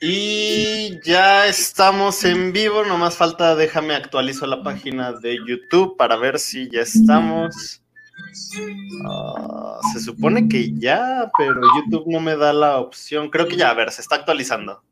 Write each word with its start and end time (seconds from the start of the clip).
Y 0.00 1.00
ya 1.02 1.46
estamos 1.46 2.22
en 2.24 2.52
vivo, 2.52 2.84
nomás 2.84 3.16
falta, 3.16 3.56
déjame 3.56 3.94
actualizo 3.94 4.46
la 4.46 4.62
página 4.62 5.12
de 5.12 5.38
YouTube 5.46 5.96
para 5.96 6.16
ver 6.16 6.38
si 6.38 6.70
ya 6.70 6.82
estamos. 6.82 7.82
Ah, 9.08 9.80
se 9.92 10.00
supone 10.00 10.48
que 10.48 10.72
ya, 10.78 11.30
pero 11.36 11.60
YouTube 11.76 12.04
no 12.06 12.20
me 12.20 12.36
da 12.36 12.52
la 12.52 12.78
opción. 12.78 13.30
Creo 13.30 13.48
que 13.48 13.56
ya, 13.56 13.70
a 13.70 13.74
ver, 13.74 13.90
se 13.90 14.02
está 14.02 14.16
actualizando. 14.16 14.82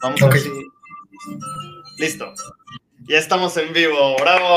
Vamos 0.00 0.22
a 0.22 0.28
ver 0.28 0.38
si. 0.38 0.50
Listo. 1.98 2.32
Ya 3.08 3.18
estamos 3.18 3.56
en 3.56 3.72
vivo. 3.72 4.16
¡Bravo! 4.20 4.56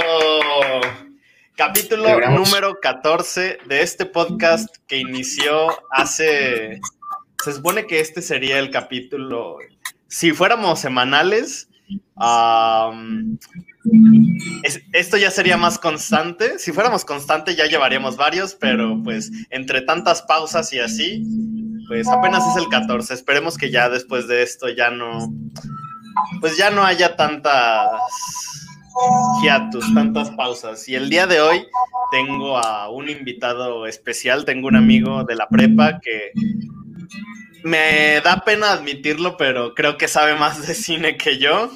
Capítulo 1.57 2.19
número 2.31 2.81
14 2.81 3.59
de 3.65 3.81
este 3.81 4.05
podcast 4.05 4.75
que 4.87 4.97
inició 4.97 5.69
hace 5.89 6.81
se 7.41 7.53
supone 7.53 7.87
que 7.87 8.01
este 8.01 8.21
sería 8.21 8.59
el 8.59 8.71
capítulo. 8.71 9.59
Si 10.09 10.33
fuéramos 10.33 10.79
semanales, 10.79 11.69
esto 14.91 15.15
ya 15.15 15.31
sería 15.31 15.55
más 15.55 15.79
constante. 15.79 16.59
Si 16.59 16.73
fuéramos 16.73 17.05
constante, 17.05 17.55
ya 17.55 17.67
llevaríamos 17.67 18.17
varios, 18.17 18.53
pero 18.55 19.01
pues 19.01 19.31
entre 19.49 19.79
tantas 19.81 20.23
pausas 20.23 20.73
y 20.73 20.79
así, 20.79 21.23
pues 21.87 22.09
apenas 22.09 22.43
es 22.51 22.61
el 22.61 22.67
14. 22.67 23.13
Esperemos 23.13 23.57
que 23.57 23.71
ya 23.71 23.87
después 23.87 24.27
de 24.27 24.43
esto 24.43 24.67
ya 24.67 24.89
no. 24.89 25.33
Pues 26.41 26.57
ya 26.57 26.69
no 26.69 26.83
haya 26.83 27.15
tantas 27.15 27.91
hiatus, 29.41 29.93
tantas 29.93 30.29
pausas. 30.31 30.87
Y 30.87 30.95
el 30.95 31.09
día 31.09 31.27
de 31.27 31.41
hoy 31.41 31.65
tengo 32.11 32.57
a 32.57 32.89
un 32.89 33.09
invitado 33.09 33.87
especial, 33.87 34.45
tengo 34.45 34.67
un 34.67 34.75
amigo 34.75 35.23
de 35.23 35.35
la 35.35 35.47
prepa 35.47 35.99
que 35.99 36.31
me 37.63 38.21
da 38.21 38.43
pena 38.45 38.71
admitirlo, 38.71 39.37
pero 39.37 39.73
creo 39.73 39.97
que 39.97 40.07
sabe 40.07 40.35
más 40.35 40.65
de 40.67 40.73
cine 40.73 41.17
que 41.17 41.37
yo. 41.37 41.71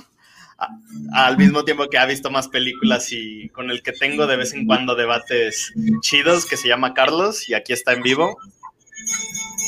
al 1.13 1.37
mismo 1.37 1.63
tiempo 1.63 1.87
que 1.89 1.97
ha 1.97 2.05
visto 2.05 2.29
más 2.29 2.47
películas 2.47 3.11
y 3.11 3.49
con 3.49 3.71
el 3.71 3.81
que 3.81 3.93
tengo 3.93 4.27
de 4.27 4.35
vez 4.35 4.53
en 4.53 4.65
cuando 4.65 4.95
debates 4.95 5.73
chidos, 6.01 6.45
que 6.45 6.57
se 6.57 6.67
llama 6.67 6.93
Carlos 6.93 7.47
y 7.49 7.53
aquí 7.53 7.73
está 7.73 7.93
en 7.93 8.03
vivo. 8.03 8.37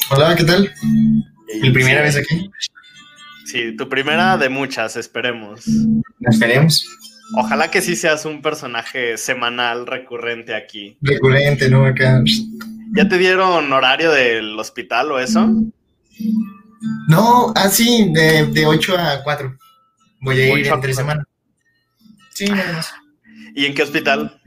Hola, 0.10 0.36
¿qué 0.36 0.44
tal? 0.44 0.74
¿Mi 1.62 1.70
primera 1.72 2.02
vez 2.02 2.18
aquí? 2.18 2.50
Sí, 3.46 3.76
tu 3.76 3.88
primera 3.90 4.38
de 4.38 4.50
muchas, 4.50 4.96
esperemos. 4.96 5.66
Esperemos. 6.22 6.86
Ojalá 7.34 7.72
que 7.72 7.82
sí 7.82 7.96
seas 7.96 8.26
un 8.26 8.42
personaje 8.42 9.18
semanal 9.18 9.88
recurrente 9.88 10.54
aquí. 10.56 10.98
Recurrente, 11.02 11.70
¿no? 11.70 11.86
Acá. 11.86 12.22
¿Ya 12.94 13.08
te 13.08 13.18
dieron 13.18 13.72
horario 13.72 14.12
del 14.12 14.60
hospital 14.60 15.12
o 15.12 15.20
eso? 15.20 15.50
No, 17.08 17.54
así, 17.56 18.12
ah, 18.18 18.46
de, 18.52 18.66
8 18.66 18.98
a 18.98 19.24
4. 19.24 19.58
Voy 20.22 20.40
a 20.40 20.60
ir 20.60 20.68
entre 20.68 20.94
semana. 20.94 21.26
Sí, 22.34 22.46
nada 22.46 22.74
más. 22.74 22.94
¿Y 23.56 23.66
en 23.66 23.74
qué 23.74 23.84
hospital? 23.84 24.40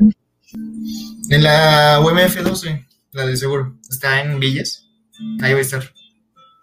En 1.30 1.42
la 1.42 2.00
UMF 2.00 2.36
12, 2.42 2.86
la 3.12 3.26
de 3.26 3.36
seguro. 3.36 3.78
Está 3.88 4.20
en 4.20 4.38
Villas. 4.38 4.88
Ahí 5.40 5.52
voy 5.52 5.60
a 5.60 5.62
estar. 5.62 5.82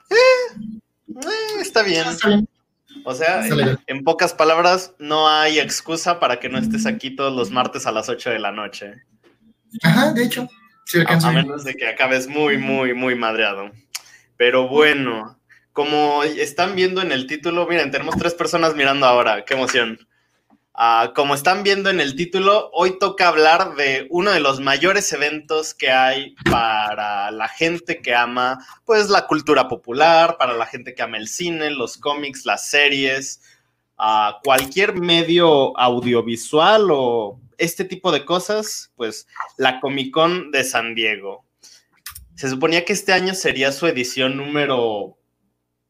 Eh, 0.10 0.16
eh, 1.08 1.62
está 1.62 1.84
bien. 1.84 2.06
O 3.04 3.14
sea, 3.14 3.44
en, 3.88 4.04
pocas 4.04 4.34
palabras, 4.34 4.94
no 5.00 5.28
hay 5.28 5.60
excusa 5.60 6.20
para 6.20 6.40
que 6.40 6.50
no 6.50 6.58
estés 6.58 6.86
aquí 6.86 7.16
todos 7.16 7.34
los 7.36 7.52
martes 7.52 7.86
a 7.86 7.92
las 7.92 8.10
8 8.10 8.30
de 8.30 8.40
la 8.40 8.52
noche. 8.52 8.94
Ajá, 9.84 10.14
de 10.14 10.24
hecho. 10.26 10.48
a 11.06 11.32
menos 11.32 11.64
de 11.64 11.76
que 11.76 11.88
acabes 11.88 12.28
muy, 12.28 12.58
muy, 12.58 12.94
muy 12.94 13.16
madreado. 13.16 13.72
Pero 14.38 14.68
bueno, 14.68 15.40
como 15.74 16.24
están 16.24 16.76
viendo 16.76 17.02
en 17.02 17.12
el 17.12 17.28
título, 17.28 17.68
miren, 17.68 17.92
tenemos 17.92 18.16
tres 18.18 18.34
personas 18.34 18.76
mirando 18.76 19.06
ahora, 19.06 19.46
qué 19.46 19.54
emoción. 19.54 20.00
Ah, 20.74 21.12
como 21.16 21.36
están 21.36 21.64
viendo 21.64 21.90
en 21.90 22.00
el 22.00 22.16
título, 22.16 22.70
hoy 22.72 22.98
toca 22.98 23.28
hablar 23.28 23.76
de 23.76 24.08
uno 24.10 24.32
de 24.32 24.40
los 24.40 24.62
mayores 24.62 25.12
eventos 25.12 25.74
que 25.74 25.92
hay 25.92 26.34
para 26.50 27.30
la 27.32 27.50
gente 27.50 28.02
que 28.02 28.16
ama, 28.16 28.66
pues, 28.86 29.10
la 29.10 29.28
cultura 29.28 29.68
popular, 29.68 30.38
para 30.38 30.54
la 30.54 30.66
gente 30.66 30.96
que 30.96 31.04
ama 31.04 31.18
el 31.18 31.28
cine, 31.28 31.72
los 31.72 31.98
cómics, 31.98 32.46
las 32.46 32.70
series, 32.70 33.42
uh, 34.00 34.42
cualquier 34.44 34.96
medio 34.96 35.78
audiovisual 35.78 36.88
o 36.90 37.40
este 37.58 37.84
tipo 37.84 38.14
de 38.14 38.24
cosas, 38.24 38.92
pues, 38.96 39.28
la 39.58 39.82
Comic 39.82 40.14
Con 40.14 40.52
de 40.52 40.64
San 40.64 40.96
Diego. 40.96 41.44
Se 42.36 42.50
suponía 42.50 42.86
que 42.86 42.94
este 42.94 43.12
año 43.12 43.36
sería 43.36 43.74
su 43.74 43.88
edición 43.88 44.38
número. 44.38 45.18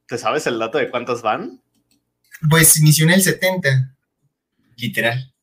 ¿Te 0.08 0.18
sabes 0.18 0.48
el 0.48 0.58
dato 0.58 0.80
de 0.80 0.90
cuántos 0.90 1.22
van? 1.22 1.62
Pues 2.50 2.76
inició 2.78 3.06
en 3.06 3.12
el 3.12 3.22
70. 3.22 3.96
Literal. 4.78 5.34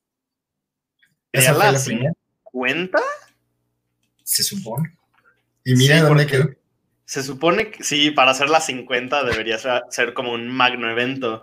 ¿Esa 1.33 1.55
fue 1.55 1.73
la, 1.73 1.85
primera? 1.85 2.13
¿Cuenta? 2.43 3.01
Se 4.25 4.43
supone. 4.43 4.97
Y 5.65 5.75
mira 5.75 6.03
dónde 6.03 6.27
quedó. 6.27 6.49
Se 7.05 7.23
supone 7.23 7.71
que 7.71 7.85
sí, 7.85 8.11
para 8.11 8.33
hacer 8.33 8.51
la 8.51 8.61
50 8.61 9.25
debería 9.25 9.59
ser 9.91 10.13
como 10.15 10.33
un 10.33 10.49
magno 10.49 10.91
evento. 10.91 11.43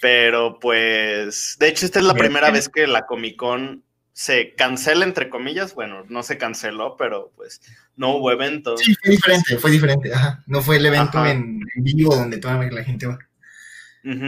Pero 0.00 0.58
pues, 0.58 1.56
de 1.58 1.68
hecho, 1.68 1.86
esta 1.86 2.00
es 2.00 2.04
la 2.04 2.14
primera 2.14 2.50
vez 2.50 2.68
que 2.68 2.86
la 2.86 3.06
Comic 3.06 3.36
Con 3.36 3.84
se 4.12 4.54
cancela, 4.54 5.04
entre 5.04 5.28
comillas. 5.28 5.74
Bueno, 5.74 6.04
no 6.08 6.22
se 6.22 6.38
canceló, 6.38 6.96
pero 6.96 7.32
pues 7.36 7.60
no 7.96 8.16
hubo 8.16 8.32
evento. 8.32 8.76
Sí, 8.76 8.94
fue 9.02 9.10
diferente, 9.10 9.58
fue 9.58 9.70
diferente, 9.70 10.12
ajá. 10.12 10.42
No 10.46 10.62
fue 10.62 10.76
el 10.76 10.86
evento 10.86 11.24
en, 11.26 11.60
vivo 11.76 12.14
donde 12.14 12.38
toda 12.38 12.56
la 12.64 12.84
gente 12.84 13.06
va. 13.06 13.18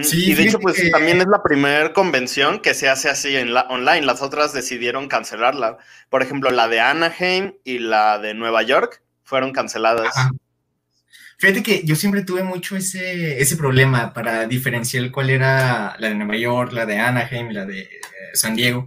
Sí, 0.03 0.31
y 0.31 0.35
de 0.35 0.43
hecho, 0.43 0.59
pues 0.59 0.91
también 0.91 1.21
es 1.21 1.27
la 1.27 1.43
primera 1.43 1.93
convención 1.93 2.61
que 2.61 2.75
se 2.75 2.89
hace 2.89 3.09
así 3.09 3.37
en 3.37 3.53
la 3.53 3.63
online. 3.63 4.03
Las 4.03 4.23
otras 4.23 4.53
decidieron 4.53 5.09
cancelarla. 5.09 5.79
Por 6.09 6.23
ejemplo, 6.23 6.51
la 6.51 6.69
de 6.69 6.81
Anaheim 6.81 7.55
y 7.65 7.79
la 7.79 8.19
de 8.19 8.35
Nueva 8.35 8.63
York 8.63 9.03
fueron 9.23 9.53
canceladas. 9.53 10.15
Fíjate 11.39 11.63
que 11.63 11.83
yo 11.85 11.97
siempre 11.97 12.25
tuve 12.25 12.43
mucho 12.43 12.77
ese, 12.77 13.41
ese 13.41 13.57
problema 13.57 14.15
para 14.15 14.47
diferenciar 14.47 15.11
cuál 15.11 15.29
era 15.29 15.95
la 15.99 16.09
de 16.09 16.15
Nueva 16.15 16.37
York, 16.37 16.73
la 16.73 16.87
de 16.87 16.99
Anaheim, 16.99 17.51
la 17.51 17.67
de 17.67 17.81
eh, 17.81 17.91
San 18.33 18.57
Diego. 18.57 18.87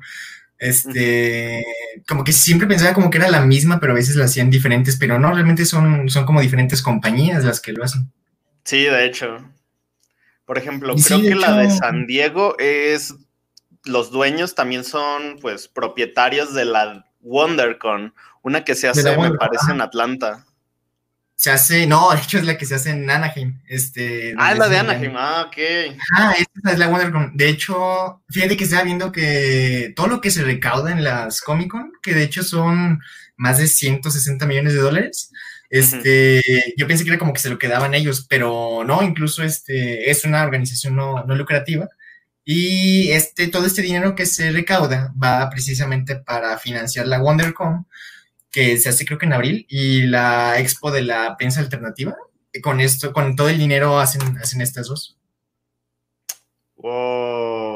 Este, 0.58 1.64
como 2.08 2.24
que 2.24 2.34
siempre 2.34 2.68
pensaba 2.68 2.94
como 2.94 3.10
que 3.10 3.18
era 3.20 3.30
la 3.30 3.42
misma, 3.42 3.80
pero 3.80 3.94
a 3.94 3.96
veces 3.96 4.16
la 4.16 4.26
hacían 4.26 4.50
diferentes, 4.50 4.98
pero 4.98 5.20
no, 5.20 5.32
realmente 5.32 5.64
son, 5.66 6.10
son 6.10 6.26
como 6.26 6.42
diferentes 6.42 6.82
compañías 6.82 7.46
las 7.46 7.62
que 7.62 7.72
lo 7.72 7.84
hacen. 7.84 8.12
Sí, 8.64 8.84
de 8.84 9.06
hecho. 9.06 9.38
Por 10.50 10.58
ejemplo, 10.58 10.96
creo 10.96 11.22
que 11.22 11.36
la 11.36 11.58
de 11.58 11.70
San 11.70 12.08
Diego 12.08 12.56
es, 12.58 13.14
los 13.86 14.10
dueños 14.10 14.56
también 14.56 14.84
son 14.84 15.38
pues 15.40 15.68
propietarios 15.68 16.56
de 16.56 16.66
la 16.66 17.06
WonderCon, 17.22 18.16
una 18.42 18.64
que 18.64 18.74
se 18.74 18.88
hace, 18.88 19.16
me 19.16 19.32
parece, 19.34 19.72
en 19.72 19.82
Atlanta. 19.82 20.48
Se 21.36 21.52
hace, 21.52 21.86
no, 21.86 22.10
de 22.10 22.18
hecho 22.18 22.40
es 22.40 22.46
la 22.46 22.58
que 22.58 22.66
se 22.66 22.74
hace 22.74 22.90
en 22.90 23.08
Anaheim. 23.08 23.62
Este, 23.68 24.34
ah, 24.40 24.54
es 24.54 24.58
la 24.58 24.70
de 24.70 24.78
Anaheim, 24.80 25.14
ah, 25.18 25.46
ok. 25.46 25.96
Ah, 26.18 26.34
esta 26.36 26.72
es 26.72 26.80
la 26.80 26.88
WonderCon. 26.88 27.38
De 27.38 27.48
hecho, 27.48 28.24
fíjate 28.30 28.58
que 28.58 28.64
estaba 28.64 28.82
viendo 28.82 29.12
que 29.12 29.94
todo 29.96 30.08
lo 30.08 30.20
que 30.20 30.32
se 30.32 30.44
recauda 30.44 30.92
en 30.92 31.04
las 31.04 31.42
Comic 31.42 31.70
Con, 31.70 31.92
que 32.02 32.16
de 32.16 32.24
hecho 32.24 32.42
son 32.42 33.00
más 33.38 33.60
de 33.60 33.68
160 33.68 34.48
millones 34.48 34.74
de 34.74 34.80
dólares, 34.80 35.32
este, 35.70 36.42
yo 36.78 36.88
pensé 36.88 37.04
que 37.04 37.12
era 37.12 37.20
como 37.20 37.34
que 37.34 37.40
se 37.40 37.50
lo 37.50 37.60
quedaban 37.60 37.94
ellos, 37.94 38.26
pero 38.28 38.84
no, 38.86 39.04
incluso 39.04 39.44
este, 39.44 40.10
es 40.10 40.26
una 40.26 40.44
organización 40.44 40.96
no, 40.96 41.24
no 41.26 41.36
lucrativa. 41.36 41.90
Y 42.44 43.12
este, 43.12 43.48
todo 43.48 43.66
este 43.68 43.84
dinero 43.84 44.16
que 44.16 44.26
se 44.26 44.52
recauda 44.52 45.14
va 45.22 45.50
precisamente 45.50 46.16
para 46.16 46.58
financiar 46.58 47.08
la 47.08 47.22
WonderCon 47.22 47.86
que 48.52 48.78
se 48.78 48.90
hace 48.90 49.06
creo 49.06 49.20
que 49.20 49.26
en 49.26 49.34
abril, 49.34 49.66
y 49.70 50.04
la 50.04 50.60
expo 50.60 50.92
de 50.92 51.04
la 51.04 51.38
prensa 51.38 51.62
alternativa. 51.62 52.16
Con 52.64 52.80
esto, 52.80 53.14
con 53.14 53.36
todo 53.36 53.50
el 53.50 53.60
dinero 53.60 54.00
hacen, 54.00 54.38
hacen 54.38 54.62
estas 54.62 54.88
dos. 54.88 55.18
Wow, 56.78 57.69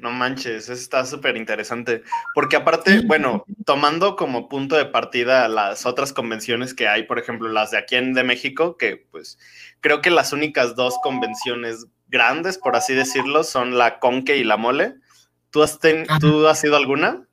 no 0.00 0.10
manches, 0.10 0.64
eso 0.64 0.72
está 0.72 1.04
súper 1.06 1.36
interesante. 1.36 2.02
Porque 2.34 2.56
aparte, 2.56 3.02
bueno, 3.06 3.44
tomando 3.64 4.16
como 4.16 4.48
punto 4.48 4.76
de 4.76 4.86
partida 4.86 5.48
las 5.48 5.86
otras 5.86 6.12
convenciones 6.12 6.74
que 6.74 6.88
hay, 6.88 7.04
por 7.04 7.18
ejemplo, 7.18 7.48
las 7.48 7.70
de 7.70 7.78
aquí 7.78 7.96
en 7.96 8.14
de 8.14 8.24
México, 8.24 8.76
que 8.76 8.96
pues 9.10 9.38
creo 9.80 10.00
que 10.02 10.10
las 10.10 10.32
únicas 10.32 10.76
dos 10.76 10.98
convenciones 11.02 11.86
grandes, 12.08 12.58
por 12.58 12.76
así 12.76 12.94
decirlo, 12.94 13.44
son 13.44 13.78
la 13.78 13.98
Conque 13.98 14.36
y 14.36 14.44
la 14.44 14.56
Mole. 14.56 14.94
¿Tú 15.50 15.62
has, 15.62 15.78
¿tú 16.20 16.46
has 16.46 16.64
ido 16.64 16.76
alguna? 16.76 17.26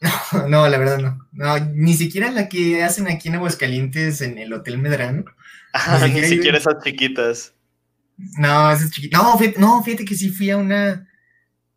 No, 0.48 0.68
la 0.68 0.78
verdad 0.78 0.98
no. 0.98 1.26
No, 1.32 1.58
ni 1.74 1.94
siquiera 1.94 2.30
la 2.30 2.48
que 2.48 2.82
hacen 2.82 3.08
aquí 3.08 3.28
en 3.28 3.36
Aguascalientes 3.36 4.20
en 4.20 4.38
el 4.38 4.52
Hotel 4.52 4.78
Medrano. 4.78 5.24
ni, 6.12 6.24
siquiera, 6.24 6.58
esas 6.58 6.82
chiquitas. 6.82 7.54
No, 8.16 8.70
esas 8.70 8.90
chiquitas. 8.90 9.22
No, 9.22 9.36
fíjate, 9.38 9.60
no, 9.60 9.82
fíjate 9.82 10.04
que 10.04 10.14
sí 10.14 10.30
fui 10.30 10.50
a 10.50 10.56
una. 10.56 11.08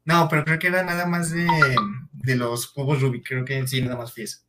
No, 0.10 0.28
pero 0.28 0.44
creo 0.44 0.58
que 0.58 0.68
era 0.68 0.82
nada 0.84 1.06
más 1.06 1.30
de, 1.30 1.46
de 2.14 2.36
los 2.36 2.66
cubos 2.66 3.00
Rubik. 3.00 3.28
Creo 3.28 3.46
que 3.46 3.68
sí, 3.68 3.80
nada 3.80 3.96
más 3.96 4.12
fui 4.12 4.24
eso. 4.24 4.40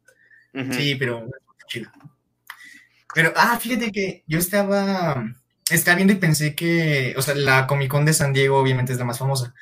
Sí, 0.70 0.94
pero 0.94 1.28
chido. 1.68 1.90
Pero, 3.14 3.34
ah, 3.36 3.58
fíjate 3.60 3.92
que 3.92 4.24
yo 4.26 4.38
estaba, 4.38 5.22
estaba 5.68 5.96
viendo 5.96 6.14
y 6.14 6.16
pensé 6.16 6.54
que, 6.54 7.12
o 7.14 7.20
sea, 7.20 7.34
la 7.34 7.66
Comic 7.66 7.90
Con 7.90 8.06
de 8.06 8.14
San 8.14 8.32
Diego 8.32 8.58
obviamente 8.58 8.92
es 8.92 8.98
la 8.98 9.04
más 9.04 9.18
famosa, 9.18 9.54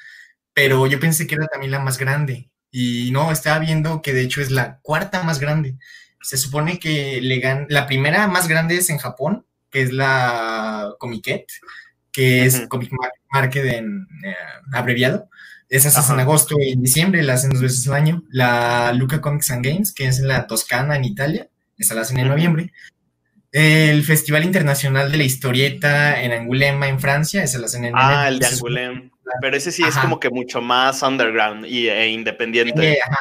pero 0.55 0.87
yo 0.87 1.01
pensé 1.01 1.27
que 1.27 1.35
era 1.35 1.49
también 1.49 1.73
la 1.73 1.81
más 1.81 1.99
grande. 1.99 2.49
Y 2.71 3.11
no, 3.11 3.33
estaba 3.33 3.59
viendo 3.59 4.01
que 4.01 4.13
de 4.13 4.23
hecho 4.23 4.41
es 4.41 4.53
la 4.53 4.79
cuarta 4.83 5.25
más 5.25 5.41
grande. 5.41 5.79
Se 6.21 6.37
supone 6.37 6.79
que 6.79 7.21
le 7.21 7.67
la 7.71 7.89
primera 7.89 8.29
más 8.29 8.47
grande 8.47 8.77
es 8.77 8.89
en 8.89 8.99
Japón, 8.99 9.47
que 9.69 9.83
es 9.83 9.93
la 9.93 10.95
Comiquet, 11.01 11.47
que 12.13 12.45
es 12.45 12.69
Comic 12.69 12.93
Market 13.33 13.65
en 13.65 14.07
eh, 14.25 14.37
abreviado. 14.73 15.29
Esas 15.69 15.99
es 15.99 16.11
en 16.11 16.21
agosto 16.21 16.57
y 16.59 16.73
en 16.73 16.83
diciembre, 16.83 17.23
la 17.23 17.35
hacen 17.35 17.51
dos 17.51 17.61
veces 17.61 17.87
al 17.89 17.95
año. 17.95 18.23
La 18.31 18.93
Luca 18.95 19.21
Comics 19.21 19.51
and 19.51 19.65
Games, 19.65 19.93
que 19.93 20.07
es 20.07 20.19
en 20.19 20.29
la 20.29 20.47
Toscana, 20.47 20.97
en 20.97 21.05
Italia, 21.05 21.49
esa 21.77 21.95
la 21.95 22.03
hacen 22.03 22.19
en 22.19 22.29
noviembre. 22.29 22.73
El 23.53 24.03
Festival 24.05 24.45
Internacional 24.45 25.11
de 25.11 25.19
la 25.19 25.25
Historieta 25.25 26.23
en 26.23 26.33
Angulema, 26.33 26.89
en 26.89 27.01
Francia, 27.01 27.43
esa 27.43 27.59
la 27.59 27.67
hacen 27.67 27.85
en 27.85 27.93
Ah, 27.95 28.29
el 28.29 28.39
de 28.39 28.47
Angulem. 28.47 29.11
Pero 29.43 29.57
ese 29.57 29.73
sí 29.73 29.83
es 29.83 29.97
como 29.97 30.19
que 30.19 30.31
mucho 30.31 30.63
más 30.63 31.03
underground 31.03 31.67
y, 31.67 31.89
e 31.89 32.09
independiente. 32.09 32.93
Eh, 32.93 32.99
ajá, 33.07 33.19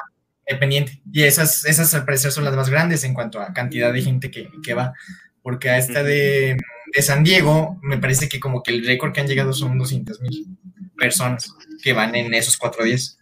independiente. 0.47 1.01
Y 1.11 1.23
esas, 1.23 1.65
esas 1.65 1.93
al 1.93 2.05
parecer 2.05 2.31
son 2.31 2.45
las 2.45 2.55
más 2.55 2.69
grandes 2.69 3.03
en 3.03 3.13
cuanto 3.13 3.41
a 3.41 3.53
cantidad 3.53 3.91
de 3.91 4.01
gente 4.01 4.31
que, 4.31 4.49
que 4.63 4.73
va. 4.73 4.93
Porque 5.41 5.69
a 5.69 5.77
esta 5.77 6.03
de, 6.03 6.57
de, 6.93 7.01
San 7.01 7.23
Diego, 7.23 7.77
me 7.81 7.97
parece 7.97 8.29
que 8.29 8.39
como 8.39 8.63
que 8.63 8.71
el 8.71 8.85
récord 8.85 9.11
que 9.13 9.21
han 9.21 9.27
llegado 9.27 9.53
son 9.53 9.77
200 9.77 10.21
mil 10.21 10.57
personas 10.97 11.53
que 11.81 11.93
van 11.93 12.15
en 12.15 12.33
esos 12.33 12.57
cuatro 12.57 12.83
días. 12.83 13.17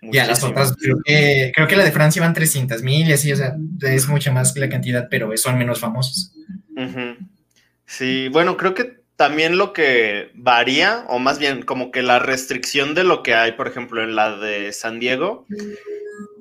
Y 0.00 0.18
a 0.18 0.26
las 0.26 0.44
otras, 0.44 0.74
creo 0.80 0.96
que, 1.04 1.52
creo 1.54 1.66
que 1.66 1.76
la 1.76 1.84
de 1.84 1.90
Francia 1.90 2.22
van 2.22 2.34
300 2.34 2.82
mil 2.82 3.08
y 3.08 3.12
así, 3.12 3.32
o 3.32 3.36
sea, 3.36 3.56
es 3.82 4.06
mucha 4.06 4.30
más 4.30 4.56
la 4.56 4.68
cantidad, 4.68 5.08
pero 5.10 5.36
son 5.36 5.58
menos 5.58 5.80
famosos. 5.80 6.32
Sí, 7.84 8.28
bueno, 8.28 8.56
creo 8.56 8.74
que 8.74 8.98
también 9.16 9.58
lo 9.58 9.72
que 9.72 10.30
varía, 10.34 11.04
o 11.08 11.18
más 11.18 11.40
bien 11.40 11.62
como 11.62 11.90
que 11.90 12.02
la 12.02 12.20
restricción 12.20 12.94
de 12.94 13.02
lo 13.02 13.24
que 13.24 13.34
hay, 13.34 13.52
por 13.52 13.66
ejemplo, 13.66 14.02
en 14.04 14.14
la 14.14 14.36
de 14.36 14.72
San 14.72 15.00
Diego, 15.00 15.46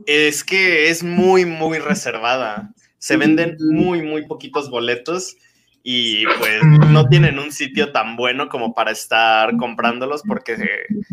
es 0.06 0.44
que 0.44 0.90
es 0.90 1.02
muy, 1.02 1.46
muy 1.46 1.80
reservada. 1.80 2.72
Se 3.00 3.18
venden 3.18 3.58
muy, 3.60 4.04
muy 4.04 4.28
poquitos 4.28 4.70
boletos 4.70 5.38
y 5.84 6.26
pues 6.26 6.62
no 6.90 7.08
tienen 7.08 7.40
un 7.40 7.52
sitio 7.52 7.92
tan 7.92 8.16
bueno 8.16 8.50
como 8.50 8.74
para 8.74 8.92
estar 8.92 9.56
comprándolos 9.58 10.22
porque 10.28 10.58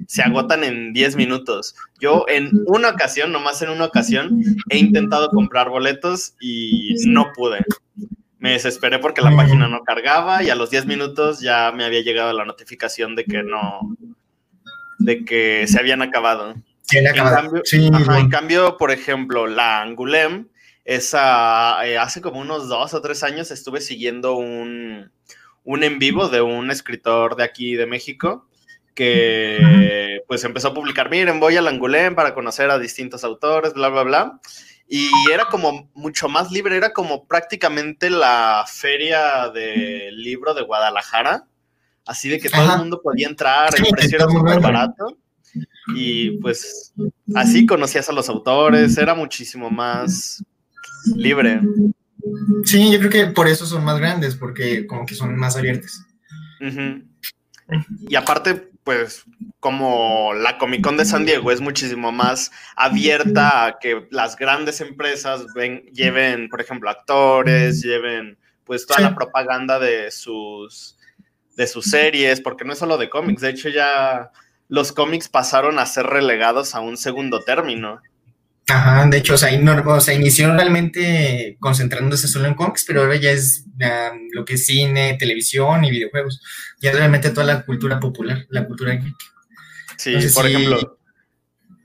se, 0.06 0.22
agotan 0.22 0.64
en 0.64 0.92
10 0.92 1.16
minutos. 1.16 1.76
Yo 2.00 2.24
en 2.28 2.50
una 2.66 2.90
ocasión, 2.90 3.30
nomás 3.30 3.62
en 3.62 3.70
una 3.70 3.84
ocasión, 3.84 4.42
he 4.70 4.78
intentado 4.78 5.28
comprar 5.28 5.68
boletos 5.68 6.34
y 6.40 6.94
no 7.06 7.32
pude 7.34 7.64
me 8.44 8.50
desesperé 8.50 8.98
porque 8.98 9.22
la 9.22 9.34
página 9.34 9.68
no 9.68 9.82
cargaba 9.84 10.42
y 10.42 10.50
a 10.50 10.54
los 10.54 10.68
10 10.68 10.84
minutos 10.84 11.40
ya 11.40 11.72
me 11.72 11.82
había 11.82 12.02
llegado 12.02 12.30
la 12.34 12.44
notificación 12.44 13.16
de 13.16 13.24
que 13.24 13.42
no, 13.42 13.96
de 14.98 15.24
que 15.24 15.66
se 15.66 15.78
habían 15.78 16.02
acabado. 16.02 16.54
En 16.92 17.14
cambio, 17.14 17.62
en 17.72 18.28
cambio, 18.28 18.76
por 18.76 18.90
ejemplo, 18.90 19.46
la 19.46 19.80
Angulem, 19.80 20.48
esa, 20.84 21.86
eh, 21.86 21.98
hace 21.98 22.20
como 22.20 22.40
unos 22.40 22.68
dos 22.68 22.94
o 22.94 23.00
tres 23.00 23.22
años 23.22 23.50
estuve 23.50 23.80
siguiendo 23.80 24.36
un, 24.36 25.10
un 25.64 25.84
en 25.84 25.98
vivo 25.98 26.28
de 26.28 26.40
un 26.40 26.70
escritor 26.70 27.36
de 27.36 27.44
aquí 27.44 27.74
de 27.74 27.86
México 27.86 28.48
que 28.94 30.20
pues 30.28 30.44
empezó 30.44 30.68
a 30.68 30.74
publicar, 30.74 31.10
miren, 31.10 31.40
voy 31.40 31.56
al 31.56 31.66
Angulem 31.66 32.14
para 32.14 32.32
conocer 32.32 32.70
a 32.70 32.78
distintos 32.78 33.24
autores, 33.24 33.74
bla, 33.74 33.88
bla, 33.88 34.02
bla 34.04 34.40
y 34.86 35.08
era 35.32 35.46
como 35.46 35.90
mucho 35.94 36.28
más 36.28 36.50
libre, 36.50 36.76
era 36.76 36.92
como 36.92 37.26
prácticamente 37.26 38.10
la 38.10 38.64
feria 38.66 39.48
del 39.48 40.22
libro 40.22 40.52
de 40.54 40.62
Guadalajara, 40.62 41.46
así 42.06 42.28
de 42.28 42.38
que 42.38 42.50
todo 42.50 42.72
el 42.74 42.78
mundo 42.78 43.00
podía 43.02 43.28
entrar, 43.28 43.74
el 43.76 43.86
precio 43.90 44.18
era 44.18 44.28
súper 44.28 44.60
barato. 44.60 45.16
Y 45.94 46.38
pues 46.38 46.92
así 47.34 47.64
conocías 47.66 48.08
a 48.08 48.12
los 48.12 48.28
autores, 48.28 48.96
era 48.98 49.14
muchísimo 49.14 49.70
más 49.70 50.44
libre. 51.16 51.60
Sí, 52.64 52.90
yo 52.90 52.98
creo 52.98 53.10
que 53.10 53.26
por 53.26 53.48
eso 53.48 53.66
son 53.66 53.84
más 53.84 53.98
grandes, 53.98 54.36
porque 54.36 54.86
como 54.86 55.06
que 55.06 55.14
son 55.14 55.36
más 55.36 55.56
abiertos. 55.56 56.04
Y 58.08 58.14
aparte, 58.14 58.70
pues 58.84 59.24
como 59.60 60.34
la 60.34 60.58
Comic 60.58 60.82
Con 60.82 60.96
de 60.96 61.04
San 61.04 61.24
Diego 61.24 61.50
es 61.50 61.60
muchísimo 61.60 62.12
más 62.12 62.50
abierta 62.76 63.66
a 63.66 63.78
que 63.78 64.06
las 64.10 64.36
grandes 64.36 64.80
empresas 64.80 65.46
ven, 65.54 65.84
lleven, 65.92 66.48
por 66.48 66.60
ejemplo, 66.60 66.90
actores, 66.90 67.82
lleven 67.82 68.38
pues 68.64 68.86
toda 68.86 69.00
la 69.00 69.14
propaganda 69.14 69.78
de 69.78 70.10
sus 70.10 70.98
de 71.56 71.66
sus 71.66 71.86
series, 71.86 72.40
porque 72.40 72.64
no 72.64 72.72
es 72.72 72.78
solo 72.78 72.98
de 72.98 73.08
cómics, 73.08 73.42
de 73.42 73.50
hecho 73.50 73.68
ya 73.68 74.32
los 74.68 74.92
cómics 74.92 75.28
pasaron 75.28 75.78
a 75.78 75.86
ser 75.86 76.06
relegados 76.06 76.74
a 76.74 76.80
un 76.80 76.96
segundo 76.96 77.40
término. 77.40 78.00
Ajá, 78.66 79.06
de 79.06 79.18
hecho, 79.18 79.34
o 79.34 79.36
sea, 79.36 79.52
inició 80.14 80.54
realmente 80.54 81.56
concentrándose 81.60 82.28
solo 82.28 82.46
en 82.48 82.54
cómics, 82.54 82.84
pero 82.86 83.02
ahora 83.02 83.16
ya 83.16 83.30
es 83.30 83.66
lo 84.32 84.44
que 84.44 84.54
es 84.54 84.64
cine, 84.64 85.16
televisión 85.18 85.84
y 85.84 85.90
videojuegos. 85.90 86.42
Ya 86.80 86.92
realmente 86.92 87.30
toda 87.30 87.46
la 87.46 87.64
cultura 87.64 88.00
popular, 88.00 88.46
la 88.48 88.66
cultura 88.66 88.94
geek. 88.94 89.14
Sí, 89.96 90.16
por 90.34 90.46
ejemplo, 90.46 90.98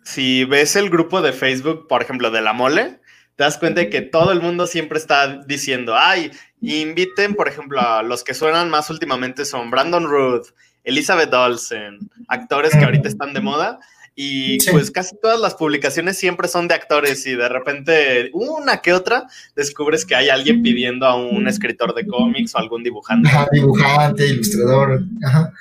si 0.04 0.46
ves 0.46 0.76
el 0.78 0.90
grupo 0.90 1.22
de 1.22 1.34
Facebook, 1.34 1.88
por 1.88 2.02
ejemplo, 2.02 2.32
de 2.32 2.42
la 2.42 2.54
mole, 2.54 3.02
te 3.36 3.44
das 3.44 3.58
cuenta 3.58 3.82
de 3.82 3.90
que 3.90 4.02
todo 4.02 4.32
el 4.32 4.42
mundo 4.42 4.66
siempre 4.66 4.98
está 4.98 5.44
diciendo, 5.46 5.96
ay, 5.98 6.32
inviten, 6.62 7.36
por 7.36 7.48
ejemplo, 7.48 7.80
a 7.82 8.04
los 8.04 8.24
que 8.24 8.34
suenan 8.34 8.70
más 8.70 8.90
últimamente 8.90 9.46
son 9.46 9.70
Brandon 9.70 10.06
Ruth, 10.06 10.48
Elizabeth 10.84 11.34
Olsen, 11.34 12.00
actores 12.30 12.72
que 12.72 12.84
ahorita 12.84 13.08
están 13.10 13.34
de 13.34 13.42
moda 13.42 13.80
y 14.22 14.58
pues 14.70 14.92
casi 14.92 15.16
todas 15.22 15.40
las 15.40 15.56
publicaciones 15.56 16.18
siempre 16.18 16.50
son 16.50 16.68
de 16.68 16.74
actores 16.74 17.26
y 17.26 17.36
de 17.36 17.48
repente 17.48 18.30
una 18.34 18.82
que 18.82 18.92
otra 18.92 19.28
descubres 19.56 20.06
que 20.06 20.14
hay 20.14 20.28
alguien 20.28 20.62
pidiendo 20.62 21.06
a 21.06 21.16
un 21.16 21.48
escritor 21.48 21.96
de 21.96 22.06
cómics 22.06 22.54
o 22.54 22.58
algún 22.58 22.84
dibujante. 22.84 23.30
Ajá, 23.30 23.48
dibujante, 23.50 24.28
ilustrador. 24.28 25.06
Ajá. 25.24 25.54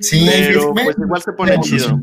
Sí, 0.00 0.26
pero 0.26 0.72
pues 0.72 0.96
igual 0.98 1.20
se 1.20 1.32
pone 1.32 1.60
chido. 1.60 2.02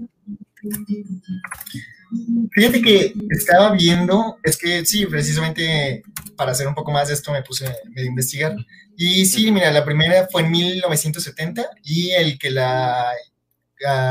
Fíjate 2.51 2.79
que 2.79 3.15
estaba 3.31 3.71
viendo, 3.71 4.37
es 4.43 4.57
que 4.57 4.85
sí, 4.85 5.07
precisamente 5.07 6.03
para 6.35 6.51
hacer 6.51 6.67
un 6.67 6.75
poco 6.75 6.91
más 6.91 7.07
de 7.07 7.15
esto 7.15 7.31
me 7.31 7.41
puse 7.41 7.65
a 7.65 8.01
investigar. 8.01 8.55
Y 8.95 9.25
sí, 9.25 9.51
mira, 9.51 9.71
la 9.71 9.83
primera 9.83 10.27
fue 10.31 10.43
en 10.43 10.51
1970 10.51 11.65
y 11.83 12.11
el 12.11 12.37
que 12.37 12.51
la 12.51 13.11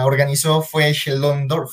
organizó 0.04 0.62
fue 0.62 0.92
Sheldon 0.92 1.48
Dorf. 1.48 1.72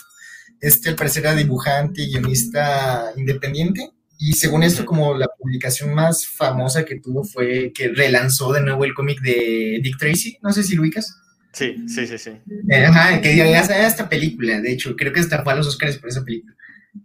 Este, 0.61 0.89
al 0.89 0.95
parecer, 0.95 1.23
era 1.23 1.35
dibujante 1.35 2.01
y 2.01 2.11
guionista 2.11 3.11
independiente. 3.17 3.91
Y 4.17 4.33
según 4.33 4.63
esto, 4.63 4.85
como 4.85 5.13
la 5.15 5.27
publicación 5.37 5.93
más 5.93 6.25
famosa 6.25 6.85
que 6.85 6.99
tuvo 6.99 7.23
fue 7.23 7.71
que 7.73 7.89
relanzó 7.89 8.53
de 8.53 8.61
nuevo 8.61 8.85
el 8.85 8.93
cómic 8.93 9.21
de 9.21 9.79
Dick 9.83 9.97
Tracy. 9.97 10.37
No 10.41 10.53
sé 10.53 10.63
si 10.63 10.75
lo 10.75 10.81
ubicas. 10.83 11.15
Sí, 11.51 11.75
sí, 11.87 12.05
sí, 12.07 12.17
sí. 12.17 12.31
Eh, 12.69 12.85
ajá, 12.85 13.21
que 13.21 13.35
ya 13.35 13.61
esta 13.61 14.09
película, 14.09 14.59
de 14.59 14.73
hecho, 14.73 14.95
creo 14.95 15.13
que 15.13 15.21
hasta 15.21 15.43
fue 15.43 15.53
a 15.53 15.55
los 15.55 15.67
Oscars 15.67 15.97
por 15.97 16.09
esa 16.09 16.23
película. 16.23 16.55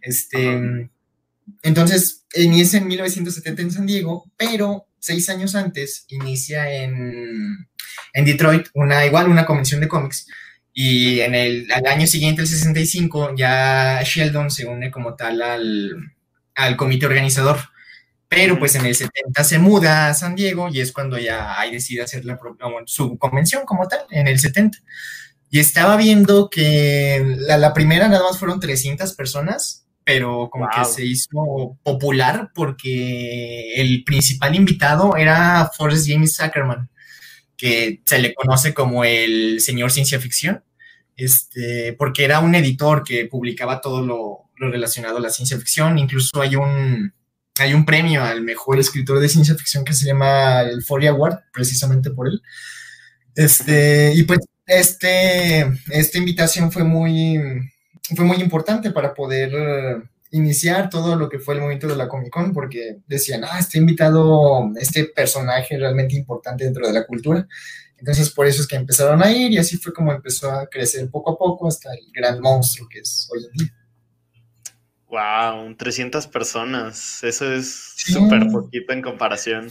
Este, 0.01 0.89
entonces, 1.63 2.25
inicia 2.35 2.79
en 2.79 2.87
1970 2.87 3.61
en 3.61 3.71
San 3.71 3.85
Diego, 3.85 4.29
pero 4.37 4.87
seis 4.99 5.29
años 5.29 5.55
antes 5.55 6.05
inicia 6.09 6.71
en, 6.71 7.67
en 8.13 8.25
Detroit, 8.25 8.67
una, 8.73 9.05
igual 9.05 9.29
una 9.29 9.45
convención 9.45 9.81
de 9.81 9.87
cómics, 9.87 10.27
y 10.73 11.19
en 11.19 11.35
el 11.35 11.71
al 11.71 11.85
año 11.85 12.07
siguiente, 12.07 12.41
el 12.41 12.47
65, 12.47 13.35
ya 13.35 14.01
Sheldon 14.03 14.49
se 14.51 14.65
une 14.65 14.89
como 14.89 15.15
tal 15.15 15.41
al, 15.41 16.13
al 16.55 16.77
comité 16.77 17.05
organizador. 17.05 17.57
Pero 18.29 18.57
pues 18.57 18.75
en 18.75 18.85
el 18.85 18.95
70 18.95 19.43
se 19.43 19.59
muda 19.59 20.07
a 20.07 20.13
San 20.13 20.35
Diego 20.35 20.69
y 20.69 20.79
es 20.79 20.93
cuando 20.93 21.17
ya 21.17 21.59
ahí 21.59 21.69
decide 21.69 22.03
hacer 22.03 22.23
la, 22.23 22.39
su 22.85 23.17
convención 23.17 23.65
como 23.65 23.89
tal, 23.89 23.99
en 24.09 24.27
el 24.27 24.39
70. 24.39 24.77
Y 25.49 25.59
estaba 25.59 25.97
viendo 25.97 26.49
que 26.49 27.21
la, 27.39 27.57
la 27.57 27.73
primera 27.73 28.07
nada 28.07 28.23
más 28.23 28.39
fueron 28.39 28.61
300 28.61 29.13
personas, 29.15 29.85
pero 30.05 30.49
como 30.49 30.65
que 30.69 30.85
se 30.85 31.03
hizo 31.03 31.77
popular 31.83 32.51
porque 32.55 33.73
el 33.75 34.05
principal 34.05 34.55
invitado 34.55 35.17
era 35.17 35.69
Forrest 35.75 36.07
James 36.07 36.33
Zuckerman 36.37 36.89
que 37.61 38.01
se 38.07 38.17
le 38.17 38.33
conoce 38.33 38.73
como 38.73 39.05
el 39.05 39.61
señor 39.61 39.91
ciencia 39.91 40.19
ficción, 40.19 40.63
este, 41.15 41.93
porque 41.93 42.23
era 42.23 42.39
un 42.39 42.55
editor 42.55 43.03
que 43.03 43.25
publicaba 43.25 43.81
todo 43.81 44.01
lo, 44.03 44.49
relacionado 44.71 45.17
a 45.17 45.19
la 45.21 45.29
ciencia 45.29 45.59
ficción. 45.59 45.99
Incluso 45.99 46.41
hay 46.41 46.55
un, 46.55 47.13
hay 47.59 47.75
un 47.75 47.85
premio 47.85 48.23
al 48.23 48.41
mejor 48.41 48.79
escritor 48.79 49.19
de 49.19 49.29
ciencia 49.29 49.53
ficción 49.53 49.85
que 49.85 49.93
se 49.93 50.07
llama 50.07 50.61
el 50.61 50.81
Foley 50.81 51.07
Award, 51.07 51.37
precisamente 51.53 52.09
por 52.09 52.29
él. 52.29 52.41
Este, 53.35 54.11
y 54.15 54.23
pues 54.23 54.39
este, 54.65 55.71
esta 55.91 56.17
invitación 56.17 56.71
fue 56.71 56.83
muy, 56.83 57.39
fue 58.15 58.25
muy 58.25 58.37
importante 58.37 58.89
para 58.89 59.13
poder 59.13 60.01
iniciar 60.31 60.89
todo 60.89 61.15
lo 61.15 61.29
que 61.29 61.39
fue 61.39 61.53
el 61.53 61.59
movimiento 61.59 61.87
de 61.87 61.95
la 61.95 62.07
Comic 62.07 62.31
Con, 62.31 62.53
porque 62.53 62.97
decían, 63.05 63.43
ah, 63.43 63.59
está 63.59 63.77
invitado 63.77 64.71
este 64.79 65.05
personaje 65.05 65.77
realmente 65.77 66.15
importante 66.15 66.63
dentro 66.63 66.87
de 66.87 66.93
la 66.93 67.05
cultura. 67.05 67.47
Entonces, 67.97 68.31
por 68.31 68.47
eso 68.47 68.61
es 68.61 68.67
que 68.67 68.75
empezaron 68.75 69.21
a 69.21 69.31
ir 69.31 69.51
y 69.51 69.57
así 69.57 69.77
fue 69.77 69.93
como 69.93 70.11
empezó 70.11 70.49
a 70.49 70.67
crecer 70.67 71.09
poco 71.11 71.31
a 71.31 71.37
poco 71.37 71.67
hasta 71.67 71.93
el 71.93 72.11
gran 72.11 72.39
monstruo 72.41 72.87
que 72.89 72.99
es 72.99 73.29
hoy 73.31 73.45
en 73.45 73.51
día. 73.51 73.75
Wow, 75.07 75.75
300 75.75 76.25
personas. 76.27 77.21
Eso 77.23 77.53
es 77.53 77.93
súper 77.97 78.47
poquito 78.47 78.93
en 78.93 79.01
comparación. 79.01 79.69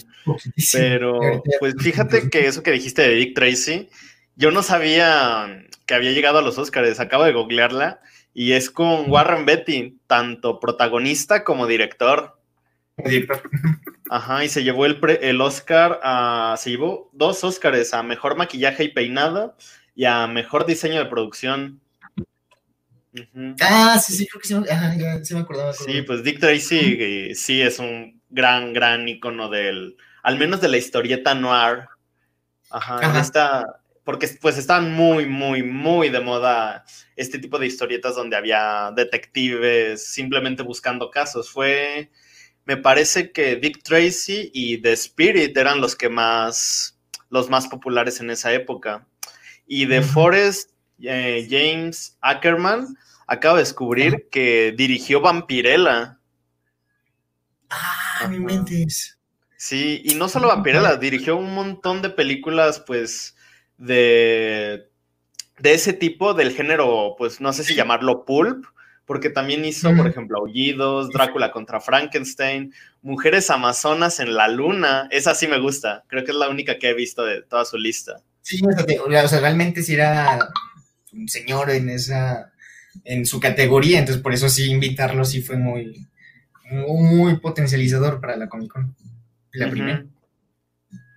Pero, 0.72 1.18
pues 1.58 1.74
fíjate 1.78 2.28
que 2.28 2.46
eso 2.46 2.62
que 2.62 2.72
dijiste 2.72 3.00
de 3.02 3.14
Dick 3.14 3.34
Tracy, 3.34 3.88
yo 4.36 4.50
no 4.50 4.62
sabía 4.62 5.66
que 5.86 5.94
había 5.94 6.12
llegado 6.12 6.38
a 6.38 6.42
los 6.42 6.58
Oscars. 6.58 7.00
Acabo 7.00 7.24
de 7.24 7.32
googlearla 7.32 8.00
y 8.34 8.52
es 8.52 8.70
con 8.70 9.10
Warren 9.10 9.46
Beatty, 9.46 9.98
tanto 10.06 10.60
protagonista 10.60 11.44
como 11.44 11.66
director. 11.66 12.38
Director. 12.96 13.42
Ajá, 14.10 14.44
y 14.44 14.48
se 14.48 14.62
llevó 14.62 14.86
el, 14.86 14.98
el 15.20 15.40
Oscar 15.40 16.00
a. 16.02 16.54
Se 16.58 16.70
llevó 16.70 17.10
dos 17.12 17.42
Oscars 17.44 17.94
a 17.94 18.02
mejor 18.02 18.36
maquillaje 18.36 18.84
y 18.84 18.88
peinado 18.88 19.56
y 19.94 20.04
a 20.04 20.26
mejor 20.26 20.66
diseño 20.66 20.98
de 20.98 21.06
producción. 21.06 21.80
Ah, 23.60 23.98
sí, 23.98 24.12
sí, 24.12 24.26
creo 24.26 24.40
que 24.40 24.48
sí, 24.48 24.54
ya, 24.66 25.24
sí 25.24 25.34
me 25.34 25.40
acordaba. 25.40 25.72
Sí, 25.72 26.02
pues 26.02 26.22
Dick 26.22 26.38
Tracy 26.38 27.34
sí 27.34 27.60
es 27.60 27.78
un 27.78 28.20
gran, 28.28 28.72
gran 28.72 29.08
icono 29.08 29.48
del, 29.48 29.96
al 30.22 30.38
menos 30.38 30.60
de 30.60 30.68
la 30.68 30.76
historieta 30.76 31.34
noir. 31.34 31.88
Ajá, 32.70 33.79
porque 34.04 34.28
pues 34.40 34.58
están 34.58 34.92
muy, 34.92 35.26
muy, 35.26 35.62
muy 35.62 36.08
de 36.08 36.20
moda 36.20 36.84
este 37.16 37.38
tipo 37.38 37.58
de 37.58 37.66
historietas 37.66 38.14
donde 38.14 38.36
había 38.36 38.92
detectives 38.94 40.06
simplemente 40.06 40.62
buscando 40.62 41.10
casos. 41.10 41.50
Fue, 41.50 42.10
me 42.64 42.76
parece 42.76 43.30
que 43.32 43.56
Dick 43.56 43.82
Tracy 43.82 44.50
y 44.54 44.78
The 44.78 44.92
Spirit 44.92 45.56
eran 45.56 45.80
los 45.80 45.96
que 45.96 46.08
más, 46.08 46.98
los 47.28 47.50
más 47.50 47.68
populares 47.68 48.20
en 48.20 48.30
esa 48.30 48.52
época. 48.52 49.06
Y 49.66 49.86
de 49.86 50.02
Forest 50.02 50.70
eh, 51.02 51.46
James 51.48 52.16
Ackerman 52.20 52.96
acaba 53.26 53.56
de 53.56 53.62
descubrir 53.62 54.28
que 54.30 54.74
dirigió 54.76 55.20
Vampirella. 55.20 56.18
Ah, 57.68 58.26
mi 58.28 58.40
mentes. 58.40 59.18
Sí, 59.56 60.02
y 60.04 60.14
no 60.14 60.28
solo 60.28 60.48
Vampirella, 60.48 60.96
dirigió 60.96 61.36
un 61.36 61.54
montón 61.54 62.02
de 62.02 62.10
películas, 62.10 62.80
pues, 62.80 63.36
de, 63.80 64.88
de 65.58 65.74
ese 65.74 65.92
tipo, 65.92 66.34
del 66.34 66.52
género, 66.52 67.16
pues, 67.18 67.40
no 67.40 67.52
sé 67.52 67.64
si 67.64 67.74
llamarlo 67.74 68.24
pulp, 68.24 68.66
porque 69.06 69.30
también 69.30 69.64
hizo, 69.64 69.92
por 69.96 70.06
ejemplo, 70.06 70.38
Aullidos, 70.38 71.10
Drácula 71.10 71.50
contra 71.50 71.80
Frankenstein, 71.80 72.72
Mujeres 73.02 73.50
Amazonas 73.50 74.20
en 74.20 74.34
la 74.34 74.46
Luna, 74.46 75.08
esa 75.10 75.34
sí 75.34 75.48
me 75.48 75.58
gusta, 75.58 76.04
creo 76.06 76.24
que 76.24 76.30
es 76.30 76.36
la 76.36 76.48
única 76.48 76.78
que 76.78 76.90
he 76.90 76.94
visto 76.94 77.24
de 77.24 77.42
toda 77.42 77.64
su 77.64 77.76
lista. 77.76 78.20
Sí, 78.42 78.60
o 78.64 79.28
sea, 79.28 79.40
realmente 79.40 79.82
sí 79.82 79.94
era 79.94 80.38
un 81.12 81.28
señor 81.28 81.70
en 81.70 81.88
esa, 81.88 82.52
en 83.04 83.26
su 83.26 83.40
categoría, 83.40 83.98
entonces 83.98 84.22
por 84.22 84.32
eso 84.32 84.48
sí 84.48 84.70
invitarlo 84.70 85.24
sí 85.24 85.42
fue 85.42 85.56
muy, 85.56 86.06
muy, 86.70 87.36
potencializador 87.38 88.20
para 88.20 88.36
la 88.36 88.48
Comic 88.48 88.70
Con, 88.70 88.94
la 89.52 89.70
primera. 89.70 90.04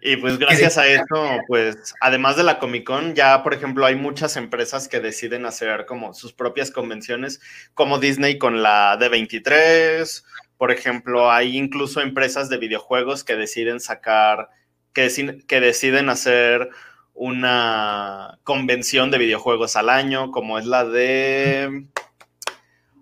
Y 0.06 0.18
pues 0.18 0.38
gracias 0.38 0.78
a 0.78 0.86
eso, 0.86 1.40
pues 1.48 1.96
además 2.02 2.36
de 2.36 2.44
la 2.44 2.60
Comic 2.60 2.86
Con, 2.86 3.16
ya 3.16 3.42
por 3.42 3.54
ejemplo 3.54 3.86
hay 3.86 3.96
muchas 3.96 4.36
empresas 4.36 4.90
que 4.90 5.00
deciden 5.00 5.46
hacer 5.46 5.86
como 5.86 6.14
sus 6.14 6.34
propias 6.34 6.72
convenciones, 6.72 7.40
como 7.74 8.00
Disney 8.00 8.38
con 8.38 8.62
la 8.62 9.00
D23, 9.00 10.24
por 10.64 10.72
ejemplo, 10.72 11.30
hay 11.30 11.58
incluso 11.58 12.00
empresas 12.00 12.48
de 12.48 12.58
videojuegos 12.58 13.26
que 13.26 13.36
deciden 13.36 13.82
sacar, 13.82 14.50
que, 14.94 15.10
que 15.46 15.60
deciden 15.60 16.08
hacer 16.08 16.70
una 17.14 18.40
convención 18.44 19.12
de 19.12 19.18
videojuegos 19.18 19.76
al 19.76 19.90
año, 19.90 20.32
como 20.32 20.58
es 20.58 20.66
la 20.66 20.86
de. 20.86 21.86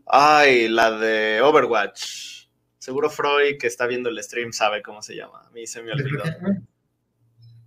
Ay, 0.07 0.69
la 0.69 0.91
de 0.91 1.41
Overwatch. 1.41 2.47
Seguro 2.79 3.11
Freud, 3.11 3.57
que 3.59 3.67
está 3.67 3.85
viendo 3.85 4.09
el 4.09 4.21
stream, 4.23 4.53
sabe 4.53 4.81
cómo 4.81 5.03
se 5.03 5.15
llama. 5.15 5.43
A 5.45 5.51
mí 5.51 5.67
se 5.67 5.83
me 5.83 5.91
olvidó. 5.91 6.23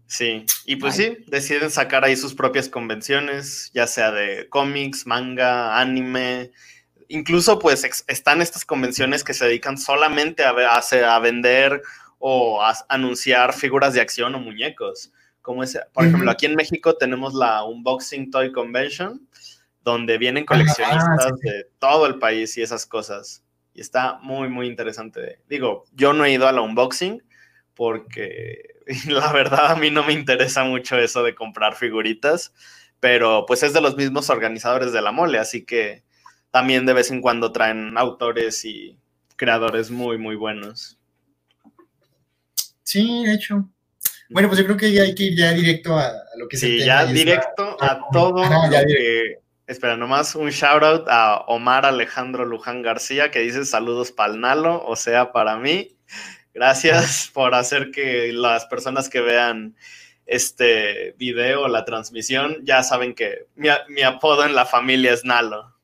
Sí, 0.07 0.45
y 0.67 0.77
pues 0.77 0.97
sí, 0.97 1.19
deciden 1.27 1.71
sacar 1.71 2.05
ahí 2.05 2.17
sus 2.17 2.35
propias 2.35 2.69
convenciones, 2.69 3.71
ya 3.75 3.87
sea 3.87 4.13
de 4.13 4.49
cómics, 4.49 5.07
manga, 5.07 5.81
anime. 5.81 6.51
Incluso 7.09 7.59
pues 7.59 8.05
están 8.07 8.43
estas 8.43 8.65
convenciones 8.65 9.25
que 9.25 9.35
se 9.35 9.47
dedican 9.47 9.79
solamente 9.79 10.45
a, 10.45 10.51
a, 10.51 11.15
a 11.15 11.19
vender 11.21 11.83
o 12.19 12.63
a 12.63 12.75
anunciar 12.89 13.55
figuras 13.55 13.95
de 13.95 14.01
acción 14.01 14.35
o 14.35 14.41
muñecos 14.41 15.11
como 15.45 15.63
es, 15.63 15.79
por 15.93 16.07
ejemplo, 16.07 16.31
aquí 16.31 16.47
en 16.47 16.55
México 16.55 16.97
tenemos 16.97 17.35
la 17.35 17.65
Unboxing 17.65 18.31
Toy 18.31 18.51
Convention, 18.51 19.29
donde 19.85 20.17
vienen 20.17 20.47
coleccionistas 20.47 21.39
de 21.41 21.67
todo 21.79 22.07
el 22.07 22.19
país 22.19 22.57
y 22.57 22.63
esas 22.63 22.87
cosas. 22.87 23.45
Y 23.75 23.83
está 23.83 24.19
muy, 24.23 24.49
muy 24.49 24.67
interesante. 24.67 25.41
Digo, 25.47 25.85
yo 25.93 26.15
no 26.15 26.25
he 26.25 26.33
ido 26.33 26.49
a 26.49 26.53
la 26.53 26.63
unboxing 26.63 27.23
porque 27.75 28.77
la 29.09 29.33
verdad 29.33 29.73
a 29.73 29.77
mí 29.77 29.91
no 29.91 30.05
me 30.05 30.13
interesa 30.13 30.65
mucho 30.65 30.97
eso 30.97 31.23
de 31.23 31.35
comprar 31.35 31.75
figuritas, 31.75 32.53
pero 33.01 33.45
pues 33.47 33.63
es 33.63 33.73
de 33.73 33.81
los 33.81 33.97
mismos 33.97 34.31
organizadores 34.31 34.93
de 34.93 35.03
la 35.03 35.13
mole, 35.13 35.39
así 35.39 35.65
que 35.65 36.03
también 36.51 36.87
de 36.87 36.93
vez 36.93 37.11
en 37.11 37.21
cuando 37.21 37.53
traen 37.53 37.99
autores 37.99 38.65
y 38.65 38.99
creadores 39.37 39.91
muy, 39.91 40.19
muy 40.19 40.37
buenos. 40.37 40.99
Sí, 42.83 43.25
de 43.25 43.35
hecho, 43.35 43.69
bueno, 44.31 44.49
pues 44.49 44.59
yo 44.59 44.65
creo 44.65 44.77
que 44.77 44.93
ya 44.93 45.03
hay 45.03 45.15
que 45.15 45.25
ir 45.25 45.37
ya 45.37 45.53
directo 45.53 45.99
a, 45.99 46.13
lo 46.37 46.49
que 46.49 46.57
sí, 46.57 46.85
ya 46.85 47.07
directo 47.07 47.77
a 47.81 48.01
todo 48.13 48.43
Espera, 49.67 49.97
nomás 49.97 50.35
un 50.35 50.51
shout 50.51 50.83
out 50.83 51.07
a 51.09 51.37
Omar 51.47 51.87
Alejandro 51.87 52.45
Luján 52.45 52.83
García 52.83 53.31
que 53.31 53.41
dice 53.41 53.65
saludos 53.65 54.13
para 54.13 54.35
el 54.35 54.41
Nalo, 54.41 54.85
o 54.85 54.95
sea, 54.95 55.33
para 55.33 55.57
mí. 55.57 55.94
Gracias 56.55 57.31
por 57.35 57.55
hacer 57.55 57.91
que 57.91 58.33
las 58.33 58.67
personas 58.67 59.09
que 59.09 59.21
vean 59.21 59.75
este 60.25 61.15
video, 61.19 61.69
la 61.69 61.85
transmisión, 61.85 62.59
ya 62.63 62.83
saben 62.83 63.15
que 63.15 63.49
mi, 63.57 64.03
apodo 64.03 64.47
en 64.47 64.55
la 64.55 64.65
familia 64.65 65.13
es 65.13 65.25
Nalo. 65.25 65.75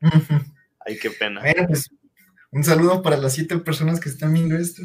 Ay, 0.86 0.98
qué 0.98 1.10
pena. 1.10 1.40
Bueno, 1.40 1.66
pues 1.66 1.90
un 2.52 2.62
saludo 2.62 3.02
para 3.02 3.16
las 3.16 3.34
siete 3.34 3.58
personas 3.58 3.98
que 3.98 4.08
están 4.08 4.32
viendo 4.32 4.56
esto. 4.56 4.82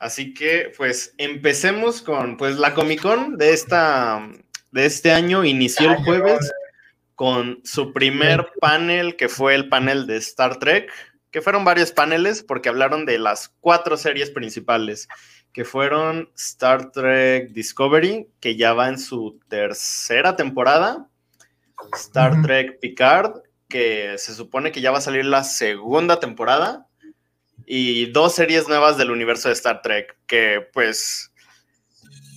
Así 0.00 0.34
que, 0.34 0.72
pues, 0.76 1.14
empecemos 1.16 2.02
con, 2.02 2.36
pues, 2.36 2.56
la 2.56 2.74
Comic 2.74 3.00
Con 3.00 3.38
de 3.38 3.52
esta, 3.52 4.28
de 4.72 4.86
este 4.86 5.12
año 5.12 5.44
inició 5.44 5.92
el 5.92 5.96
jueves 5.98 6.52
con 7.14 7.60
su 7.64 7.92
primer 7.92 8.46
panel, 8.60 9.16
que 9.16 9.28
fue 9.28 9.54
el 9.54 9.68
panel 9.68 10.06
de 10.06 10.18
Star 10.18 10.58
Trek, 10.58 10.92
que 11.30 11.42
fueron 11.42 11.64
varios 11.64 11.92
paneles 11.92 12.42
porque 12.42 12.68
hablaron 12.68 13.06
de 13.06 13.18
las 13.18 13.48
cuatro 13.60 13.96
series 13.96 14.30
principales, 14.30 15.08
que 15.52 15.64
fueron 15.64 16.30
Star 16.36 16.90
Trek 16.90 17.50
Discovery, 17.50 18.28
que 18.40 18.56
ya 18.56 18.72
va 18.72 18.88
en 18.88 18.98
su 18.98 19.40
tercera 19.48 20.36
temporada, 20.36 21.08
Star 21.94 22.42
Trek 22.42 22.80
Picard, 22.80 23.42
que 23.68 24.16
se 24.18 24.34
supone 24.34 24.72
que 24.72 24.80
ya 24.80 24.90
va 24.90 24.98
a 24.98 25.02
salir 25.02 25.24
la 25.24 25.44
segunda 25.44 26.20
temporada, 26.20 26.86
y 27.66 28.06
dos 28.12 28.34
series 28.34 28.66
nuevas 28.66 28.96
del 28.96 29.10
universo 29.10 29.48
de 29.48 29.54
Star 29.54 29.82
Trek, 29.82 30.16
que 30.26 30.66
pues 30.72 31.32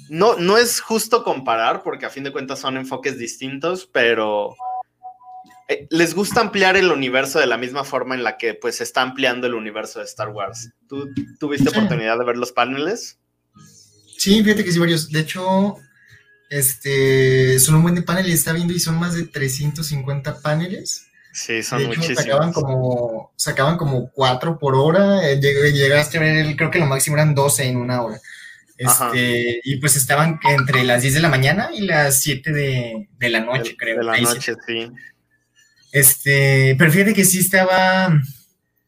no, 0.10 0.36
no 0.36 0.58
es 0.58 0.82
justo 0.82 1.24
comparar 1.24 1.84
porque 1.84 2.06
a 2.06 2.10
fin 2.10 2.26
de 2.26 2.34
cuentas 2.34 2.60
son 2.60 2.76
enfoques 2.76 3.18
distintos, 3.18 3.88
pero 3.88 4.56
eh, 5.72 5.88
les 5.90 6.14
gusta 6.14 6.42
ampliar 6.42 6.76
el 6.76 6.92
universo 6.92 7.40
de 7.40 7.48
la 7.48 7.58
misma 7.58 7.84
forma 7.84 8.16
en 8.16 8.24
la 8.24 8.38
que 8.38 8.54
pues 8.54 8.78
se 8.78 8.84
está 8.84 9.02
ampliando 9.02 9.48
el 9.48 9.54
universo 9.54 10.00
de 10.00 10.06
Star 10.06 10.30
Wars. 10.30 10.70
¿Tú 10.88 11.10
tuviste 11.40 11.70
oportunidad 11.70 12.18
de 12.18 12.26
ver 12.26 12.38
los 12.38 12.52
paneles? 12.52 13.20
Sí, 14.18 14.44
fíjate 14.44 14.66
que 14.66 14.72
sí, 14.72 14.80
varios. 14.80 15.10
De 15.10 15.22
hecho, 15.22 15.78
este, 16.50 17.58
son 17.60 17.76
un 17.76 17.84
buen 17.84 17.96
de 17.96 18.02
paneles, 18.02 18.34
está 18.34 18.52
viendo 18.52 18.74
y 18.74 18.80
son 18.80 19.00
más 19.00 19.16
de 19.16 19.24
350 19.24 20.42
paneles. 20.42 21.08
Sí, 21.32 21.64
son 21.64 21.86
muchísimos. 21.86 22.24
Sacaban 22.24 22.52
como, 22.52 23.32
sacaban 23.38 23.78
como 23.78 24.12
cuatro 24.12 24.60
por 24.60 24.76
hora. 24.76 25.30
Eh, 25.30 25.40
llegaste 25.40 26.18
a 26.18 26.22
ver, 26.22 26.56
creo 26.58 26.70
que 26.70 26.80
lo 26.80 26.86
máximo 26.86 27.16
eran 27.16 27.34
12 27.34 27.64
en 27.64 27.78
una 27.78 28.02
hora. 28.02 28.20
Este, 28.78 29.62
y 29.64 29.78
pues 29.78 29.96
estaban 29.96 30.40
entre 30.44 30.84
las 30.84 31.04
10 31.04 31.14
de 31.14 31.20
la 31.20 31.30
mañana 31.30 31.70
y 31.74 31.82
las 31.82 32.20
7 32.20 32.52
de, 32.52 33.08
la 33.30 33.40
noche, 33.40 33.76
creo. 33.78 34.00
De 34.00 34.04
la 34.04 34.18
noche, 34.18 34.56
sí. 34.68 34.92
Este, 35.92 36.76
pero 36.78 36.92
fíjate 36.92 37.14
que 37.14 37.26
sí 37.26 37.40
estaba. 37.40 38.14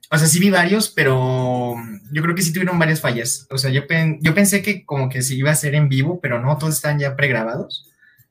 O 0.10 0.18
sea, 0.18 0.28
sí 0.28 0.40
vi 0.40 0.50
varios, 0.50 0.90
pero 0.90 1.76
yo 2.12 2.22
creo 2.22 2.36
que 2.36 2.44
sí 2.44 2.54
tuvieron 2.54 2.78
varias 2.78 3.02
fallas. 3.02 3.48
O 3.50 3.58
sea, 3.58 3.72
yo, 3.72 3.82
yo 4.20 4.34
pensé 4.36 4.62
que 4.62 4.86
como 4.86 5.10
que 5.10 5.22
sí 5.22 5.38
iba 5.38 5.52
a 5.52 5.56
ser 5.56 5.76
en 5.76 5.90
vivo, 5.90 6.20
pero 6.22 6.40
no, 6.40 6.58
todos 6.58 6.76
están 6.76 7.00
ya 7.00 7.16
pregrabados. 7.16 7.90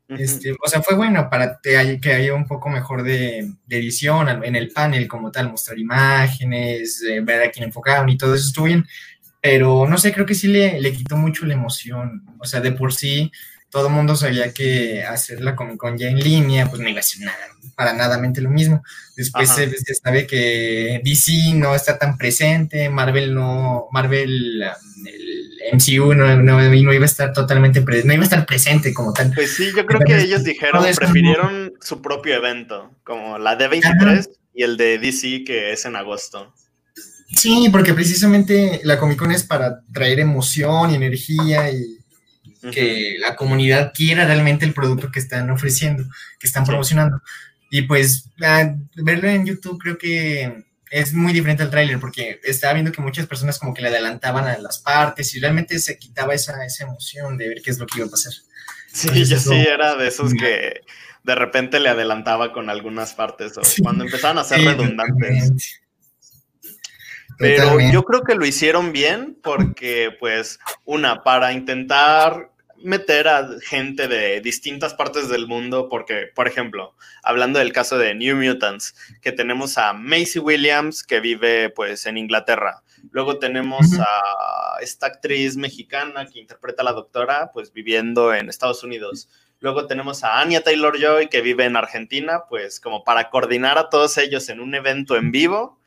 Este, 0.09 0.53
o 0.53 0.69
sea, 0.69 0.83
fue 0.83 0.95
bueno 0.95 1.31
para 1.31 1.59
que 1.63 2.13
haya 2.13 2.35
un 2.35 2.47
poco 2.47 2.69
mejor 2.69 3.03
de, 3.03 3.51
edición 3.69 4.45
en 4.45 4.57
el 4.57 4.71
panel 4.71 5.09
como 5.09 5.31
tal, 5.31 5.51
mostrar 5.51 5.79
imágenes, 5.79 7.03
eh, 7.03 7.21
ver 7.21 7.43
a 7.43 7.51
quién 7.51 7.65
enfocaban 7.65 8.09
y 8.11 8.19
todo 8.19 8.35
eso 8.35 8.47
estuvo 8.47 8.67
bien. 8.67 8.87
Pero 9.41 9.89
no 9.89 9.99
sé, 9.99 10.13
creo 10.13 10.27
que 10.27 10.35
sí 10.35 10.49
le, 10.49 10.81
le 10.81 10.93
quitó 10.93 11.17
mucho 11.17 11.47
la 11.47 11.55
emoción. 11.55 12.25
O 12.39 12.45
sea, 12.45 12.61
de 12.61 12.73
por 12.73 12.93
sí 12.93 13.33
todo 13.73 13.87
el 13.87 13.95
mundo 13.95 14.15
sabía 14.17 14.53
que 14.53 15.03
hacer 15.03 15.41
la 15.41 15.57
Comic 15.57 15.79
Con 15.79 15.97
ya 15.97 16.09
en 16.09 16.21
línea, 16.21 16.69
pues 16.69 16.83
no 16.83 16.91
iba 16.91 17.01
a 17.01 17.03
ser 17.03 17.23
nada, 17.23 17.39
para 17.75 17.95
nada 17.95 18.21
lo 18.21 18.51
mismo. 18.51 18.83
Después 19.17 19.49
se, 19.49 19.95
sabe 19.95 20.27
que 20.27 21.01
DC 21.03 21.55
no 21.55 21.75
está 21.75 21.99
tan 21.99 22.19
presente, 22.19 22.91
Marvel 22.91 23.35
no, 23.35 23.89
Marvel, 23.91 24.63
el 24.63 25.73
MCU 25.73 26.15
no, 26.15 26.37
no, 26.37 26.93
iba 26.93 27.03
a 27.03 27.07
estar 27.07 27.33
totalmente 27.33 27.81
presente, 27.81 28.09
no 28.09 28.13
iba 28.13 28.25
a 28.25 28.25
estar 28.25 28.45
presente 28.45 28.93
como 28.93 29.15
tal. 29.15 29.33
Pues 29.35 29.57
sí, 29.57 29.71
yo 29.75 29.87
creo 29.87 30.01
que 30.01 30.21
ellos 30.21 30.45
dijeron, 30.45 30.85
prefirieron 30.95 31.73
su 31.81 32.03
propio 32.03 32.35
evento, 32.35 32.95
como 33.05 33.39
la 33.39 33.59
D23 33.59 34.29
y 34.53 34.65
el 34.65 34.77
de 34.77 34.99
DC 34.99 35.45
que 35.45 35.73
es 35.73 35.87
en 35.87 35.97
agosto. 35.97 36.53
Sí, 37.35 37.71
porque 37.73 37.95
precisamente 37.95 38.83
la 38.85 38.99
Comic 38.99 39.19
Con 39.19 39.33
es 39.33 39.45
para 39.45 39.81
traer 39.95 40.21
emoción 40.21 40.91
y 40.91 40.97
energía 40.97 41.71
y 41.71 42.02
que 42.71 43.17
la 43.19 43.35
comunidad 43.35 43.93
quiera 43.93 44.25
realmente 44.25 44.65
el 44.65 44.75
producto 44.75 45.11
que 45.11 45.19
están 45.19 45.51
ofreciendo, 45.51 46.05
que 46.39 46.47
están 46.47 46.65
promocionando. 46.65 47.21
Y 47.71 47.83
pues 47.83 48.29
verlo 48.95 49.29
en 49.29 49.47
YouTube 49.47 49.81
creo 49.81 49.99
que 49.99 50.65
es 50.91 51.15
muy 51.15 51.33
diferente 51.33 51.63
al 51.63 51.71
tráiler 51.71 51.99
porque 51.99 52.39
estaba 52.45 52.75
viendo 52.75 52.93
que 52.93 53.01
muchas 53.01 53.27
personas 53.27 53.59
como 53.59 53.73
que 53.73 53.81
le 53.81 53.89
adelantaban 53.89 54.47
a 54.47 54.59
las 54.59 54.79
partes 54.79 55.35
y 55.35 55.41
realmente 55.41 55.79
se 55.79 55.99
quitaba 55.99 56.35
esa, 56.35 56.65
esa 56.67 56.85
emoción 56.85 57.39
de 57.39 57.49
ver 57.49 57.63
qué 57.63 57.71
es 57.71 57.79
lo 57.79 57.87
que 57.87 57.99
iba 57.99 58.07
a 58.07 58.11
pasar. 58.11 58.35
Sí, 58.93 59.25
yo 59.25 59.39
sí 59.39 59.55
era 59.55 59.97
de 59.97 60.09
esos 60.09 60.35
que 60.35 60.83
de 61.25 61.35
repente 61.35 61.81
le 61.81 61.89
adelantaba 61.89 62.53
con 62.53 62.69
algunas 62.69 63.15
partes 63.15 63.57
o 63.57 63.63
cuando 63.83 64.05
empezaban 64.05 64.39
a 64.39 64.45
ser 64.45 64.61
redundantes. 64.61 65.81
Pero 67.39 67.81
yo 67.81 68.05
creo 68.05 68.23
que 68.23 68.35
lo 68.35 68.45
hicieron 68.45 68.93
bien 68.93 69.39
porque, 69.43 70.15
pues, 70.21 70.61
una, 70.85 71.25
para 71.25 71.53
intentar 71.53 72.52
meter 72.85 73.29
a 73.29 73.49
gente 73.63 74.09
de 74.09 74.41
distintas 74.41 74.95
partes 74.95 75.29
del 75.29 75.47
mundo, 75.47 75.89
porque, 75.89 76.29
por 76.35 76.49
ejemplo, 76.49 76.95
hablando 77.23 77.59
del 77.59 77.73
caso 77.73 77.99
de 77.99 78.15
New 78.15 78.37
Mutants, 78.37 78.95
que 79.21 79.33
tenemos 79.33 79.79
a 79.79 79.93
Macy 79.93 80.39
Williams, 80.39 81.03
que 81.03 81.21
vive 81.21 81.71
pues 81.71 82.07
en 82.07 82.17
Inglaterra. 82.17 82.83
Luego 83.11 83.39
tenemos 83.39 83.87
a 83.99 84.77
esta 84.81 85.07
actriz 85.07 85.57
mexicana 85.57 86.27
que 86.27 86.41
interpreta 86.41 86.83
a 86.83 86.85
la 86.85 86.93
doctora, 86.93 87.51
pues 87.53 87.73
viviendo 87.73 88.33
en 88.33 88.49
Estados 88.49 88.85
Unidos. 88.85 89.29
Luego 89.61 89.87
tenemos 89.87 90.25
a 90.25 90.41
Anya 90.41 90.63
Taylor 90.63 90.99
Joy, 90.99 91.29
que 91.29 91.41
vive 91.41 91.65
en 91.65 91.77
Argentina, 91.77 92.45
pues 92.49 92.81
como 92.81 93.05
para 93.05 93.31
coordinar 93.31 93.79
a 93.79 93.91
todos 93.91 94.19
ellos 94.19 94.49
en 94.49 94.61
un 94.61 94.75
evento 94.75 95.17
en 95.17 95.31
vivo 95.31 95.82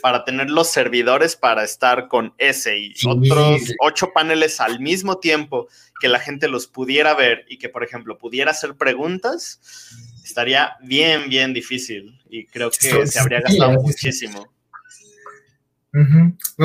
para 0.00 0.24
tener 0.24 0.50
los 0.50 0.68
servidores 0.68 1.36
para 1.36 1.64
estar 1.64 2.08
con 2.08 2.34
ese 2.38 2.78
y 2.78 2.94
otros 3.06 3.62
ocho 3.80 4.12
paneles 4.12 4.60
al 4.60 4.80
mismo 4.80 5.18
tiempo, 5.18 5.68
que 6.00 6.08
la 6.08 6.18
gente 6.18 6.48
los 6.48 6.66
pudiera 6.66 7.14
ver 7.14 7.44
y 7.48 7.58
que, 7.58 7.68
por 7.68 7.84
ejemplo, 7.84 8.18
pudiera 8.18 8.50
hacer 8.50 8.74
preguntas, 8.74 9.60
estaría 10.24 10.76
bien, 10.82 11.28
bien 11.28 11.52
difícil. 11.52 12.18
Y 12.28 12.46
creo 12.46 12.70
que 12.70 13.06
se 13.06 13.18
habría 13.18 13.40
gastado 13.40 13.72
muchísimo. 13.80 14.46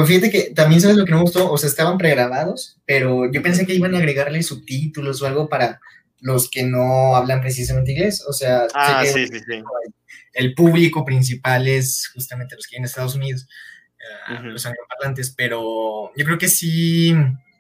fíjate 0.06 0.30
que 0.30 0.52
también 0.54 0.82
sabes 0.82 0.98
lo 0.98 1.06
que 1.06 1.12
no 1.12 1.18
me 1.18 1.24
gustó, 1.24 1.52
o 1.52 1.58
sea, 1.58 1.70
estaban 1.70 1.98
pregrabados, 1.98 2.78
pero 2.86 3.32
yo 3.32 3.42
pensé 3.42 3.66
que 3.66 3.74
iban 3.74 3.96
a 3.96 3.98
agregarle 3.98 4.44
subtítulos 4.44 5.22
o 5.22 5.28
algo 5.28 5.50
para 5.50 5.82
los 6.22 6.50
que 6.50 6.64
no 6.64 7.16
hablan 7.16 7.42
precisamente 7.42 7.92
inglés, 7.92 8.24
o 8.28 8.34
sea, 8.34 8.68
ah, 8.74 9.04
sí, 9.06 9.28
sí, 9.28 9.40
sí 9.40 9.64
el 10.36 10.54
público 10.54 11.04
principal 11.06 11.68
es 11.68 12.10
justamente 12.14 12.56
los 12.56 12.68
que 12.68 12.76
hay 12.76 12.80
en 12.80 12.86
Estados 12.86 13.16
Unidos, 13.16 13.48
eh, 14.30 14.40
los 14.44 14.66
angloparlantes, 14.66 15.34
pero 15.36 16.12
yo 16.16 16.26
creo 16.26 16.38
que 16.38 16.50
sí 16.50 17.16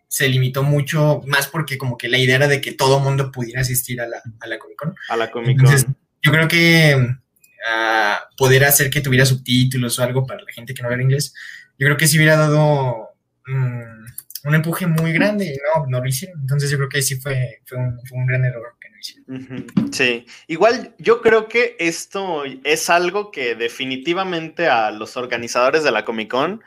se 0.07 0.27
limitó 0.27 0.61
mucho, 0.61 1.21
más 1.25 1.47
porque 1.47 1.77
como 1.77 1.97
que 1.97 2.09
la 2.09 2.17
idea 2.17 2.35
era 2.35 2.47
de 2.47 2.61
que 2.61 2.73
todo 2.73 2.99
mundo 2.99 3.31
pudiera 3.31 3.61
asistir 3.61 4.01
a 4.01 4.07
la, 4.07 4.21
a 4.41 4.47
la 4.47 4.59
Comic 4.59 4.77
Con. 4.77 4.95
A 5.09 5.15
la 5.15 5.31
Comic 5.31 5.63
Con. 5.63 5.95
yo 6.21 6.31
creo 6.31 6.47
que 6.49 6.95
ah, 7.67 8.27
poder 8.37 8.65
hacer 8.65 8.89
que 8.89 9.01
tuviera 9.01 9.25
subtítulos 9.25 9.97
o 9.97 10.03
algo 10.03 10.25
para 10.25 10.43
la 10.43 10.51
gente 10.51 10.73
que 10.73 10.83
no 10.83 10.89
habla 10.89 11.01
inglés, 11.01 11.33
yo 11.79 11.87
creo 11.87 11.97
que 11.97 12.07
sí 12.07 12.17
hubiera 12.17 12.35
dado 12.35 13.09
mm, 13.47 14.05
un 14.43 14.55
empuje 14.55 14.85
muy 14.85 15.13
grande 15.13 15.45
y 15.45 15.57
no, 15.57 15.87
no 15.87 15.99
lo 16.01 16.07
hicieron. 16.07 16.41
Entonces 16.41 16.69
yo 16.69 16.77
creo 16.77 16.89
que 16.89 17.01
sí 17.01 17.15
fue, 17.15 17.61
fue, 17.65 17.77
un, 17.77 17.99
fue 18.05 18.17
un 18.17 18.25
gran 18.25 18.43
error. 18.43 18.75
Sí, 19.91 20.25
igual 20.47 20.95
yo 20.97 21.21
creo 21.21 21.47
que 21.47 21.75
esto 21.79 22.43
es 22.63 22.89
algo 22.89 23.31
que 23.31 23.55
definitivamente 23.55 24.67
a 24.67 24.91
los 24.91 25.17
organizadores 25.17 25.83
de 25.83 25.91
la 25.91 26.05
Comic 26.05 26.29
Con 26.31 26.63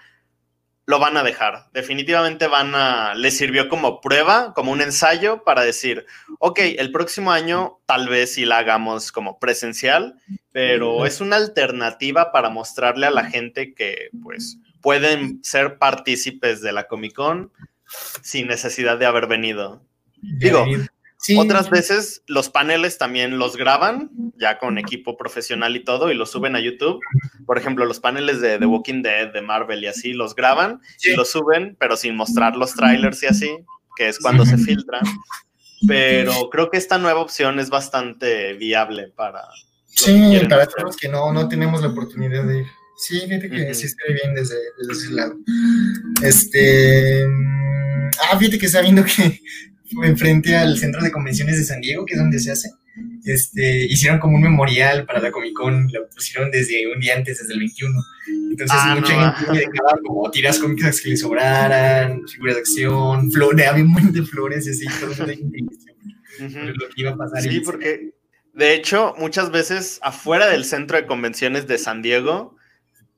lo 0.89 0.99
van 0.99 1.19
a 1.19 1.23
dejar. 1.23 1.67
Definitivamente 1.75 2.47
van 2.47 2.75
a, 2.75 3.15
les 3.15 3.37
sirvió 3.37 3.69
como 3.69 4.01
prueba, 4.01 4.55
como 4.55 4.73
un 4.73 4.81
ensayo 4.81 5.45
para 5.45 5.63
decir, 5.63 6.07
ok, 6.39 6.61
el 6.79 6.91
próximo 6.93 7.31
año 7.31 7.79
tal 7.85 8.09
vez 8.09 8.33
si 8.33 8.47
la 8.47 8.57
hagamos 8.57 9.13
como 9.13 9.39
presencial, 9.39 10.15
pero 10.51 11.05
es 11.05 11.21
una 11.21 11.37
alternativa 11.37 12.33
para 12.33 12.49
mostrarle 12.49 13.07
a 13.07 13.11
la 13.11 13.25
gente 13.25 13.75
que 13.75 14.09
pues 14.23 14.57
pueden 14.81 15.45
ser 15.45 15.77
partícipes 15.77 16.63
de 16.63 16.73
la 16.73 16.89
Comic 16.89 17.13
Con 17.13 17.53
sin 18.23 18.47
necesidad 18.47 18.97
de 18.97 19.05
haber 19.05 19.27
venido. 19.27 19.83
Digo, 20.23 20.65
otras 21.37 21.69
veces 21.71 22.23
los 22.27 22.49
paneles 22.49 22.99
también 22.99 23.39
los 23.39 23.57
graban, 23.57 24.11
ya 24.39 24.59
con 24.59 24.79
equipo 24.79 25.17
profesional 25.17 25.77
y 25.77 25.85
todo, 25.85 26.11
y 26.11 26.15
los 26.15 26.31
suben 26.31 26.57
a 26.57 26.61
YouTube. 26.61 27.01
Por 27.47 27.59
ejemplo, 27.59 27.85
los 27.85 28.01
paneles 28.01 28.41
de 28.41 28.59
The 28.59 28.67
Walking 28.67 29.03
Dead, 29.03 29.33
de 29.33 29.43
Marvel 29.43 29.83
y 29.83 29.87
así, 29.87 30.13
los 30.13 30.35
graban 30.35 30.81
y 31.03 31.15
los 31.15 31.31
suben, 31.31 31.77
pero 31.79 31.97
sin 31.97 32.17
mostrar 32.17 32.57
los 32.57 32.75
trailers 32.75 33.23
y 33.23 33.27
así, 33.27 33.51
que 33.97 34.09
es 34.09 34.19
cuando 34.19 34.47
se 34.47 34.57
filtran. 34.59 35.03
Pero 35.87 36.51
creo 36.51 36.71
que 36.71 36.79
esta 36.79 36.99
nueva 36.99 37.21
opción 37.21 37.61
es 37.61 37.71
bastante 37.71 38.55
viable 38.55 39.13
para... 39.15 39.43
Sí, 39.87 40.41
para 40.49 40.67
todos 40.67 40.97
que 40.97 41.09
no, 41.09 41.33
no 41.33 41.49
tenemos 41.49 41.83
la 41.83 41.89
oportunidad 41.89 42.45
de 42.45 42.61
ir. 42.61 42.67
Sí, 42.97 43.21
fíjate 43.21 43.49
que 43.49 43.75
sí 43.75 43.87
estoy 43.87 44.15
bien 44.15 44.35
desde, 44.35 44.57
desde 44.79 44.93
ese 44.93 45.11
lado. 45.13 45.37
Este... 46.23 47.27
Mm, 47.27 48.11
ah, 48.23 48.39
fíjate 48.39 48.59
que 48.59 48.67
está 48.67 48.81
viendo 48.81 49.05
que 49.05 49.41
enfrente 50.03 50.57
al 50.57 50.77
centro 50.79 51.03
de 51.03 51.11
convenciones 51.11 51.59
de 51.59 51.65
San 51.65 51.81
Diego, 51.81 52.05
que 52.05 52.15
es 52.15 52.21
donde 52.21 52.39
se 52.39 52.53
hace. 52.53 52.71
Este, 53.25 53.87
hicieron 53.87 54.19
como 54.19 54.37
un 54.37 54.43
memorial 54.43 55.07
para 55.07 55.21
la 55.21 55.31
Comic 55.31 55.53
Con, 55.55 55.89
lo 55.93 56.09
pusieron 56.09 56.51
desde 56.51 56.93
un 56.93 56.99
día 56.99 57.17
antes, 57.17 57.39
desde 57.39 57.53
el 57.53 57.61
21. 57.61 58.01
Entonces, 58.51 58.77
ah, 58.81 58.97
mucha 58.99 59.33
gente 59.33 59.59
dejaba 59.59 59.99
como 60.05 60.31
tiras 60.31 60.59
cómicas 60.59 61.01
que 61.01 61.11
le 61.11 61.17
sobraran, 61.17 62.27
figuras 62.27 62.57
de 62.57 62.61
acción, 62.61 63.31
flores, 63.31 63.67
había 63.67 63.85
un 63.85 63.93
montón 63.93 64.13
de 64.13 64.23
flores 64.25 64.67
y 64.67 64.71
así, 64.71 64.87
todo 65.01 65.27
de 65.27 65.37
lo 66.75 66.89
que 66.89 67.01
iba 67.01 67.11
a 67.11 67.17
pasar. 67.17 67.43
Sí, 67.43 67.61
porque 67.61 68.13
de 68.59 68.75
hecho, 68.75 69.15
muchas 69.19 69.53
veces 69.53 70.01
afuera 70.03 70.49
del 70.49 70.65
centro 70.65 70.97
de 70.97 71.07
convenciones 71.07 71.69
de 71.69 71.79
San 71.79 72.03
Diego, 72.03 72.57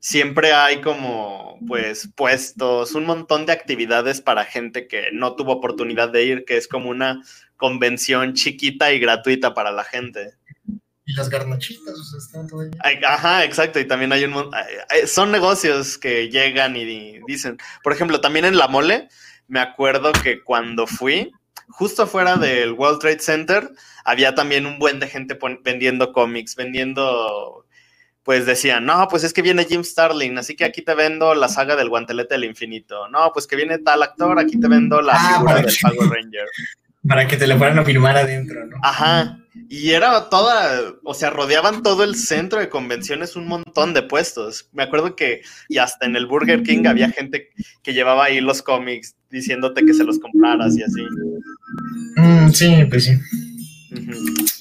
siempre 0.01 0.53
hay 0.53 0.81
como, 0.81 1.59
pues, 1.69 2.09
puestos, 2.17 2.95
un 2.95 3.05
montón 3.05 3.47
de 3.47 3.53
actividades 3.53 4.21
para 4.21 4.45
gente 4.45 4.89
que 4.89 5.11
no 5.13 5.37
tuvo 5.37 5.53
oportunidad 5.53 6.09
de 6.09 6.25
ir, 6.25 6.45
que 6.45 6.57
es 6.57 6.67
como 6.67 6.91
una 6.91 7.23
convención 7.57 8.33
chiquita 8.33 8.93
y 8.93 8.99
gratuita 8.99 9.55
para 9.55 9.71
la 9.71 9.85
gente. 9.85 10.35
Y 11.05 11.13
las 11.13 11.29
garnachitas, 11.29 11.95
o 11.95 12.05
sea, 12.05 12.19
están 12.19 12.47
todo 12.49 12.63
Ajá, 13.07 13.45
exacto, 13.45 13.79
y 13.79 13.87
también 13.87 14.13
hay 14.13 14.25
un... 14.25 14.51
Son 15.07 15.31
negocios 15.31 15.99
que 15.99 16.29
llegan 16.31 16.77
y 16.77 17.21
dicen, 17.27 17.59
por 17.83 17.93
ejemplo, 17.93 18.21
también 18.21 18.47
en 18.47 18.57
La 18.57 18.69
Mole, 18.69 19.09
me 19.49 19.61
acuerdo 19.61 20.13
que 20.13 20.43
cuando 20.43 20.87
fui, 20.87 21.33
justo 21.69 22.05
afuera 22.05 22.37
del 22.37 22.73
World 22.73 23.01
Trade 23.01 23.19
Center, 23.19 23.71
había 24.05 24.35
también 24.35 24.65
un 24.65 24.79
buen 24.79 24.99
de 24.99 25.09
gente 25.09 25.39
vendiendo 25.63 26.13
cómics, 26.13 26.57
vendiendo 26.57 27.67
pues 28.23 28.47
decían, 28.47 28.85
no, 28.85 29.09
pues 29.09 29.25
es 29.25 29.33
que 29.33 29.43
viene 29.43 29.65
Jim 29.65 29.83
Starlin, 29.83 30.37
así 30.39 30.55
que 30.55 30.65
aquí 30.65 30.83
te 30.83 30.95
vendo 30.95 31.35
la 31.35 31.49
saga 31.49 31.77
del 31.77 31.89
guantelete 31.89 32.35
del 32.35 32.45
infinito. 32.45 33.09
No, 33.09 33.31
pues 33.33 33.47
que 33.47 33.57
viene 33.57 33.79
tal 33.79 34.03
actor, 34.03 34.39
aquí 34.39 34.59
te 34.61 34.69
vendo 34.69 35.01
la 35.01 35.15
ah, 35.15 35.35
figura 35.35 35.55
del 35.63 35.75
Power 35.81 36.11
Ranger. 36.11 36.47
Para 37.09 37.27
que 37.27 37.37
te 37.37 37.47
la 37.47 37.57
fueran 37.57 37.79
a 37.79 37.85
firmar 37.85 38.17
adentro, 38.17 38.67
¿no? 38.67 38.77
Ajá. 38.83 39.39
Y 39.69 39.91
era 39.91 40.29
toda, 40.29 40.93
o 41.03 41.15
sea, 41.15 41.31
rodeaban 41.31 41.83
todo 41.83 42.05
el 42.05 42.15
centro 42.15 42.61
de 42.61 42.69
convenciones 42.69 43.37
un 43.37 43.49
montón 43.49 43.95
de 43.95 44.03
puestos. 44.03 44.69
Me 44.73 44.83
acuerdo 44.83 45.17
que, 45.17 45.41
y 45.69 45.79
hasta 45.79 46.07
en 46.07 46.15
el 46.15 46.27
Burger 46.27 46.63
King 46.63 46.87
había 46.87 47.11
gente 47.11 47.49
que 47.83 47.95
llevaba 47.95 48.27
ahí 48.27 48.41
los 48.41 48.63
cómics 48.63 49.17
diciéndote 49.31 49.85
que 49.85 49.95
se 49.95 50.05
los 50.05 50.19
compraras 50.19 50.77
y 50.77 50.83
así. 50.83 51.03
Mm, 52.17 52.51
sí, 52.51 52.85
pues 52.89 53.05
sí. 53.05 53.19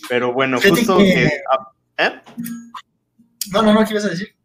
Pero 0.08 0.34
bueno, 0.34 0.60
justo 0.62 0.98
que... 0.98 1.30
Ah, 1.52 1.72
¿Eh? 1.98 2.22
No, 3.52 3.62
no, 3.62 3.74
no, 3.74 3.86
¿qué 3.86 3.94
ibas 3.94 4.06
a 4.06 4.10
decir? 4.10 4.36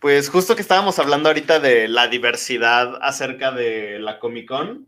Pues 0.00 0.28
justo 0.28 0.54
que 0.54 0.62
estábamos 0.62 0.98
hablando 0.98 1.28
ahorita 1.28 1.60
de 1.60 1.88
la 1.88 2.08
diversidad 2.08 2.98
acerca 3.00 3.50
de 3.52 3.98
la 3.98 4.18
Comic 4.18 4.48
Con, 4.48 4.86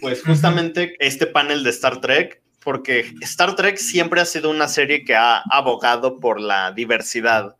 pues 0.00 0.22
justamente 0.22 0.96
este 0.98 1.26
panel 1.26 1.62
de 1.62 1.70
Star 1.70 2.00
Trek 2.00 2.44
porque 2.64 3.12
Star 3.20 3.54
Trek 3.54 3.76
siempre 3.76 4.20
ha 4.20 4.24
sido 4.24 4.50
una 4.50 4.66
serie 4.66 5.04
que 5.04 5.14
ha 5.14 5.42
abogado 5.50 6.18
por 6.18 6.40
la 6.40 6.72
diversidad, 6.72 7.56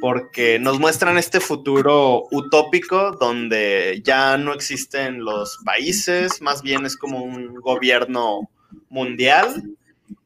porque 0.00 0.58
nos 0.58 0.78
muestran 0.80 1.16
este 1.16 1.40
futuro 1.40 2.24
utópico 2.32 3.12
donde 3.12 4.02
ya 4.04 4.36
no 4.36 4.52
existen 4.52 5.24
los 5.24 5.58
países, 5.64 6.42
más 6.42 6.62
bien 6.62 6.84
es 6.84 6.96
como 6.96 7.22
un 7.22 7.54
gobierno 7.54 8.50
mundial. 8.90 9.62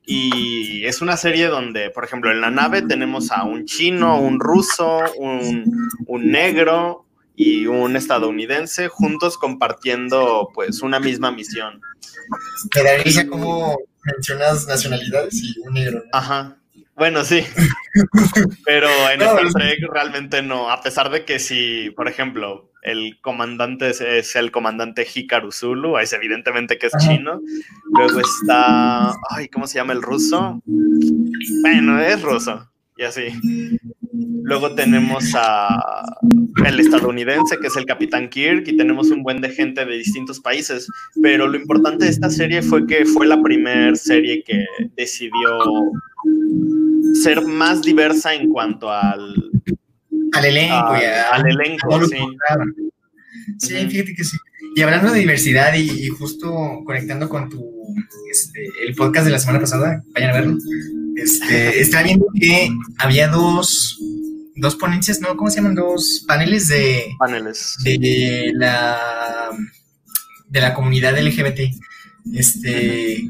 Y 0.04 0.84
es 0.84 1.00
una 1.00 1.16
serie 1.16 1.46
donde, 1.46 1.90
por 1.90 2.04
ejemplo, 2.04 2.30
en 2.32 2.40
la 2.40 2.50
nave 2.50 2.82
tenemos 2.82 3.30
a 3.30 3.44
un 3.44 3.66
chino, 3.66 4.20
un 4.20 4.40
ruso, 4.40 4.98
un, 5.16 5.90
un 6.06 6.30
negro, 6.30 7.06
y 7.34 7.66
un 7.66 7.96
estadounidense 7.96 8.88
juntos 8.88 9.38
compartiendo 9.38 10.50
pues 10.54 10.82
una 10.82 11.00
misma 11.00 11.32
misión. 11.32 11.80
Me 12.74 12.82
da 12.82 12.96
risa 12.98 13.26
cómo 13.26 13.78
mencionas 14.04 14.66
nacionalidades 14.66 15.34
y 15.42 15.58
un 15.60 15.74
negro. 15.74 16.02
Ajá. 16.12 16.58
Bueno, 16.94 17.24
sí. 17.24 17.42
Pero 18.64 18.88
en 19.10 19.22
Star 19.22 19.52
Trek 19.52 19.78
realmente 19.90 20.42
no. 20.42 20.70
A 20.70 20.82
pesar 20.82 21.10
de 21.10 21.24
que 21.24 21.38
si, 21.38 21.90
por 21.96 22.06
ejemplo, 22.06 22.70
el 22.82 23.20
comandante 23.20 23.90
es, 23.90 24.36
el 24.36 24.50
comandante 24.50 25.06
Hikaru 25.12 25.52
Zulu, 25.52 25.98
es 25.98 26.12
evidentemente 26.12 26.78
que 26.78 26.88
es 26.88 26.92
chino. 26.98 27.40
Luego 27.92 28.20
está. 28.20 29.14
Ay, 29.30 29.48
¿cómo 29.48 29.66
se 29.66 29.76
llama 29.78 29.92
el 29.92 30.02
ruso? 30.02 30.60
Bueno, 31.62 32.00
es 32.00 32.20
ruso. 32.22 32.68
Y 32.96 33.04
así. 33.04 33.28
Luego 34.42 34.74
tenemos 34.74 35.32
a 35.34 36.04
el 36.66 36.80
estadounidense, 36.80 37.58
que 37.58 37.68
es 37.68 37.76
el 37.76 37.86
Capitán 37.86 38.28
Kirk, 38.28 38.66
y 38.66 38.76
tenemos 38.76 39.10
un 39.10 39.22
buen 39.22 39.40
de 39.40 39.50
gente 39.50 39.84
de 39.84 39.96
distintos 39.96 40.40
países. 40.40 40.88
Pero 41.22 41.46
lo 41.46 41.56
importante 41.56 42.04
de 42.04 42.10
esta 42.10 42.30
serie 42.30 42.62
fue 42.62 42.86
que 42.86 43.04
fue 43.04 43.26
la 43.26 43.40
primera 43.40 43.94
serie 43.94 44.42
que 44.44 44.66
decidió 44.96 45.58
ser 47.22 47.42
más 47.46 47.82
diversa 47.82 48.34
en 48.34 48.48
cuanto 48.48 48.90
al... 48.90 49.50
Al 50.32 50.44
elenco, 50.44 50.94
Al 51.32 51.46
elenco, 51.46 52.06
sí. 52.06 52.16
Sí, 53.58 53.74
fíjate 53.88 54.14
que 54.14 54.24
sí. 54.24 54.36
Y 54.74 54.82
hablando 54.82 55.12
de 55.12 55.20
diversidad 55.20 55.74
y, 55.74 56.08
justo 56.08 56.82
conectando 56.84 57.28
con 57.28 57.50
tu, 57.50 57.62
este, 58.30 58.66
el 58.86 58.94
podcast 58.94 59.26
de 59.26 59.32
la 59.32 59.38
semana 59.38 59.60
pasada, 59.60 60.02
vayan 60.14 60.30
a 60.30 60.32
verlo, 60.32 60.58
este, 61.16 61.80
estaba 61.80 62.04
viendo 62.04 62.26
que 62.38 62.70
había 62.98 63.28
dos, 63.28 63.98
dos 64.56 64.76
ponencias, 64.76 65.20
¿no? 65.20 65.36
¿Cómo 65.36 65.50
se 65.50 65.56
llaman? 65.56 65.74
Dos 65.74 66.24
paneles 66.26 66.68
de... 66.68 67.04
Paneles. 67.18 67.76
De 67.84 68.50
la, 68.54 69.50
de 70.48 70.60
la 70.60 70.72
comunidad 70.72 71.18
LGBT. 71.18 71.60
Este, 72.32 73.24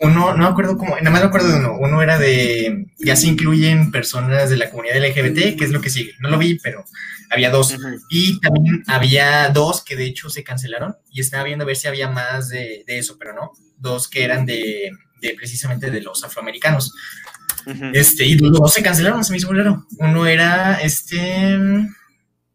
uno, 0.00 0.32
no 0.34 0.44
me 0.44 0.46
acuerdo 0.46 0.78
cómo, 0.78 0.96
nada 0.96 1.10
más 1.10 1.22
me 1.22 1.26
acuerdo 1.26 1.48
de 1.48 1.58
uno. 1.58 1.76
Uno 1.78 2.02
era 2.02 2.18
de, 2.18 2.86
ya 2.98 3.16
se 3.16 3.26
incluyen 3.26 3.90
personas 3.90 4.48
de 4.48 4.56
la 4.56 4.70
comunidad 4.70 5.04
LGBT, 5.04 5.56
que 5.58 5.64
es 5.64 5.70
lo 5.70 5.80
que 5.80 5.90
sigue. 5.90 6.14
No 6.20 6.30
lo 6.30 6.38
vi, 6.38 6.58
pero 6.58 6.84
había 7.30 7.50
dos. 7.50 7.76
Y 8.08 8.38
también 8.40 8.84
había 8.86 9.48
dos 9.48 9.82
que 9.82 9.96
de 9.96 10.04
hecho 10.04 10.30
se 10.30 10.44
cancelaron 10.44 10.96
y 11.10 11.20
estaba 11.20 11.44
viendo 11.44 11.64
a 11.64 11.66
ver 11.66 11.76
si 11.76 11.88
había 11.88 12.08
más 12.08 12.48
de, 12.48 12.84
eso, 12.86 13.16
pero 13.18 13.32
no. 13.32 13.52
Dos 13.76 14.08
que 14.08 14.22
eran 14.22 14.46
de, 14.46 14.90
de 15.20 15.34
precisamente 15.34 15.90
de 15.90 16.00
los 16.00 16.22
afroamericanos. 16.22 16.94
Este, 17.92 18.24
y 18.24 18.38
los 18.38 18.52
dos 18.52 18.72
se 18.72 18.82
cancelaron, 18.82 19.24
se 19.24 19.32
me 19.32 19.38
hizo 19.38 19.52
raro. 19.52 19.86
Uno 19.98 20.26
era 20.26 20.74
este. 20.80 21.58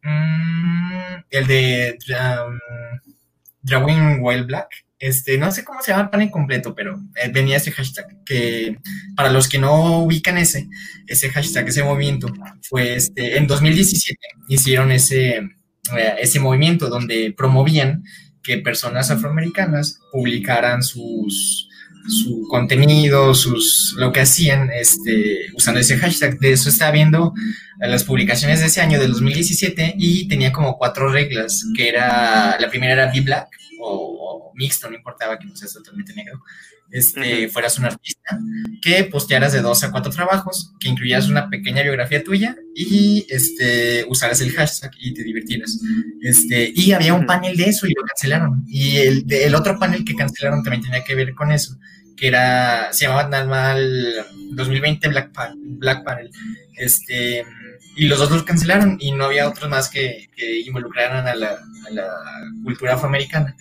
Mm, 0.02 1.24
el 1.30 1.48
de 1.48 1.98
um, 2.10 2.60
Drawing 3.62 4.20
Wild 4.22 4.48
Black. 4.48 4.70
Este, 5.04 5.38
no 5.38 5.52
sé 5.52 5.66
cómo 5.66 5.82
se 5.82 5.92
llama 5.92 6.04
el 6.04 6.10
panel 6.12 6.32
completo, 6.32 6.74
pero 6.74 6.98
eh, 7.22 7.30
venía 7.30 7.58
ese 7.58 7.74
hashtag 7.74 8.24
que 8.26 8.78
para 9.18 9.32
los 9.32 9.50
que 9.50 9.60
no 9.60 10.00
ubican 10.00 10.38
ese, 10.38 10.70
ese 11.08 11.30
hashtag, 11.30 11.68
ese 11.68 11.84
movimiento, 11.84 12.32
fue 12.62 12.96
este, 12.96 13.38
en 13.38 13.46
2017 13.46 14.18
hicieron 14.48 14.94
ese, 14.94 15.40
eh, 15.98 16.16
ese 16.22 16.40
movimiento 16.40 16.88
donde 16.88 17.34
promovían 17.36 18.06
que 18.42 18.60
personas 18.60 19.12
afroamericanas 19.12 20.00
publicaran 20.10 20.82
sus, 20.82 21.68
su 22.08 22.48
contenido, 22.50 23.34
sus, 23.34 23.96
lo 23.98 24.14
que 24.14 24.22
hacían, 24.22 24.70
este, 24.72 25.48
usando 25.54 25.82
ese 25.82 25.98
hashtag. 25.98 26.40
De 26.40 26.54
eso 26.54 26.70
estaba 26.70 26.92
viendo 26.92 27.34
las 27.80 28.06
publicaciones 28.06 28.62
de 28.62 28.68
ese 28.68 28.80
año, 28.80 29.00
del 29.00 29.12
2017, 29.12 29.96
y 29.98 30.30
tenía 30.30 30.54
como 30.54 30.78
cuatro 30.78 31.10
reglas, 31.10 31.66
que 31.76 31.90
era, 31.90 32.58
la 32.58 32.70
primera 32.70 32.94
era 32.94 33.12
Be 33.12 33.20
Black, 33.20 33.50
o, 33.84 34.52
mixto, 34.56 34.90
no 34.90 34.96
importaba 34.96 35.38
que 35.38 35.46
no 35.46 35.56
seas 35.56 35.74
totalmente 35.74 36.14
negro, 36.14 36.42
este, 36.92 37.50
fueras 37.50 37.78
un 37.80 37.86
artista, 37.86 38.38
que 38.82 39.04
postearas 39.06 39.54
de 39.54 39.62
dos 39.62 39.84
a 39.84 39.92
cuatro 39.92 40.12
trabajos, 40.12 40.74
que 40.80 40.90
incluyeras 40.90 41.28
una 41.28 41.50
pequeña 41.50 41.82
biografía 41.82 42.24
tuya 42.24 42.56
y 42.76 43.26
este, 43.30 44.06
usaras 44.08 44.42
el 44.42 44.52
hashtag 44.52 44.92
y 45.00 45.14
te 45.14 45.24
divirtieras. 45.24 45.80
Este, 46.22 46.72
y 46.76 46.92
había 46.92 47.16
un 47.16 47.26
panel 47.26 47.58
de 47.58 47.66
eso 47.66 47.88
y 47.88 47.94
lo 47.94 48.04
cancelaron. 48.04 48.64
Y 48.68 48.98
el, 48.98 49.26
el 49.28 49.56
otro 49.56 49.80
panel 49.80 50.06
que 50.06 50.16
cancelaron 50.16 50.62
también 50.62 50.84
tenía 50.84 51.04
que 51.04 51.16
ver 51.16 51.34
con 51.34 51.52
eso 51.52 51.78
que 52.16 52.28
era, 52.28 52.92
se 52.94 53.06
llamaba 53.06 53.30
nada 53.30 53.46
mal 53.46 54.26
2020 54.52 55.08
Black, 55.10 55.32
Black 55.56 56.04
Panel, 56.04 56.30
este, 56.78 57.46
y 57.96 58.08
los 58.08 58.20
dos 58.20 58.32
los 58.32 58.44
cancelaron 58.44 58.98
y 59.00 59.12
no 59.12 59.26
había 59.26 59.48
otros 59.48 59.70
más 59.70 59.90
que, 59.90 60.30
que 60.36 60.60
involucraran 60.62 61.28
a 61.28 61.36
la, 61.36 61.52
a 61.88 61.90
la, 61.92 62.08
cultura 62.64 62.96
afroamericana. 62.96 63.56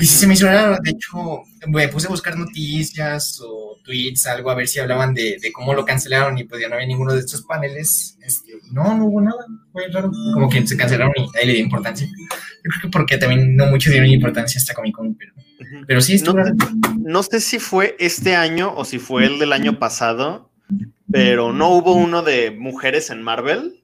Y 0.00 0.06
sí 0.06 0.18
se 0.18 0.26
me 0.26 0.34
hizo 0.34 0.46
raro, 0.46 0.78
de 0.82 0.90
hecho, 0.90 1.42
me 1.68 1.88
puse 1.88 2.06
a 2.06 2.10
buscar 2.10 2.36
noticias 2.36 3.40
o 3.44 3.78
tweets, 3.84 4.26
algo, 4.26 4.50
a 4.50 4.54
ver 4.54 4.66
si 4.66 4.78
hablaban 4.78 5.12
de, 5.14 5.36
de 5.40 5.52
cómo 5.52 5.74
lo 5.74 5.84
cancelaron 5.84 6.38
y 6.38 6.44
pues 6.44 6.60
ya 6.60 6.68
no 6.68 6.74
había 6.74 6.86
ninguno 6.86 7.12
de 7.12 7.20
estos 7.20 7.42
paneles. 7.42 8.16
Este, 8.22 8.54
no, 8.72 8.96
no 8.96 9.06
hubo 9.06 9.20
nada, 9.20 9.44
fue 9.72 9.88
raro, 9.88 10.10
como 10.34 10.48
que 10.48 10.66
se 10.66 10.76
cancelaron 10.76 11.12
y 11.16 11.38
ahí 11.38 11.46
le 11.46 11.52
di 11.54 11.58
importancia. 11.60 12.06
Yo 12.06 12.70
creo 12.70 12.82
que 12.82 12.88
porque 12.88 13.18
también 13.18 13.56
no 13.56 13.66
muchos 13.66 13.92
dieron 13.92 14.08
importancia 14.10 14.58
a 14.58 14.60
esta 14.60 14.74
Comic 14.74 14.94
Con, 14.94 15.14
pero 15.14 15.32
pero 15.86 16.00
sí, 16.00 16.20
no, 16.24 16.34
no, 16.98 17.22
sé 17.22 17.40
si 17.40 17.58
fue 17.58 17.96
este 17.98 18.34
año 18.34 18.72
o 18.74 18.84
si 18.84 18.98
fue 18.98 19.26
el 19.26 19.38
del 19.38 19.52
año 19.52 19.78
pasado, 19.78 20.50
pero 21.10 21.52
no 21.52 21.68
hubo 21.70 21.92
uno 21.92 22.22
de 22.22 22.50
mujeres 22.50 23.10
en 23.10 23.22
Marvel. 23.22 23.82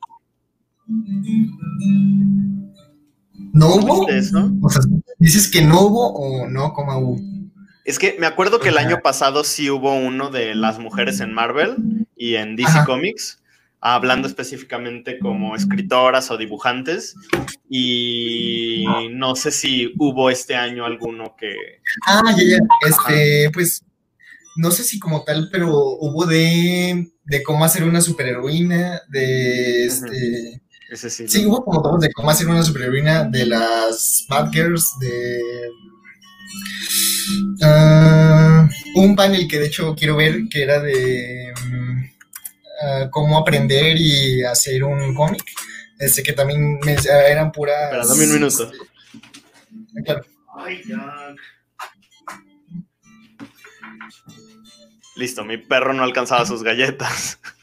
¿No 3.52 3.74
hubo? 3.74 4.08
Eso? 4.08 4.50
O 4.62 4.70
sea, 4.70 4.82
¿dices 5.18 5.50
que 5.50 5.62
no 5.62 5.80
hubo 5.82 6.12
o 6.12 6.48
no 6.48 6.72
como 6.72 6.98
hubo? 6.98 7.20
Es 7.84 7.98
que 8.00 8.16
me 8.18 8.26
acuerdo 8.26 8.58
que 8.58 8.70
el 8.70 8.78
año 8.78 9.00
pasado 9.00 9.44
sí 9.44 9.70
hubo 9.70 9.94
uno 9.94 10.30
de 10.30 10.56
las 10.56 10.80
mujeres 10.80 11.20
en 11.20 11.32
Marvel 11.32 12.06
y 12.16 12.34
en 12.34 12.56
DC 12.56 12.84
Comics, 12.84 13.40
hablando 13.80 14.26
específicamente 14.26 15.20
como 15.20 15.54
escritoras 15.54 16.30
o 16.32 16.36
dibujantes. 16.36 17.14
Y 17.70 18.86
no 19.12 19.36
sé 19.36 19.52
si 19.52 19.92
hubo 19.98 20.30
este 20.30 20.56
año 20.56 20.84
alguno 20.84 21.36
que. 21.38 21.54
Ah, 22.06 22.34
ya, 22.36 22.42
ya. 22.44 22.58
Este, 22.88 23.50
pues 23.52 23.84
no 24.56 24.72
sé 24.72 24.82
si 24.82 24.98
como 24.98 25.22
tal, 25.22 25.48
pero 25.52 25.70
hubo 25.70 26.26
de, 26.26 27.12
de 27.24 27.42
cómo 27.44 27.64
hacer 27.64 27.84
una 27.84 28.00
superheroína, 28.00 29.02
de 29.08 29.86
este. 29.86 30.62
Ese 30.90 31.10
sí. 31.10 31.28
Sí, 31.28 31.46
hubo 31.46 31.64
como 31.64 31.82
todos 31.82 32.00
de 32.00 32.12
cómo 32.12 32.30
hacer 32.30 32.46
una 32.46 32.62
superheroína, 32.62 33.24
de 33.24 33.46
las 33.46 34.26
Bad 34.28 34.52
Girls, 34.52 34.92
de. 35.00 35.40
Uh, 37.60 39.00
un 39.00 39.16
panel 39.16 39.48
que 39.48 39.58
de 39.58 39.66
hecho 39.66 39.94
quiero 39.96 40.16
ver 40.16 40.42
que 40.48 40.62
era 40.62 40.80
de. 40.80 41.52
Mm, 41.68 41.86
Ah, 42.80 43.08
cómo 43.10 43.38
aprender 43.38 43.96
y 43.98 44.42
hacer 44.44 44.84
un 44.84 45.14
cómic. 45.14 45.42
Este 45.98 46.22
que 46.22 46.32
también 46.32 46.78
eran 46.84 47.50
puras. 47.50 47.84
Espera, 47.84 48.06
dame 48.06 48.24
un 48.24 48.32
minuto. 48.34 48.70
Claro. 50.04 50.24
Listo, 55.16 55.44
mi 55.44 55.56
perro 55.56 55.94
no 55.94 56.04
alcanzaba 56.04 56.44
sus 56.44 56.62
galletas. 56.62 57.38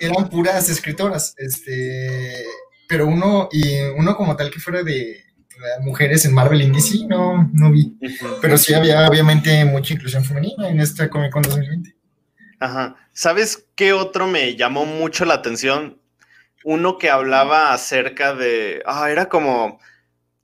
Eran 0.00 0.28
puras 0.28 0.68
escritoras, 0.68 1.34
este, 1.36 2.44
pero 2.88 3.06
uno 3.06 3.48
y 3.52 3.78
uno 3.96 4.16
como 4.16 4.34
tal 4.36 4.50
que 4.50 4.58
fuera 4.58 4.82
de 4.82 5.24
mujeres 5.82 6.24
en 6.24 6.34
Marvel 6.34 6.62
y 6.62 6.70
DC, 6.70 7.06
no, 7.06 7.50
no 7.52 7.70
vi. 7.70 7.96
Pero 8.40 8.56
sí 8.58 8.74
había 8.74 9.08
obviamente 9.08 9.64
mucha 9.64 9.94
inclusión 9.94 10.24
femenina 10.24 10.68
en 10.68 10.80
esta 10.80 11.08
Comic 11.08 11.32
Con 11.32 11.42
2020. 11.42 11.94
Ajá. 12.60 12.96
¿Sabes 13.12 13.66
qué 13.74 13.92
otro 13.92 14.26
me 14.26 14.56
llamó 14.56 14.84
mucho 14.84 15.24
la 15.24 15.34
atención? 15.34 16.00
Uno 16.64 16.98
que 16.98 17.10
hablaba 17.10 17.72
acerca 17.72 18.34
de. 18.34 18.82
Ah, 18.86 19.10
era 19.10 19.28
como. 19.28 19.80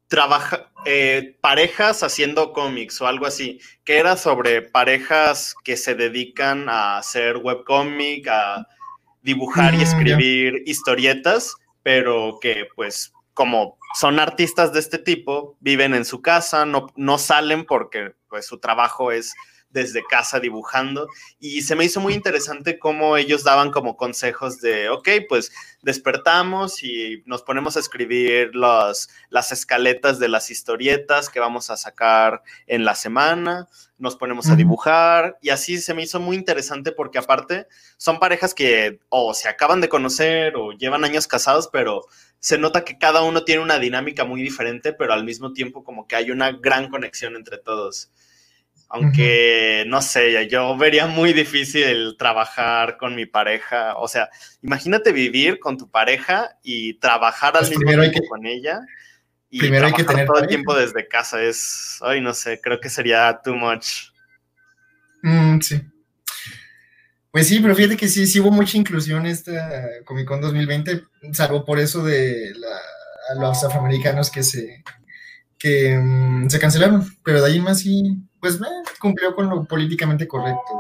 Trabaja, 0.09 0.71
eh, 0.85 1.37
parejas 1.41 2.05
haciendo 2.05 2.53
cómics 2.53 3.01
o 3.01 3.09
algo 3.09 3.27
así, 3.27 3.61
que 3.85 3.99
era 3.99 4.17
sobre 4.17 4.63
parejas 4.63 5.57
que 5.65 5.77
se 5.77 5.97
dedican 5.97 6.69
a 6.69 6.99
hacer 6.99 7.39
webcómic, 7.39 8.29
a 8.29 8.69
dibujar 9.27 9.75
y 9.75 9.79
mm, 9.79 9.83
escribir 9.83 10.63
historietas, 10.67 11.57
pero 11.83 12.39
que 12.41 12.69
pues 12.75 13.13
como 13.35 13.77
son 13.99 14.19
artistas 14.19 14.73
de 14.73 14.79
este 14.79 14.99
tipo, 14.99 15.57
viven 15.61 15.95
en 15.95 16.07
su 16.07 16.23
casa, 16.23 16.65
no, 16.65 16.87
no 16.97 17.19
salen 17.19 17.67
porque 17.67 18.15
pues 18.29 18.47
su 18.47 18.59
trabajo 18.59 19.13
es 19.13 19.35
desde 19.77 20.03
casa 20.05 20.41
dibujando 20.41 21.07
y 21.39 21.61
se 21.61 21.77
me 21.77 21.85
hizo 21.85 22.01
muy 22.01 22.15
interesante 22.15 22.79
cómo 22.79 23.19
ellos 23.19 23.45
daban 23.45 23.71
como 23.71 23.97
consejos 23.97 24.59
de, 24.61 24.89
ok, 24.89 25.09
pues 25.29 25.53
despertamos 25.83 26.83
y 26.83 27.23
nos 27.27 27.43
ponemos 27.43 27.77
a 27.77 27.81
escribir 27.81 28.55
las 28.55 29.09
escaletas 29.53 30.19
de 30.19 30.29
las 30.29 30.51
historietas 30.51 31.29
que 31.29 31.41
vamos 31.41 31.69
a 31.69 31.77
sacar 31.77 32.43
en 32.67 32.87
la 32.87 32.95
semana, 32.95 33.69
nos 33.99 34.17
ponemos 34.17 34.49
a 34.49 34.57
dibujar 34.57 35.37
y 35.43 35.51
así 35.51 35.79
se 35.79 35.93
me 35.93 36.03
hizo 36.03 36.21
muy 36.21 36.37
interesante 36.37 36.91
porque 36.91 37.19
aparte 37.19 37.67
son 37.99 38.19
parejas 38.19 38.55
que 38.55 39.01
o 39.11 39.35
se 39.35 39.49
acaban 39.49 39.83
de 39.83 39.91
conocer 39.91 40.57
o 40.57 40.73
llevan 40.73 41.05
años 41.05 41.27
casados, 41.27 41.69
pero 41.71 42.07
se 42.39 42.57
nota 42.57 42.85
que 42.85 42.97
cada 42.97 43.23
uno 43.23 43.45
tiene 43.45 43.63
una 43.63 43.79
dinámica 43.79 44.25
muy 44.25 44.43
diferente, 44.43 44.95
pero 44.95 45.13
al 45.13 45.25
mismo 45.25 45.53
tiempo 45.53 45.85
como 45.85 46.07
que 46.07 46.17
hay 46.17 46.31
una 46.31 46.53
gran 46.53 46.89
conexión 46.89 47.37
entre 47.37 47.59
todos. 47.59 48.11
Aunque, 48.89 49.85
no 49.89 50.01
sé, 50.01 50.49
yo 50.49 50.77
vería 50.77 51.07
muy 51.07 51.33
difícil 51.33 52.17
trabajar 52.17 52.97
con 52.97 53.15
mi 53.17 53.27
pareja. 53.27 53.97
O 53.97 54.07
sea, 54.07 54.31
imagínate 54.63 55.13
vivir 55.13 55.59
con 55.59 55.77
tu 55.77 55.91
pareja 55.91 56.57
y 56.63 56.95
trabajar 56.95 57.57
al 57.57 57.67
pues 57.67 57.79
mismo 57.79 58.01
tiempo 58.01 58.29
con 58.29 58.47
ella. 58.47 58.81
Y 59.51 59.59
primero 59.59 59.87
hay 59.87 59.93
que 59.93 60.05
tener 60.05 60.27
todo 60.27 60.39
el 60.39 60.47
tiempo 60.47 60.75
desde 60.75 61.09
casa. 61.09 61.43
Es, 61.43 61.99
ay, 62.03 62.21
no 62.21 62.33
sé, 62.33 62.61
creo 62.61 62.79
que 62.81 62.89
sería 62.89 63.41
too 63.43 63.57
much. 63.57 64.11
Mm, 65.23 65.61
sí. 65.61 65.83
Pues 67.31 67.49
sí, 67.49 67.61
pero 67.61 67.75
fíjate 67.75 67.97
que 67.97 68.09
sí, 68.09 68.27
sí 68.27 68.41
hubo 68.41 68.51
mucha 68.51 68.79
inclusión 68.79 69.27
esta 69.27 69.89
Comic 70.05 70.27
Con 70.27 70.41
2020, 70.41 71.03
salvo 71.33 71.65
por 71.65 71.79
eso 71.79 72.03
de 72.03 72.55
los 73.39 73.63
afroamericanos 73.63 74.31
que 74.31 74.43
se, 74.43 74.83
que, 75.59 75.99
mm, 75.99 76.49
se 76.49 76.59
cancelaron. 76.59 77.05
Pero 77.25 77.43
de 77.43 77.51
ahí 77.51 77.61
más 77.61 77.81
sí, 77.81 78.17
pues 78.55 78.99
cumplió 78.99 79.35
con 79.35 79.49
lo 79.49 79.65
políticamente 79.65 80.29
correcto. 80.29 80.73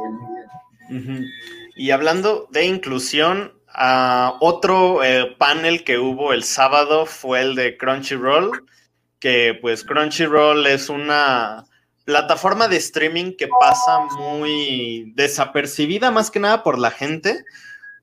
Y 1.74 1.90
hablando 1.90 2.48
de 2.52 2.64
inclusión, 2.64 3.52
uh, 3.76 4.32
otro 4.40 5.02
eh, 5.02 5.34
panel 5.38 5.84
que 5.84 5.98
hubo 5.98 6.32
el 6.32 6.44
sábado 6.44 7.06
fue 7.06 7.40
el 7.40 7.54
de 7.54 7.76
Crunchyroll, 7.76 8.64
que 9.18 9.58
pues 9.60 9.84
Crunchyroll 9.84 10.66
es 10.66 10.88
una 10.88 11.64
plataforma 12.04 12.68
de 12.68 12.76
streaming 12.76 13.36
que 13.36 13.48
pasa 13.60 13.98
muy 14.16 15.12
desapercibida 15.16 16.10
más 16.12 16.30
que 16.30 16.38
nada 16.38 16.62
por 16.62 16.78
la 16.78 16.92
gente, 16.92 17.44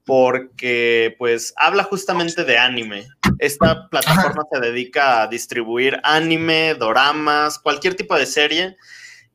porque 0.05 1.15
pues 1.17 1.53
habla 1.55 1.83
justamente 1.83 2.43
de 2.43 2.57
anime. 2.57 3.07
Esta 3.39 3.87
plataforma 3.89 4.43
se 4.51 4.59
dedica 4.59 5.21
a 5.21 5.27
distribuir 5.27 5.99
anime, 6.03 6.75
doramas, 6.75 7.57
cualquier 7.57 7.95
tipo 7.95 8.15
de 8.15 8.25
serie 8.25 8.77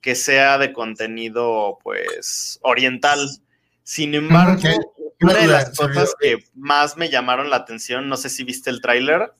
que 0.01 0.15
sea 0.15 0.59
de 0.59 0.73
contenido, 0.73 1.79
pues, 1.83 2.59
oriental. 2.63 3.29
Sin 3.83 4.15
embargo, 4.15 4.61
una 5.21 5.35
de 5.35 5.47
las 5.47 5.77
cosas 5.77 6.15
que 6.21 6.39
más 6.55 6.97
me 6.97 7.09
llamaron 7.09 7.51
la 7.51 7.57
atención, 7.57 8.09
no 8.09 8.17
sé 8.17 8.29
si 8.29 8.45
viste 8.45 8.71
el 8.71 8.81
tráiler. 8.81 9.33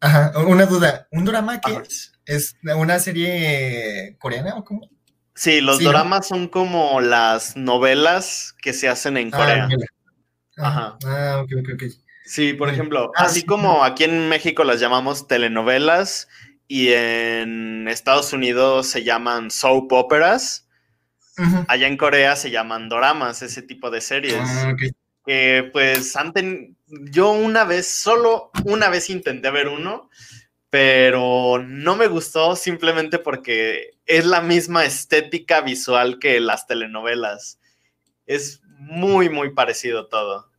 Ajá, 0.00 0.32
una 0.46 0.66
duda. 0.66 1.08
¿Un 1.10 1.24
drama 1.24 1.60
qué 1.60 1.72
es? 1.74 2.12
¿Es 2.24 2.56
una 2.62 2.98
serie 2.98 4.16
coreana 4.18 4.56
o 4.56 4.64
cómo? 4.64 4.88
Sí, 5.34 5.60
los 5.60 5.80
dramas 5.80 6.26
son 6.26 6.48
como 6.48 7.00
las 7.00 7.56
novelas 7.56 8.54
que 8.62 8.72
se 8.72 8.88
hacen 8.88 9.16
en 9.16 9.30
ah, 9.34 9.36
Corea. 9.36 9.68
Ajá. 10.56 10.98
Ah, 11.04 11.42
ok, 11.42 11.52
ok, 11.60 11.68
ok. 11.74 11.82
Sí, 12.24 12.54
por 12.54 12.68
ejemplo, 12.68 13.12
ah, 13.14 13.24
así 13.24 13.44
como 13.44 13.84
aquí 13.84 14.04
en 14.04 14.28
México 14.28 14.64
las 14.64 14.80
llamamos 14.80 15.28
telenovelas, 15.28 16.26
y 16.68 16.92
en 16.92 17.86
Estados 17.88 18.32
Unidos 18.32 18.88
se 18.88 19.04
llaman 19.04 19.50
soap 19.50 19.92
operas. 19.92 20.68
Allá 21.68 21.86
en 21.86 21.98
Corea 21.98 22.34
se 22.34 22.50
llaman 22.50 22.88
doramas, 22.88 23.42
ese 23.42 23.60
tipo 23.60 23.90
de 23.90 24.00
series. 24.00 24.40
Ah, 24.40 24.74
que 25.26 25.68
pues 25.70 26.16
antes, 26.16 26.70
yo 26.86 27.32
una 27.32 27.64
vez, 27.64 27.86
solo 27.86 28.50
una 28.64 28.88
vez 28.88 29.10
intenté 29.10 29.50
ver 29.50 29.68
uno, 29.68 30.08
pero 30.70 31.62
no 31.62 31.94
me 31.94 32.06
gustó 32.06 32.56
simplemente 32.56 33.18
porque 33.18 33.98
es 34.06 34.24
la 34.24 34.40
misma 34.40 34.86
estética 34.86 35.60
visual 35.60 36.18
que 36.18 36.40
las 36.40 36.66
telenovelas. 36.66 37.60
Es 38.24 38.62
muy, 38.78 39.28
muy 39.28 39.52
parecido 39.52 40.08
todo. 40.08 40.50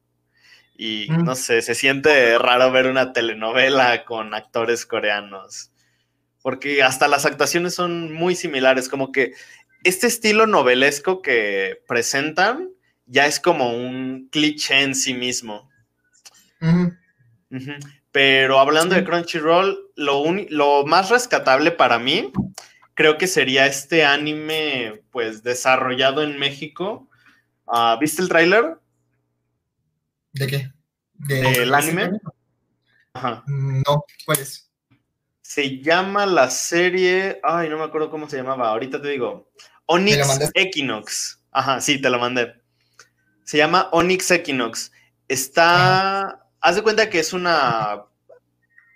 Y 0.78 1.08
mm. 1.10 1.24
no 1.24 1.36
sé, 1.36 1.64
se 1.64 1.74
siente 1.74 2.38
raro 2.38 2.72
ver 2.72 2.86
una 2.86 3.14
telenovela 3.14 4.06
con 4.06 4.36
actores 4.36 4.86
coreanos 4.86 5.72
porque 6.48 6.82
hasta 6.82 7.10
las 7.10 7.26
actuaciones 7.26 7.76
son 7.76 8.14
muy 8.14 8.34
similares, 8.34 8.88
como 8.88 9.12
que 9.12 9.34
este 9.84 10.08
estilo 10.08 10.48
novelesco 10.48 11.22
que 11.22 11.82
presentan 11.90 12.70
ya 13.06 13.26
es 13.26 13.42
como 13.42 13.76
un 13.76 14.30
cliché 14.32 14.82
en 14.82 14.96
sí 14.96 15.14
mismo. 15.14 15.70
Pero 18.14 18.60
hablando 18.60 18.96
de 18.96 19.04
Crunchyroll, 19.04 19.92
lo, 19.98 20.24
lo 20.48 20.86
más 20.86 21.10
rescatable 21.10 21.72
para 21.72 22.00
mí 22.00 22.32
creo 22.94 23.18
que 23.18 23.28
sería 23.28 23.66
este 23.66 24.06
anime 24.06 25.02
pues 25.12 25.44
desarrollado 25.44 26.24
en 26.24 26.40
México. 26.40 27.10
Ah, 27.68 27.98
¿Viste 28.00 28.22
el 28.22 28.30
tráiler? 28.30 28.78
¿De 30.32 30.48
qué? 30.48 30.72
¿Del 31.14 31.74
anime? 31.74 32.22
Ajá. 33.12 33.44
No, 33.48 34.06
¿cuál 34.26 34.40
es? 34.40 34.67
Se 35.48 35.80
llama 35.80 36.26
la 36.26 36.50
serie. 36.50 37.40
Ay, 37.42 37.70
no 37.70 37.78
me 37.78 37.86
acuerdo 37.86 38.12
cómo 38.12 38.30
se 38.30 38.36
llamaba. 38.36 38.68
Ahorita 38.68 39.02
te 39.02 39.08
digo. 39.08 39.50
Onyx 39.86 40.52
Equinox. 40.54 41.42
Ajá, 41.54 41.80
sí, 41.80 42.02
te 42.02 42.10
lo 42.10 42.20
mandé. 42.20 42.62
Se 43.46 43.56
llama 43.56 43.88
Onyx 43.94 44.30
Equinox. 44.30 44.92
Está. 45.30 46.46
Haz 46.60 46.76
de 46.76 46.84
cuenta 46.84 47.10
que 47.10 47.20
es 47.20 47.32
una. 47.32 48.04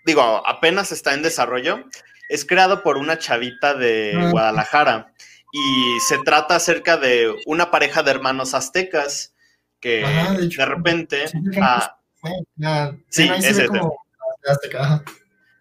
Digo, 0.06 0.46
apenas 0.46 0.92
está 0.92 1.14
en 1.14 1.22
desarrollo. 1.22 1.86
Es 2.28 2.44
creado 2.44 2.84
por 2.84 2.98
una 2.98 3.18
chavita 3.18 3.74
de 3.74 4.20
ah. 4.22 4.32
Guadalajara. 4.32 5.14
Y 5.54 6.00
se 6.02 6.18
trata 6.18 6.58
acerca 6.58 6.98
de 6.98 7.34
una 7.46 7.72
pareja 7.72 8.04
de 8.04 8.12
hermanos 8.12 8.54
aztecas 8.54 9.34
que 9.80 10.06
de, 10.38 10.66
repente. 10.66 11.30
sí, 13.08 13.32
es 13.38 13.58
este. 13.58 13.80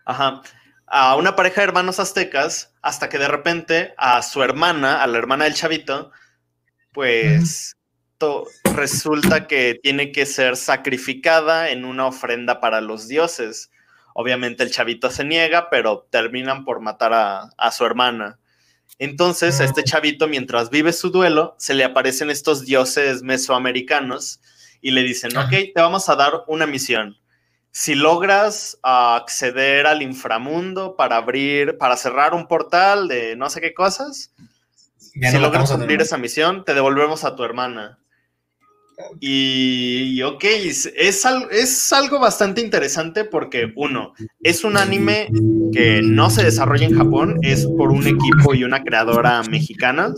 Ajá 0.04 0.42
a 0.90 1.14
una 1.14 1.36
pareja 1.36 1.60
de 1.60 1.68
hermanos 1.68 2.00
aztecas 2.00 2.74
hasta 2.82 3.08
que 3.08 3.18
de 3.18 3.28
repente 3.28 3.94
a 3.96 4.20
su 4.22 4.42
hermana, 4.42 5.02
a 5.02 5.06
la 5.06 5.18
hermana 5.18 5.44
del 5.44 5.54
chavito, 5.54 6.10
pues 6.92 7.76
resulta 8.74 9.46
que 9.46 9.78
tiene 9.80 10.10
que 10.10 10.26
ser 10.26 10.56
sacrificada 10.56 11.70
en 11.70 11.84
una 11.84 12.06
ofrenda 12.06 12.60
para 12.60 12.80
los 12.80 13.06
dioses. 13.06 13.70
Obviamente 14.14 14.64
el 14.64 14.72
chavito 14.72 15.10
se 15.10 15.24
niega, 15.24 15.70
pero 15.70 16.08
terminan 16.10 16.64
por 16.64 16.80
matar 16.80 17.12
a, 17.14 17.70
su 17.70 17.86
hermana. 17.86 18.40
Entonces, 18.98 19.60
a 19.60 19.64
este 19.64 19.84
chavito, 19.84 20.26
mientras 20.26 20.68
vive 20.70 20.92
su 20.92 21.10
duelo, 21.10 21.54
se 21.58 21.72
le 21.72 21.84
aparecen 21.84 22.30
estos 22.30 22.66
dioses 22.66 23.22
mesoamericanos 23.22 24.40
y 24.82 24.90
le 24.90 25.02
dicen, 25.02 25.36
ok, 25.36 25.50
te 25.50 25.80
vamos 25.80 26.08
a 26.08 26.16
dar 26.16 26.42
una 26.48 26.66
misión 26.66 27.19
si 27.72 27.94
logras 27.94 28.78
acceder 28.82 29.86
al 29.86 30.02
inframundo 30.02 30.96
para 30.96 31.16
abrir, 31.16 31.78
para 31.78 31.96
cerrar 31.96 32.34
un 32.34 32.46
portal 32.46 33.08
de 33.08 33.36
no 33.36 33.48
sé 33.48 33.60
qué 33.60 33.74
cosas, 33.74 34.32
si 34.98 35.38
logras 35.38 35.70
cumplir 35.70 36.00
esa 36.00 36.18
misión, 36.18 36.64
te 36.64 36.74
devolvemos 36.74 37.24
a 37.24 37.36
tu 37.36 37.44
hermana. 37.44 37.98
Y, 39.20 40.22
ok, 40.22 40.44
es, 40.44 40.92
es 40.96 41.92
algo 41.92 42.18
bastante 42.18 42.60
interesante 42.60 43.24
porque, 43.24 43.72
uno, 43.76 44.14
es 44.42 44.64
un 44.64 44.76
anime 44.76 45.28
que 45.72 46.00
no 46.02 46.30
se 46.30 46.44
desarrolla 46.44 46.86
en 46.86 46.96
Japón, 46.96 47.38
es 47.42 47.66
por 47.66 47.90
un 47.90 48.06
equipo 48.06 48.54
y 48.54 48.64
una 48.64 48.82
creadora 48.82 49.42
mexicana. 49.44 50.14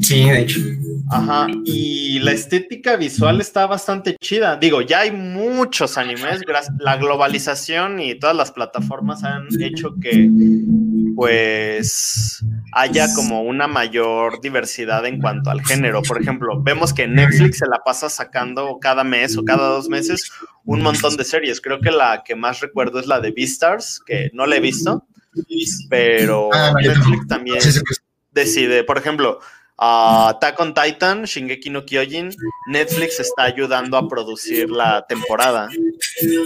Sí, 0.00 0.24
de 0.24 0.40
hecho. 0.40 0.60
Ajá, 1.10 1.46
y 1.64 2.20
la 2.20 2.32
estética 2.32 2.96
visual 2.96 3.40
está 3.40 3.66
bastante 3.66 4.16
chida. 4.20 4.56
Digo, 4.56 4.80
ya 4.80 5.00
hay 5.00 5.10
muchos 5.12 5.98
animes, 5.98 6.40
la 6.78 6.96
globalización 6.96 8.00
y 8.00 8.18
todas 8.18 8.36
las 8.36 8.52
plataformas 8.52 9.22
han 9.24 9.46
hecho 9.60 9.94
que, 10.00 10.30
pues, 11.14 12.42
haya 12.72 13.12
como 13.14 13.42
una 13.42 13.66
mayor 13.66 14.40
diversidad 14.40 15.04
en 15.06 15.20
cuanto 15.20 15.50
al 15.50 15.62
género. 15.62 16.02
Por 16.02 16.20
ejemplo, 16.20 16.62
vemos 16.62 16.92
que 16.94 17.06
Netflix 17.06 17.58
se 17.58 17.66
la 17.66 17.82
pasa 17.84 18.08
sacando 18.14 18.78
cada 18.80 19.04
mes 19.04 19.36
o 19.36 19.44
cada 19.44 19.68
dos 19.68 19.88
meses 19.88 20.30
un 20.64 20.82
montón 20.82 21.16
de 21.16 21.24
series. 21.24 21.60
Creo 21.60 21.80
que 21.80 21.90
la 21.90 22.22
que 22.24 22.34
más 22.34 22.60
recuerdo 22.60 23.00
es 23.00 23.06
la 23.06 23.20
de 23.20 23.32
Beastars, 23.32 24.00
que 24.04 24.30
no 24.32 24.46
la 24.46 24.56
he 24.56 24.60
visto, 24.60 25.06
pero 25.88 26.50
ah, 26.52 26.72
Netflix 26.80 27.26
también 27.28 27.60
decide, 28.30 28.84
por 28.84 28.98
ejemplo, 28.98 29.40
uh, 29.78 30.28
Attack 30.28 30.60
on 30.60 30.74
Titan, 30.74 31.24
Shingeki 31.24 31.70
no 31.70 31.84
Kyojin, 31.84 32.30
Netflix 32.68 33.20
está 33.20 33.44
ayudando 33.44 33.96
a 33.96 34.08
producir 34.08 34.70
la 34.70 35.06
temporada. 35.06 35.68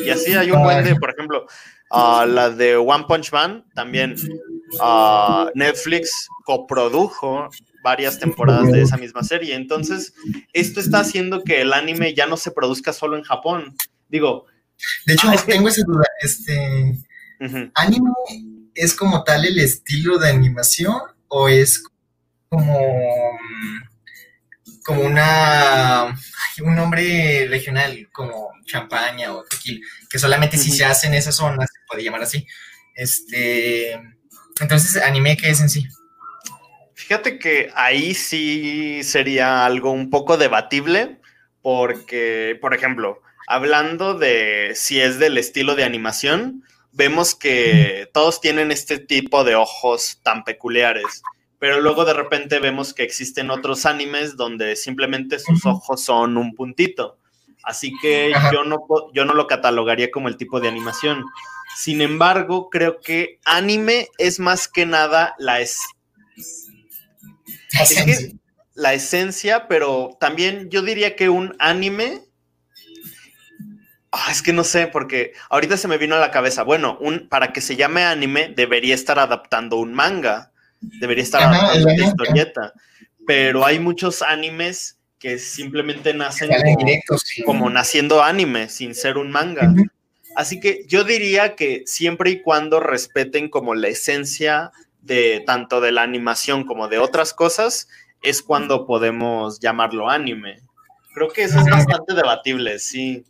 Y 0.05 0.09
así 0.11 0.35
hay 0.35 0.51
un 0.51 0.63
buen 0.63 0.85
de, 0.85 0.97
por 0.97 1.11
ejemplo, 1.11 1.47
la 1.91 2.51
de 2.51 2.77
One 2.77 3.05
Punch 3.09 3.33
Man, 3.33 3.65
también 3.75 4.17
Netflix 5.55 6.29
coprodujo 6.45 7.49
varias 7.87 8.19
temporadas 8.19 8.73
de 8.73 8.83
esa 8.83 8.97
misma 8.97 9.23
serie. 9.23 9.55
Entonces, 9.55 10.13
esto 10.53 10.81
está 10.81 10.99
haciendo 10.99 11.45
que 11.45 11.61
el 11.61 11.73
anime 11.73 12.15
ya 12.15 12.27
no 12.27 12.37
se 12.37 12.51
produzca 12.51 12.93
solo 12.93 13.17
en 13.17 13.23
Japón. 13.23 13.77
Digo. 14.09 14.47
De 15.07 15.15
hecho, 15.15 15.29
ah, 15.31 15.37
tengo 15.47 15.69
esa 15.69 15.83
duda. 15.87 16.05
Este. 16.21 16.99
¿Anime 17.75 18.11
es 18.75 18.93
como 18.93 19.23
tal 19.23 19.45
el 19.45 19.61
estilo 19.61 20.19
de 20.19 20.31
animación 20.31 21.01
o 21.29 21.49
es 21.49 21.85
como. 22.49 22.77
como 24.85 25.03
una. 25.03 26.19
un 26.65 26.75
nombre 26.75 27.47
regional, 27.49 28.09
como 28.11 28.51
champaña 28.65 29.33
o 29.33 29.45
tequila, 29.45 29.87
que 30.11 30.19
solamente 30.19 30.59
si 30.59 30.73
se 30.73 30.85
hace 30.85 31.07
en 31.07 31.15
esa 31.15 31.31
zona 31.31 31.65
se 31.65 31.87
puede 31.87 32.03
llamar 32.03 32.23
así. 32.23 32.45
Este. 32.97 33.93
Entonces, 34.61 35.01
¿anime 35.01 35.37
qué 35.37 35.51
es 35.51 35.61
en 35.61 35.71
sí? 35.71 35.87
Fíjate 37.07 37.39
que 37.39 37.71
ahí 37.77 38.15
sí 38.15 39.05
sería 39.05 39.65
algo 39.65 39.93
un 39.93 40.11
poco 40.11 40.37
debatible, 40.37 41.21
porque, 41.63 42.59
por 42.61 42.75
ejemplo, 42.75 43.23
hablando 43.47 44.15
de 44.15 44.73
si 44.75 45.01
es 45.01 45.21
del 45.21 45.39
estilo 45.39 45.77
de 45.77 45.85
animación, 45.85 46.65
vemos 46.91 47.37
que 47.37 48.11
todos 48.13 48.41
tienen 48.41 48.73
este 48.73 48.99
tipo 48.99 49.45
de 49.45 49.55
ojos 49.55 50.19
tan 50.25 50.43
peculiares, 50.43 51.23
pero 51.61 51.81
luego 51.81 52.05
de 52.05 52.15
repente 52.15 52.59
vemos 52.59 52.93
que 52.93 53.05
existen 53.05 53.51
otros 53.51 53.87
animes 53.87 54.37
donde 54.37 54.75
simplemente 54.75 55.39
sus 55.39 55.65
ojos 55.65 56.03
son 56.03 56.37
un 56.37 56.57
puntito. 56.57 57.19
Así 57.63 57.93
que 58.03 58.33
yo 58.53 58.65
no, 58.65 58.85
yo 59.15 59.25
no 59.25 59.33
lo 59.33 59.47
catalogaría 59.47 60.11
como 60.11 60.27
el 60.27 60.37
tipo 60.37 60.59
de 60.59 60.67
animación. 60.67 61.25
Sin 61.77 62.01
embargo, 62.01 62.69
creo 62.69 63.01
que 63.01 63.39
anime 63.45 64.09
es 64.19 64.41
más 64.41 64.67
que 64.67 64.87
nada 64.87 65.37
la, 65.39 65.61
la 68.75 68.95
esencia. 68.95 69.69
pero 69.69 70.17
también 70.21 70.71
yo 70.71 70.83
diría 70.83 71.17
que 71.17 71.29
un 71.29 71.55
anime. 71.59 72.23
Ah, 74.13 74.29
es 74.31 74.41
que 74.41 74.53
no 74.53 74.65
sé, 74.65 74.87
porque 74.87 75.33
ahorita 75.51 75.77
se 75.77 75.89
me 75.89 75.99
vino 75.99 76.15
a 76.15 76.21
la 76.21 76.31
cabeza. 76.31 76.63
Bueno, 76.63 76.97
un, 77.01 77.29
para 77.29 77.53
que 77.53 77.61
se 77.61 77.77
llame 77.77 78.05
anime, 78.05 78.53
debería 78.55 78.95
estar 78.95 79.19
adaptando 79.19 79.77
un 79.77 79.93
manga. 79.93 80.53
Debería 80.81 81.23
estar 81.23 81.43
adaptando 81.43 81.89
una 81.89 82.05
historieta. 82.05 82.73
Pero 83.27 83.67
hay 83.67 83.79
muchos 83.79 84.23
animes 84.23 84.97
que 85.19 85.39
simplemente 85.39 86.15
nacen 86.15 86.51
como, 87.45 87.69
naciendo 87.71 88.23
anime, 88.23 88.69
sin 88.69 88.95
ser 88.95 89.19
un 89.19 89.31
manga. 89.31 89.75
Así 90.37 90.61
que 90.61 90.85
yo 90.87 91.05
diría 91.05 91.57
que 91.57 91.83
siempre 91.87 92.31
y 92.31 92.43
cuando 92.43 92.79
respeten 92.79 93.49
como 93.49 93.75
la 93.75 93.89
esencia 93.89 94.71
de 95.07 95.43
tanto 95.47 95.81
de 95.81 95.93
la 95.93 96.03
animación 96.03 96.65
como 96.65 96.89
de 96.89 96.99
otras 96.99 97.33
cosas, 97.33 97.89
es 98.23 98.43
cuando 98.43 98.87
podemos 98.87 99.61
llamarlo 99.61 100.11
anime. 100.11 100.61
Creo 101.15 101.29
que 101.29 101.45
eso 101.45 101.59
es 101.61 101.67
bastante 101.67 102.15
debatible, 102.15 102.79
sí. 102.79 103.25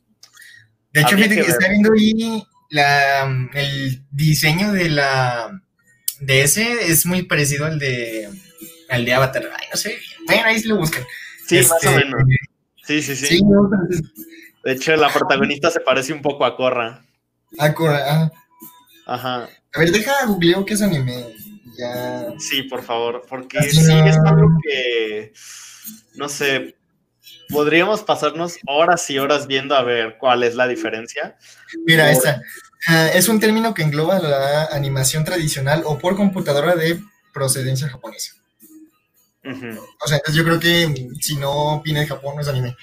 De 0.92 1.02
hecho, 1.02 1.16
fíjate 1.16 1.36
que, 1.36 1.40
está 1.42 1.68
viendo 1.68 1.92
ahí 1.92 2.42
el 3.54 4.02
diseño 4.10 4.72
de 4.72 4.90
la 4.90 5.62
de 6.20 6.42
ese 6.42 6.90
es 6.90 7.06
muy 7.06 7.22
parecido 7.22 7.66
al 7.66 7.78
de 7.78 8.28
al 8.88 9.04
de 9.04 9.14
Avatar. 9.14 9.50
Ay, 9.56 9.66
no 9.70 9.76
sé. 9.76 9.98
Bueno, 10.26 10.42
ahí 10.46 10.58
se 10.58 10.68
lo 10.68 10.76
buscan. 10.76 11.04
Sí, 11.46 11.56
más 11.58 11.70
o 11.70 11.76
este, 11.76 11.90
menos. 11.96 12.22
Sí, 12.84 13.02
sí, 13.02 13.16
sí. 13.16 13.40
de 14.64 14.72
hecho, 14.72 14.96
la 14.96 15.12
protagonista 15.12 15.70
se 15.70 15.80
parece 15.80 16.12
un 16.12 16.22
poco 16.22 16.44
a 16.44 16.56
Korra. 16.56 17.04
A 17.58 17.74
Korra, 17.74 18.30
ajá. 19.06 19.48
A 19.74 19.78
ver, 19.78 19.92
deja 19.92 20.24
googleo 20.26 20.64
qué 20.64 20.74
es 20.74 20.82
anime. 20.82 21.26
Sí, 22.38 22.62
por 22.64 22.82
favor, 22.82 23.24
porque 23.28 23.62
sí 23.62 23.80
es 23.80 24.16
algo 24.16 24.48
que, 24.62 25.32
no 26.14 26.28
sé, 26.28 26.76
podríamos 27.48 28.02
pasarnos 28.02 28.58
horas 28.66 29.08
y 29.10 29.18
horas 29.18 29.46
viendo 29.46 29.74
a 29.74 29.82
ver 29.82 30.16
cuál 30.18 30.42
es 30.42 30.54
la 30.54 30.66
diferencia. 30.68 31.36
Mira, 31.84 32.10
esa. 32.10 32.42
Ah, 32.88 33.08
es 33.12 33.28
un 33.28 33.40
término 33.40 33.74
que 33.74 33.82
engloba 33.82 34.18
la 34.20 34.66
animación 34.66 35.24
tradicional 35.24 35.82
o 35.84 35.98
por 35.98 36.16
computadora 36.16 36.76
de 36.76 37.00
procedencia 37.32 37.88
japonesa. 37.88 38.34
O 39.44 40.08
sea, 40.08 40.16
entonces 40.16 40.34
yo 40.34 40.44
creo 40.44 40.58
que 40.58 40.92
si 41.20 41.36
no 41.36 41.80
viene 41.82 42.00
de 42.00 42.06
Japón 42.06 42.34
no 42.34 42.42
es 42.42 42.48
anime. 42.48 42.76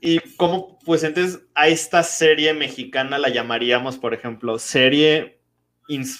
Y 0.00 0.20
cómo, 0.36 0.78
pues 0.84 1.02
entonces 1.02 1.40
a 1.54 1.68
esta 1.68 2.02
serie 2.02 2.54
mexicana 2.54 3.18
la 3.18 3.28
llamaríamos, 3.28 3.98
por 3.98 4.14
ejemplo, 4.14 4.58
serie 4.58 5.40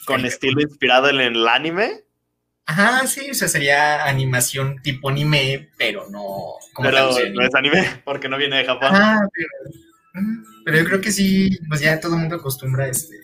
con 0.04 0.24
estilo 0.24 0.60
inspirado 0.60 1.08
en 1.08 1.20
el 1.20 1.48
anime. 1.48 2.04
Ajá, 2.66 3.06
sí, 3.06 3.30
o 3.30 3.34
sea, 3.34 3.48
sería 3.48 4.06
animación 4.06 4.80
tipo 4.82 5.10
anime, 5.10 5.70
pero 5.76 6.08
no. 6.10 6.54
pero 6.80 7.10
no 7.32 7.42
es 7.42 7.54
anime, 7.54 7.84
porque 8.04 8.28
no 8.28 8.38
viene 8.38 8.56
de 8.56 8.64
Japón. 8.64 8.90
pero, 10.64 10.78
yo 10.78 10.84
creo 10.84 11.00
que 11.00 11.12
sí, 11.12 11.58
pues 11.68 11.80
ya 11.80 12.00
todo 12.00 12.14
el 12.14 12.20
mundo 12.20 12.36
acostumbra 12.36 12.88
este, 12.88 13.20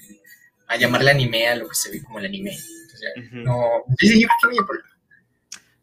a 0.68 0.76
llamarle 0.76 1.10
anime 1.10 1.48
a 1.48 1.56
lo 1.56 1.68
que 1.68 1.74
se 1.74 1.90
ve 1.90 2.02
como 2.02 2.18
el 2.18 2.26
anime. 2.26 2.56
no. 3.32 3.84
Sí, 3.98 4.26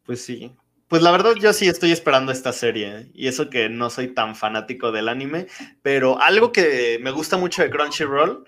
Pues 0.05 0.23
sí. 0.23 0.55
Pues 0.87 1.01
la 1.01 1.11
verdad 1.11 1.33
yo 1.35 1.51
sí 1.51 1.67
estoy 1.67 1.91
esperando 1.91 2.31
esta 2.31 2.53
serie 2.53 3.11
y 3.13 3.27
eso 3.27 3.49
que 3.49 3.67
no 3.67 3.89
soy 3.89 4.07
tan 4.13 4.37
fanático 4.37 4.93
del 4.93 5.09
anime, 5.09 5.47
pero 5.81 6.21
algo 6.21 6.53
que 6.53 6.97
me 7.01 7.11
gusta 7.11 7.35
mucho 7.35 7.61
de 7.61 7.69
Crunchyroll 7.69 8.47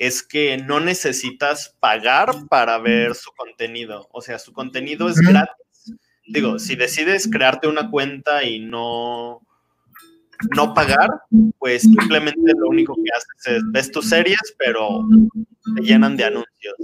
es 0.00 0.22
que 0.22 0.56
no 0.56 0.80
necesitas 0.80 1.76
pagar 1.78 2.30
para 2.48 2.78
ver 2.78 3.14
su 3.14 3.30
contenido. 3.32 4.08
O 4.12 4.22
sea, 4.22 4.38
su 4.38 4.54
contenido 4.54 5.10
es 5.10 5.16
gratis. 5.16 5.94
Digo, 6.26 6.58
si 6.58 6.74
decides 6.74 7.28
crearte 7.30 7.68
una 7.68 7.90
cuenta 7.90 8.42
y 8.42 8.60
no, 8.60 9.42
no 10.56 10.72
pagar, 10.72 11.10
pues 11.58 11.82
simplemente 11.82 12.40
lo 12.56 12.68
único 12.68 12.94
que 12.94 13.10
haces 13.14 13.58
es 13.58 13.62
ves 13.72 13.92
tus 13.92 14.08
series, 14.08 14.40
pero 14.56 15.04
te 15.76 15.82
llenan 15.82 16.16
de 16.16 16.24
anuncios. 16.24 16.76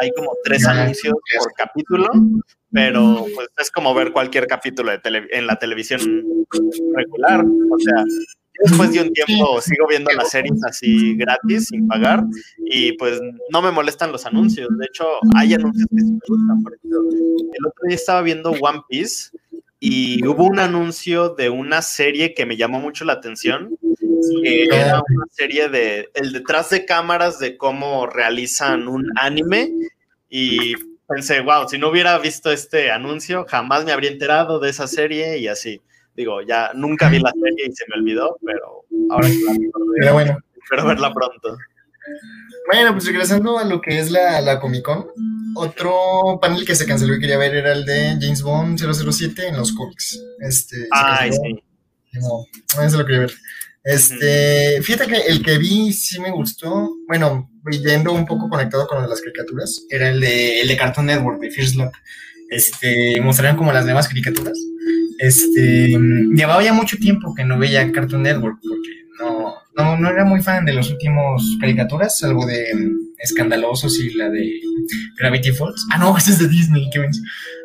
Hay 0.00 0.10
como 0.16 0.32
tres 0.42 0.66
anuncios 0.66 1.12
por 1.38 1.52
capítulo, 1.52 2.08
pero 2.72 3.26
pues 3.34 3.48
es 3.58 3.70
como 3.70 3.92
ver 3.92 4.10
cualquier 4.10 4.46
capítulo 4.46 4.90
de 4.90 5.26
en 5.32 5.46
la 5.46 5.56
televisión 5.56 6.00
regular. 6.96 7.44
O 7.44 7.78
sea, 7.78 8.04
después 8.62 8.92
de 8.92 9.02
un 9.02 9.12
tiempo 9.12 9.60
sigo 9.60 9.86
viendo 9.88 10.10
las 10.12 10.30
series 10.30 10.62
así 10.64 11.14
gratis, 11.16 11.68
sin 11.68 11.86
pagar, 11.88 12.24
y 12.58 12.92
pues 12.92 13.20
no 13.50 13.62
me 13.62 13.70
molestan 13.70 14.12
los 14.12 14.26
anuncios. 14.26 14.68
De 14.78 14.86
hecho, 14.86 15.04
hay 15.34 15.54
anuncios 15.54 15.86
que 15.90 16.00
sí 16.00 16.12
me 16.12 16.20
gustan. 16.26 16.62
Por 16.62 16.78
el 16.82 17.66
otro 17.66 17.86
día 17.86 17.96
estaba 17.96 18.22
viendo 18.22 18.50
One 18.52 18.82
Piece 18.88 19.30
y 19.80 20.26
hubo 20.26 20.44
un 20.44 20.58
anuncio 20.58 21.30
de 21.30 21.50
una 21.50 21.82
serie 21.82 22.34
que 22.34 22.46
me 22.46 22.56
llamó 22.56 22.80
mucho 22.80 23.04
la 23.04 23.14
atención, 23.14 23.76
que 24.42 24.64
era 24.64 25.02
una 25.08 25.26
serie 25.30 25.68
de 25.68 26.08
el 26.14 26.32
detrás 26.32 26.70
de 26.70 26.84
cámaras 26.84 27.38
de 27.38 27.56
cómo 27.56 28.06
realizan 28.06 28.88
un 28.88 29.10
anime 29.16 29.72
y 30.30 30.74
pensé, 31.06 31.40
wow, 31.40 31.68
si 31.68 31.78
no 31.78 31.90
hubiera 31.90 32.18
visto 32.18 32.50
este 32.50 32.90
anuncio, 32.90 33.44
jamás 33.48 33.84
me 33.84 33.92
habría 33.92 34.10
enterado 34.10 34.58
de 34.58 34.70
esa 34.70 34.86
serie 34.86 35.38
y 35.38 35.48
así. 35.48 35.80
Digo, 36.16 36.42
ya 36.42 36.70
nunca 36.74 37.08
vi 37.08 37.18
la 37.18 37.32
serie 37.32 37.66
y 37.66 37.72
se 37.72 37.84
me 37.88 38.00
olvidó, 38.00 38.36
pero 38.44 38.84
ahora 39.10 39.28
sí 39.28 39.42
la 40.00 40.12
bueno. 40.12 40.38
espero 40.62 40.86
verla 40.86 41.12
pronto. 41.12 41.56
Bueno, 42.66 42.92
pues 42.92 43.06
regresando 43.06 43.58
a 43.58 43.64
lo 43.64 43.80
que 43.80 43.98
es 43.98 44.10
la, 44.10 44.40
la 44.40 44.60
Comic 44.60 44.84
Con, 44.84 45.06
otro 45.56 46.38
panel 46.40 46.64
que 46.64 46.74
se 46.76 46.86
canceló 46.86 47.14
y 47.14 47.20
quería 47.20 47.38
ver 47.38 47.54
era 47.54 47.72
el 47.72 47.84
de 47.84 48.16
James 48.20 48.42
Bond 48.42 48.78
007 48.78 49.48
en 49.48 49.56
los 49.56 49.72
cómics. 49.72 50.20
Este, 50.40 50.86
Ay, 50.90 51.32
sí. 51.32 51.62
No, 52.12 52.46
no 52.76 52.90
se 52.90 52.96
lo 52.96 53.04
quería 53.04 53.20
ver. 53.20 53.32
Este, 53.82 54.80
fíjate 54.82 55.06
que 55.06 55.16
el 55.28 55.42
que 55.42 55.58
vi 55.58 55.92
sí 55.92 56.20
me 56.20 56.30
gustó, 56.30 56.96
bueno, 57.06 57.50
yendo 57.70 58.12
un 58.12 58.24
poco 58.24 58.48
conectado 58.48 58.86
con 58.86 59.06
las 59.08 59.20
caricaturas, 59.20 59.84
era 59.90 60.08
el 60.08 60.20
de, 60.20 60.60
el 60.60 60.68
de 60.68 60.76
Cartoon 60.76 61.06
Network, 61.06 61.40
de 61.40 61.50
First 61.50 61.76
Look. 61.76 61.92
Este, 62.50 63.20
mostraron 63.20 63.56
como 63.56 63.72
las 63.72 63.84
nuevas 63.84 64.08
caricaturas 64.08 64.58
este, 65.18 65.88
llevaba 66.34 66.62
ya 66.62 66.72
mucho 66.72 66.96
tiempo 66.96 67.34
que 67.34 67.44
no 67.44 67.58
veía 67.58 67.90
Cartoon 67.92 68.22
Network 68.22 68.58
porque 68.62 68.90
no, 69.18 69.54
no, 69.76 69.98
no 69.98 70.10
era 70.10 70.24
muy 70.24 70.42
fan 70.42 70.64
de 70.64 70.74
los 70.74 70.90
últimos 70.90 71.56
caricaturas, 71.60 72.18
salvo 72.18 72.46
de 72.46 72.66
Escandalosos 73.18 73.98
y 74.00 74.14
la 74.14 74.28
de 74.28 74.60
Gravity 75.18 75.52
Falls. 75.52 75.86
Ah, 75.92 75.98
no, 75.98 76.16
esa 76.16 76.30
es 76.30 76.38
de 76.38 76.48
Disney, 76.48 76.88
qué 76.92 77.08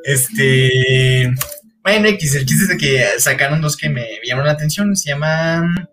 Este, 0.06 1.34
bueno, 1.84 2.08
X, 2.08 2.36
el 2.36 2.46
chiste 2.46 2.64
es 2.64 2.70
de 2.70 2.78
que 2.78 3.04
sacaron 3.18 3.62
dos 3.62 3.76
que 3.78 3.90
me 3.90 4.06
llamaron 4.26 4.48
la 4.48 4.54
atención, 4.54 4.96
se 4.96 5.10
llaman 5.10 5.90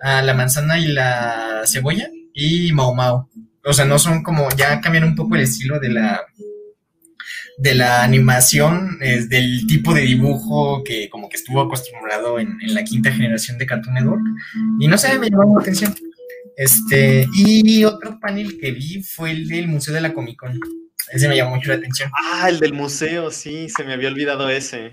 ah, 0.00 0.22
La 0.22 0.34
manzana 0.34 0.78
y 0.78 0.86
la 0.88 1.62
cebolla 1.66 2.08
y 2.34 2.72
Mao 2.72 2.94
Mao. 2.94 3.28
O 3.64 3.72
sea, 3.72 3.84
no 3.84 3.98
son 3.98 4.22
como, 4.22 4.48
ya 4.56 4.80
cambiaron 4.80 5.10
un 5.10 5.16
poco 5.16 5.36
el 5.36 5.42
estilo 5.42 5.78
de 5.78 5.90
la 5.90 6.20
de 7.58 7.74
la 7.74 8.02
animación, 8.02 8.98
es 9.00 9.28
del 9.28 9.66
tipo 9.66 9.94
de 9.94 10.02
dibujo 10.02 10.82
que 10.84 11.08
como 11.08 11.28
que 11.28 11.36
estuvo 11.36 11.60
acostumbrado 11.60 12.38
en, 12.38 12.58
la 12.68 12.84
quinta 12.84 13.12
generación 13.12 13.58
de 13.58 13.66
Cartoon 13.66 13.94
Network. 13.94 14.22
Y 14.80 14.88
no 14.88 14.98
sé, 14.98 15.18
me 15.18 15.30
llamó 15.30 15.56
la 15.56 15.62
atención. 15.62 15.94
Este, 16.56 17.26
y 17.34 17.84
otro 17.84 18.18
panel 18.20 18.58
que 18.58 18.72
vi 18.72 19.02
fue 19.02 19.30
el 19.30 19.48
del 19.48 19.68
Museo 19.68 19.94
de 19.94 20.00
la 20.00 20.12
Comic 20.12 20.36
Con. 20.36 20.58
Ese 21.12 21.28
me 21.28 21.36
llamó 21.36 21.56
mucho 21.56 21.68
la 21.68 21.76
atención. 21.76 22.10
Ah, 22.14 22.48
el 22.48 22.60
del 22.60 22.72
museo, 22.72 23.30
sí, 23.30 23.68
se 23.68 23.84
me 23.84 23.92
había 23.92 24.08
olvidado 24.08 24.48
ese. 24.48 24.92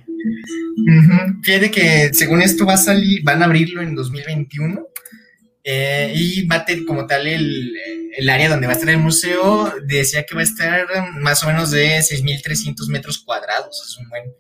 Fíjate 1.43 1.69
que 1.71 2.09
según 2.13 2.41
esto 2.41 2.65
va 2.65 2.73
a 2.73 2.77
salir, 2.77 3.21
van 3.23 3.41
a 3.41 3.45
abrirlo 3.45 3.81
en 3.81 3.95
2021 3.95 4.87
eh, 5.71 6.11
y 6.15 6.47
tener 6.47 6.83
como 6.83 7.05
tal 7.05 7.27
el, 7.27 7.71
el, 8.17 8.29
área 8.29 8.49
donde 8.49 8.65
va 8.65 8.73
a 8.73 8.75
estar 8.75 8.89
el 8.89 8.97
museo, 8.97 9.71
decía 9.85 10.25
que 10.25 10.33
va 10.33 10.41
a 10.41 10.43
estar 10.43 10.87
más 11.19 11.43
o 11.43 11.47
menos 11.47 11.69
de 11.69 11.99
6.300 11.99 12.87
metros 12.87 13.19
cuadrados, 13.19 13.79
es 13.87 13.97
un 13.97 14.09
buen, 14.09 14.33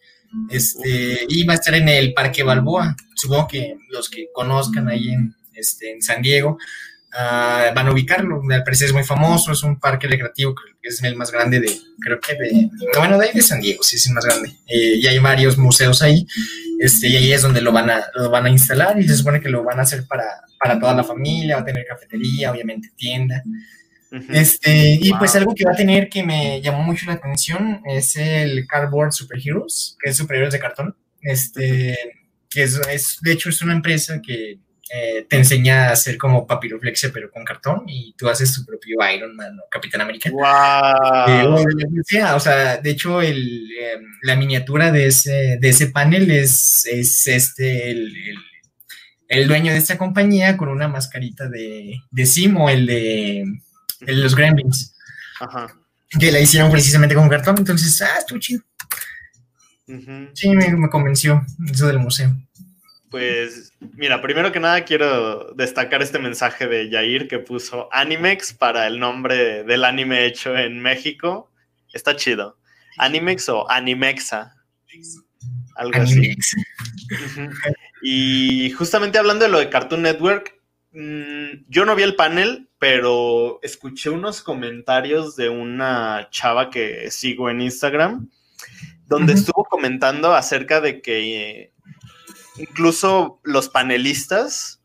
este, 0.49 1.27
y 1.29 1.43
va 1.43 1.53
a 1.53 1.57
estar 1.57 1.75
en 1.75 1.87
el 1.87 2.15
Parque 2.15 2.41
Balboa, 2.41 2.95
supongo 3.13 3.47
que 3.47 3.75
los 3.89 4.09
que 4.09 4.29
conozcan 4.33 4.87
ahí 4.87 5.09
en, 5.09 5.35
este, 5.53 5.91
en 5.91 6.01
San 6.01 6.23
Diego, 6.23 6.57
uh, 7.13 7.73
van 7.73 7.87
a 7.87 7.91
ubicarlo, 7.91 8.41
al 8.49 8.63
parecer 8.63 8.87
es 8.87 8.93
muy 8.93 9.03
famoso, 9.03 9.51
es 9.51 9.63
un 9.63 9.79
parque 9.79 10.07
recreativo 10.07 10.55
que 10.81 10.89
es 10.89 11.03
el 11.03 11.15
más 11.15 11.31
grande 11.31 11.59
de, 11.59 11.71
creo 11.99 12.19
que 12.19 12.33
de, 12.35 12.69
bueno, 12.97 13.17
de 13.17 13.27
ahí 13.27 13.33
de 13.33 13.41
San 13.41 13.61
Diego, 13.61 13.83
sí, 13.83 13.95
es 13.95 14.07
el 14.07 14.13
más 14.13 14.25
grande, 14.25 14.49
eh, 14.67 14.95
y 14.95 15.07
hay 15.07 15.19
varios 15.19 15.57
museos 15.57 16.01
ahí, 16.01 16.25
este, 16.79 17.07
y 17.07 17.17
ahí 17.17 17.33
es 17.33 17.41
donde 17.41 17.61
lo 17.61 17.71
van, 17.71 17.89
a, 17.89 18.05
lo 18.15 18.29
van 18.29 18.45
a 18.45 18.49
instalar 18.49 18.99
y 18.99 19.07
se 19.07 19.15
supone 19.15 19.41
que 19.41 19.49
lo 19.49 19.63
van 19.63 19.79
a 19.79 19.83
hacer 19.83 20.05
para, 20.07 20.25
para 20.59 20.79
toda 20.79 20.93
la 20.93 21.03
familia, 21.03 21.55
va 21.55 21.61
a 21.61 21.65
tener 21.65 21.85
cafetería, 21.85 22.51
obviamente 22.51 22.91
tienda. 22.95 23.43
Este, 24.29 24.97
y 24.99 25.11
pues 25.19 25.35
algo 25.35 25.53
que 25.53 25.65
va 25.65 25.73
a 25.73 25.75
tener 25.75 26.09
que 26.09 26.23
me 26.23 26.61
llamó 26.61 26.81
mucho 26.81 27.05
la 27.05 27.13
atención 27.13 27.83
es 27.85 28.15
el 28.15 28.65
Cardboard 28.65 29.13
Superheroes, 29.13 29.97
que 30.01 30.09
es 30.09 30.17
superhéroes 30.17 30.51
de 30.51 30.59
cartón. 30.59 30.95
Este, 31.21 31.95
que 32.49 32.63
es, 32.63 32.79
es, 32.89 33.19
de 33.21 33.31
hecho, 33.31 33.49
es 33.49 33.61
una 33.61 33.73
empresa 33.73 34.21
que 34.21 34.59
eh, 34.91 35.25
te 35.29 35.37
enseña 35.37 35.89
a 35.89 35.91
hacer 35.91 36.17
como 36.17 36.47
papiroflexia, 36.47 37.11
pero 37.13 37.29
con 37.29 37.45
cartón, 37.45 37.83
y 37.87 38.15
tú 38.17 38.27
haces 38.27 38.53
tu 38.53 38.65
propio 38.65 38.97
Iron 39.13 39.35
Man 39.35 39.55
o 39.59 39.69
Capitán 39.69 40.01
América. 40.01 40.31
¡Wow! 40.31 41.57
Eh, 41.59 42.23
o 42.33 42.39
sea, 42.39 42.77
de 42.77 42.89
hecho, 42.89 43.21
el, 43.21 43.69
eh, 43.79 43.99
la 44.23 44.35
miniatura 44.35 44.91
de 44.91 45.05
ese, 45.07 45.57
de 45.61 45.69
ese 45.69 45.87
panel 45.89 46.31
es, 46.31 46.87
es 46.87 47.27
este, 47.27 47.91
el, 47.91 48.15
el, 48.17 48.37
el, 49.27 49.47
dueño 49.47 49.71
de 49.71 49.77
esta 49.77 49.97
compañía 49.97 50.57
con 50.57 50.69
una 50.69 50.87
mascarita 50.87 51.47
de, 51.47 52.01
de 52.09 52.25
Simo, 52.25 52.67
el 52.67 52.87
de, 52.87 53.41
el 53.41 54.15
de 54.15 54.23
los 54.23 54.35
Gremlins. 54.35 54.95
Ajá. 55.39 55.67
Que 56.19 56.31
la 56.31 56.39
hicieron 56.39 56.71
precisamente 56.71 57.13
con 57.13 57.29
cartón, 57.29 57.57
entonces, 57.59 58.01
ah, 58.01 58.17
estuvo 58.17 58.39
chido. 58.39 58.63
Uh 59.87 59.93
-huh. 59.93 60.29
Sí, 60.33 60.49
me, 60.49 60.75
me 60.75 60.89
convenció 60.89 61.45
eso 61.71 61.85
del 61.85 61.99
museo. 61.99 62.35
Pues 63.09 63.73
mira, 63.95 64.21
primero 64.21 64.51
que 64.51 64.59
nada 64.59 64.85
quiero 64.85 65.53
destacar 65.55 66.01
este 66.01 66.19
mensaje 66.19 66.67
de 66.67 66.89
Yair 66.89 67.27
que 67.27 67.39
puso 67.39 67.89
Animex 67.91 68.53
para 68.53 68.85
el 68.85 68.99
nombre 68.99 69.63
del 69.63 69.83
anime 69.83 70.25
hecho 70.25 70.55
en 70.55 70.79
México. 70.79 71.51
Está 71.91 72.15
chido. 72.15 72.57
Animex 72.97 73.49
o 73.49 73.69
Animexa. 73.69 74.55
Algo 75.75 76.01
Animex. 76.01 76.55
así. 76.55 77.47
Y 78.01 78.71
justamente 78.71 79.17
hablando 79.17 79.45
de 79.45 79.51
lo 79.51 79.59
de 79.59 79.69
Cartoon 79.69 80.03
Network, 80.03 80.55
mmm, 80.91 81.65
yo 81.67 81.85
no 81.85 81.95
vi 81.95 82.03
el 82.03 82.15
panel, 82.15 82.69
pero 82.77 83.59
escuché 83.61 84.09
unos 84.09 84.41
comentarios 84.41 85.35
de 85.35 85.49
una 85.49 86.27
chava 86.31 86.69
que 86.69 87.11
sigo 87.11 87.49
en 87.49 87.61
Instagram, 87.61 88.29
donde 89.07 89.33
uh 89.33 89.35
-huh. 89.35 89.39
estuvo 89.39 89.63
comentando 89.65 90.33
acerca 90.33 90.79
de 90.79 91.01
que 91.01 91.73
incluso 92.59 93.39
los 93.43 93.69
panelistas 93.69 94.81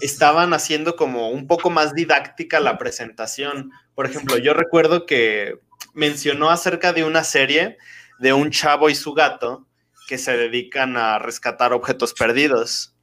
estaban 0.00 0.52
haciendo 0.52 0.96
como 0.96 1.30
un 1.30 1.46
poco 1.46 1.70
más 1.70 1.94
didáctica 1.94 2.60
la 2.60 2.78
presentación. 2.78 3.70
Por 3.94 4.06
ejemplo, 4.06 4.36
yo 4.38 4.54
recuerdo 4.54 5.06
que 5.06 5.58
mencionó 5.94 6.50
acerca 6.50 6.92
de 6.92 7.04
una 7.04 7.24
serie 7.24 7.78
de 8.18 8.32
un 8.32 8.50
chavo 8.50 8.90
y 8.90 8.94
su 8.94 9.14
gato 9.14 9.66
que 10.08 10.18
se 10.18 10.36
dedican 10.36 10.96
a 10.96 11.18
rescatar 11.18 11.72
objetos 11.72 12.14
perdidos. 12.14 12.94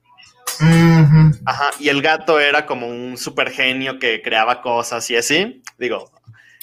Uh 0.59 0.63
-huh. 0.63 1.41
Ajá, 1.45 1.71
y 1.79 1.89
el 1.89 2.01
gato 2.01 2.39
era 2.39 2.65
como 2.65 2.87
un 2.87 3.17
super 3.17 3.49
genio 3.49 3.99
que 3.99 4.21
creaba 4.21 4.61
cosas 4.61 5.09
y 5.09 5.17
así. 5.17 5.61
Digo, 5.77 6.11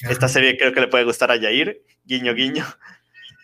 esta 0.08 0.28
serie 0.28 0.56
creo 0.56 0.72
que 0.72 0.80
le 0.80 0.88
puede 0.88 1.04
gustar 1.04 1.30
a 1.30 1.36
Yair, 1.36 1.82
guiño, 2.04 2.34
guiño. 2.34 2.64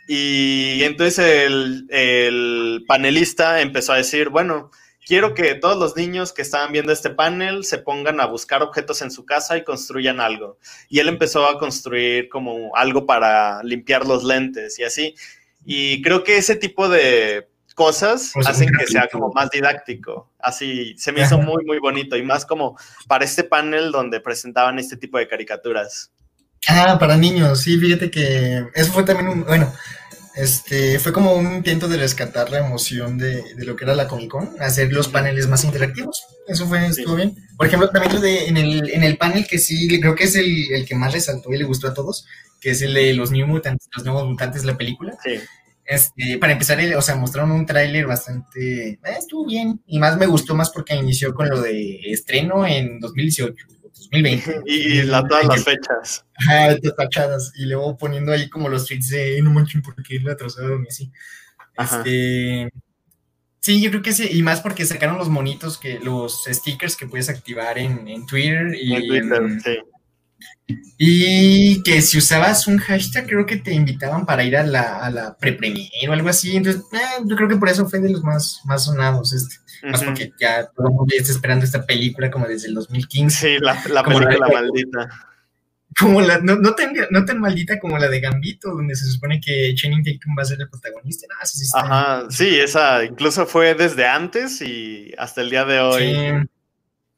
Y 0.07 0.83
entonces 0.85 1.19
el, 1.19 1.87
el, 1.91 2.85
panelista 2.87 3.61
empezó 3.61 3.93
a 3.93 3.97
decir, 3.97 4.29
bueno, 4.29 4.71
quiero 5.05 5.35
que 5.35 5.55
todos 5.55 5.77
los 5.79 5.97
niños 5.97 6.33
que 6.33 6.43
estaban 6.43 6.73
viendo 6.73 6.93
este 6.93 7.11
panel 7.11 7.65
se 7.65 7.79
pongan 7.79 8.21
a 8.21 8.27
buscar 8.27 8.63
objetos 8.63 9.03
en 9.03 9.11
su 9.11 9.25
casa 9.25 9.57
y 9.57 9.65
construyan 9.65 10.21
algo. 10.21 10.59
Y 10.89 10.99
él 11.01 11.09
empezó 11.09 11.49
a 11.49 11.59
construir 11.59 12.29
como 12.29 12.75
algo 12.77 13.07
para 13.07 13.63
limpiar 13.63 14.07
los 14.07 14.25
lentes 14.25 14.79
y 14.79 14.85
así. 14.85 15.15
Y 15.65 16.03
creo 16.03 16.23
que 16.23 16.37
ese 16.37 16.57
tipo 16.57 16.89
de 16.89 17.49
cosas 17.77 18.31
pues 18.33 18.47
hacen 18.47 18.71
que 18.77 18.87
sea 18.87 19.07
como 19.07 19.31
más 19.33 19.51
didáctico. 19.51 20.33
Así 20.39 20.95
se 20.97 21.13
me 21.13 21.23
hizo 21.23 21.39
muy, 21.39 21.65
muy 21.65 21.79
bonito 21.79 22.17
y 22.17 22.23
más 22.23 22.47
como 22.47 22.77
para 23.07 23.25
este 23.25 23.45
panel 23.45 23.93
donde 23.93 24.21
presentaban 24.21 24.79
este 24.79 24.97
tipo 24.97 25.19
de 25.19 25.29
caricaturas. 25.29 26.11
Ah, 26.69 26.99
para 26.99 27.17
niños, 27.17 27.61
sí, 27.63 27.79
fíjate 27.79 28.11
que 28.11 28.65
eso 28.75 28.93
fue 28.93 29.05
también 29.05 29.29
un, 29.29 29.45
bueno, 29.45 29.73
este, 30.35 30.99
fue 30.99 31.13
como 31.13 31.33
un 31.33 31.57
intento 31.57 31.89
de 31.89 31.97
rescatar 31.97 32.51
la 32.51 32.59
emoción 32.59 33.19
de, 33.19 33.55
de 33.55 33.65
lo 33.65 33.77
que 33.77 33.85
era 33.85 33.95
la 33.95 34.09
Comic 34.09 34.31
Con, 34.31 34.51
hacer 34.61 34.93
los 34.93 35.09
paneles 35.09 35.49
más 35.49 35.65
interactivos, 35.65 36.27
eso 36.47 36.67
fue, 36.67 36.85
estuvo 36.87 37.17
sí. 37.17 37.23
bien. 37.23 37.37
Por 37.57 37.67
ejemplo, 37.67 37.89
también 37.89 38.15
lo 38.15 38.21
de, 38.21 38.47
en 38.47 38.57
el, 38.57 38.91
en 38.91 39.03
el 39.03 39.17
panel 39.17 39.47
que 39.47 39.59
sí, 39.59 40.01
creo 40.01 40.15
que 40.15 40.25
es 40.25 40.35
el, 40.35 40.73
el 40.73 40.85
que 40.87 40.95
más 40.95 41.13
resaltó 41.13 41.53
y 41.53 41.59
le 41.59 41.65
gustó 41.65 41.89
a 41.89 41.95
todos, 41.95 42.27
que 42.61 42.71
es 42.71 42.83
el 42.83 42.95
de 42.95 43.15
los 43.15 43.31
New 43.31 43.47
Mutants, 43.47 43.89
los 43.97 44.05
nuevos 44.05 44.27
mutantes 44.27 44.63
de 44.63 44.69
la 44.69 44.77
película. 44.77 45.17
Sí. 45.25 45.39
Este, 45.87 46.37
para 46.39 46.53
empezar, 46.53 46.81
o 46.97 47.03
sea, 47.03 47.15
mostraron 47.15 47.53
un 47.53 47.65
tráiler 47.65 48.07
bastante, 48.07 48.89
eh, 48.89 48.99
estuvo 49.17 49.47
bien, 49.47 49.81
y 49.87 50.01
más 50.01 50.17
me 50.19 50.27
gustó 50.27 50.57
más 50.57 50.71
porque 50.71 50.97
inició 50.97 51.33
con 51.33 51.49
lo 51.49 51.61
de 51.61 52.01
estreno 52.11 52.67
en 52.67 52.99
2018. 52.99 53.67
2020. 53.99 54.63
Y, 54.67 55.03
la, 55.03 55.27
todas 55.27 55.47
las 55.47 55.65
fechas. 55.65 56.25
Ajá, 56.37 56.77
tachadas. 56.97 57.53
Y 57.57 57.67
luego 57.67 57.97
poniendo 57.97 58.33
ahí 58.33 58.49
como 58.49 58.69
los 58.69 58.87
tweets 58.87 59.11
de 59.11 59.41
no 59.43 59.53
manchen 59.53 59.83
porque 59.83 60.19
lo 60.21 60.33
atrasaron 60.33 60.85
y 60.85 60.89
así. 60.89 61.13
Ajá. 61.77 61.99
Este. 61.99 62.71
Sí, 63.61 63.83
yo 63.83 63.91
creo 63.91 64.03
que 64.03 64.13
sí, 64.13 64.29
y 64.31 64.45
más 64.45 64.61
porque 64.61 64.85
sacaron 64.85 65.19
los 65.19 65.29
monitos, 65.29 65.77
que 65.77 65.99
los 65.99 66.45
stickers 66.47 66.97
que 66.97 67.09
puedes 67.09 67.29
activar 67.29 67.79
en, 67.79 68.07
en 68.07 68.25
Twitter 68.25 68.73
y 68.81 68.95
en 68.95 69.09
Twitter, 69.09 69.43
en, 69.43 69.61
sí. 69.61 69.79
Y 70.99 71.83
que 71.83 72.03
si 72.03 72.19
usabas 72.19 72.67
un 72.67 72.79
hashtag, 72.79 73.27
creo 73.27 73.47
que 73.47 73.57
te 73.57 73.73
invitaban 73.73 74.27
para 74.27 74.43
ir 74.43 74.57
a 74.57 74.65
la, 74.65 74.99
a 74.99 75.11
la 75.11 75.37
pre-premier 75.37 76.09
o 76.09 76.13
algo 76.13 76.29
así. 76.29 76.57
Entonces, 76.57 76.83
eh, 76.93 77.23
yo 77.25 77.37
creo 77.37 77.49
que 77.49 77.57
por 77.57 77.69
eso 77.69 77.89
fue 77.89 78.01
de 78.01 78.11
los 78.11 78.23
más, 78.23 78.61
más 78.65 78.85
sonados 78.85 79.33
este. 79.33 79.57
Uh 79.83 79.89
-huh. 79.89 79.93
Más 79.93 80.03
porque 80.03 80.33
ya 80.41 80.67
todo 80.75 80.89
el 80.89 80.95
mundo 80.95 81.13
ya 81.15 81.21
está 81.21 81.33
esperando 81.33 81.65
esta 81.65 81.85
película 81.85 82.31
como 82.31 82.47
desde 82.49 82.69
el 82.69 82.75
2015. 82.75 83.37
Sí, 83.37 83.59
la, 83.61 83.75
la 83.91 84.03
película 84.03 84.37
la 84.39 84.47
de, 84.47 84.55
maldita. 84.55 85.09
Como 85.99 86.21
la, 86.21 86.39
no, 86.39 86.57
no, 86.57 86.75
tan, 86.75 86.93
no 87.11 87.25
tan 87.25 87.41
maldita 87.41 87.79
como 87.79 87.99
la 87.99 88.09
de 88.09 88.21
Gambito, 88.21 88.71
donde 88.71 88.97
se 88.97 89.07
supone 89.07 89.41
que 89.41 89.75
Channing 89.75 90.03
Tatum 90.03 90.35
va 90.37 90.43
a 90.43 90.47
ser 90.47 90.61
el 90.61 90.69
protagonista. 90.69 91.27
No, 91.29 91.47
sí, 91.47 91.63
está 91.63 91.81
Ajá, 91.81 92.27
sí, 92.31 92.59
esa 92.59 93.05
incluso 93.05 93.47
fue 93.47 93.75
desde 93.75 94.07
antes 94.07 94.61
y 94.61 95.13
hasta 95.17 95.43
el 95.43 95.51
día 95.51 95.65
de 95.65 95.81
hoy. 95.81 96.03
Sí. 96.03 96.49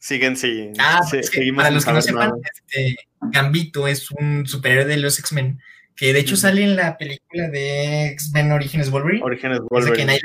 Siguen, 0.00 0.36
sí. 0.36 0.72
Ah, 0.78 1.00
sí, 1.08 1.16
es 1.16 1.28
que 1.28 1.52
para 1.54 1.70
los 1.70 1.84
que 1.84 1.92
no 1.92 2.00
sepan, 2.00 2.32
este, 2.54 2.96
Gambito 3.20 3.88
es 3.88 4.10
un 4.10 4.46
superhéroe 4.46 4.84
de 4.84 4.96
los 4.96 5.18
X-Men, 5.18 5.60
que 5.96 6.12
de 6.12 6.20
hecho 6.20 6.36
sale 6.36 6.62
en 6.62 6.76
la 6.76 6.96
película 6.96 7.48
de 7.48 8.06
X-Men 8.08 8.52
Orígenes 8.52 8.90
Wolverine. 8.90 9.22
Orígenes 9.24 9.60
Wolverine. 9.70 9.96
Que 9.96 10.04
nadie 10.04 10.20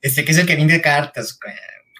este, 0.00 0.24
que 0.24 0.32
es 0.32 0.38
el 0.38 0.46
que 0.46 0.56
vende 0.56 0.80
cartas 0.80 1.38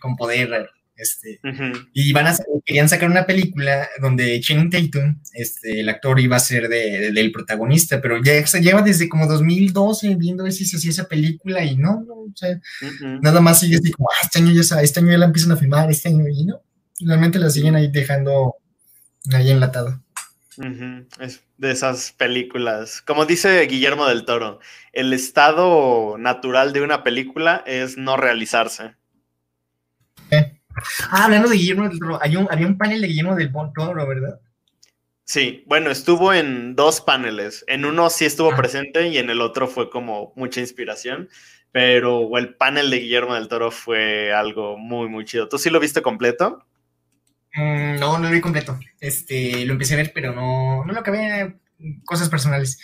con 0.00 0.16
poder. 0.16 0.70
Este, 0.96 1.40
uh 1.42 1.48
-huh. 1.48 1.88
Y 1.92 2.12
van 2.12 2.28
a 2.28 2.36
querían 2.64 2.88
sacar 2.88 3.10
una 3.10 3.26
película 3.26 3.88
donde 4.00 4.40
Channing 4.40 4.70
Tatum, 4.70 5.20
este, 5.32 5.80
el 5.80 5.88
actor, 5.88 6.20
iba 6.20 6.36
a 6.36 6.40
ser 6.40 6.68
de, 6.68 6.98
de, 7.00 7.12
del 7.12 7.32
protagonista, 7.32 8.00
pero 8.00 8.22
ya 8.22 8.46
se 8.46 8.60
lleva 8.60 8.80
desde 8.80 9.08
como 9.08 9.26
2012 9.26 10.14
viendo 10.14 10.48
si 10.52 10.64
se 10.64 10.76
hacía 10.76 10.90
esa 10.90 11.08
película 11.08 11.64
y 11.64 11.76
no, 11.76 12.04
no 12.06 12.14
o 12.14 12.32
sea, 12.36 12.50
uh 12.50 12.84
-huh. 12.84 13.20
nada 13.20 13.40
más 13.40 13.58
sigue 13.58 13.76
así 13.76 13.90
como, 13.90 14.08
ah, 14.08 14.22
este 14.24 14.38
año 14.38 14.52
ya 14.52 14.80
este 14.80 15.00
año 15.00 15.10
ya 15.10 15.18
la 15.18 15.26
empiezan 15.26 15.52
a 15.52 15.56
filmar, 15.56 15.90
este 15.90 16.08
año 16.08 16.28
y 16.28 16.44
no, 16.44 16.62
realmente 17.00 17.40
la 17.40 17.50
siguen 17.50 17.74
ahí 17.74 17.90
dejando 17.90 18.54
ahí 19.32 19.50
enlatado. 19.50 20.00
Uh 20.56 20.62
-huh. 20.62 21.06
Es 21.20 21.44
de 21.56 21.70
esas 21.70 22.12
películas. 22.12 23.02
Como 23.02 23.26
dice 23.26 23.60
Guillermo 23.66 24.06
del 24.06 24.24
Toro, 24.24 24.60
el 24.92 25.12
estado 25.12 26.16
natural 26.18 26.72
de 26.72 26.82
una 26.82 27.02
película 27.02 27.62
es 27.66 27.96
no 27.96 28.16
realizarse. 28.16 28.94
¿Eh? 30.30 30.60
Ah, 31.10 31.24
hablando 31.24 31.48
de 31.48 31.56
Guillermo 31.56 31.88
del 31.88 31.98
Toro, 31.98 32.18
hay 32.22 32.36
un, 32.36 32.48
había 32.50 32.66
un 32.66 32.78
panel 32.78 33.00
de 33.00 33.08
Guillermo 33.08 33.34
del 33.34 33.52
Toro, 33.74 34.06
¿verdad? 34.06 34.40
Sí, 35.24 35.64
bueno, 35.66 35.90
estuvo 35.90 36.32
en 36.34 36.76
dos 36.76 37.00
paneles. 37.00 37.64
En 37.66 37.84
uno 37.84 38.10
sí 38.10 38.26
estuvo 38.26 38.52
ah. 38.52 38.56
presente 38.56 39.08
y 39.08 39.18
en 39.18 39.30
el 39.30 39.40
otro 39.40 39.66
fue 39.66 39.90
como 39.90 40.32
mucha 40.36 40.60
inspiración. 40.60 41.28
Pero 41.72 42.38
el 42.38 42.54
panel 42.54 42.88
de 42.90 42.98
Guillermo 42.98 43.34
del 43.34 43.48
Toro 43.48 43.72
fue 43.72 44.32
algo 44.32 44.76
muy, 44.78 45.08
muy 45.08 45.24
chido. 45.24 45.48
¿Tú 45.48 45.58
sí 45.58 45.70
lo 45.70 45.80
viste 45.80 46.02
completo? 46.02 46.64
Mm, 47.54 48.00
no, 48.00 48.18
no 48.18 48.28
lo 48.28 48.30
vi 48.30 48.40
completo. 48.40 48.78
Este, 49.00 49.64
lo 49.64 49.72
empecé 49.72 49.94
a 49.94 49.98
ver, 49.98 50.12
pero 50.14 50.34
no, 50.34 50.84
no 50.84 50.92
lo 50.92 51.00
acabé. 51.00 51.56
cosas 52.04 52.28
personales. 52.28 52.78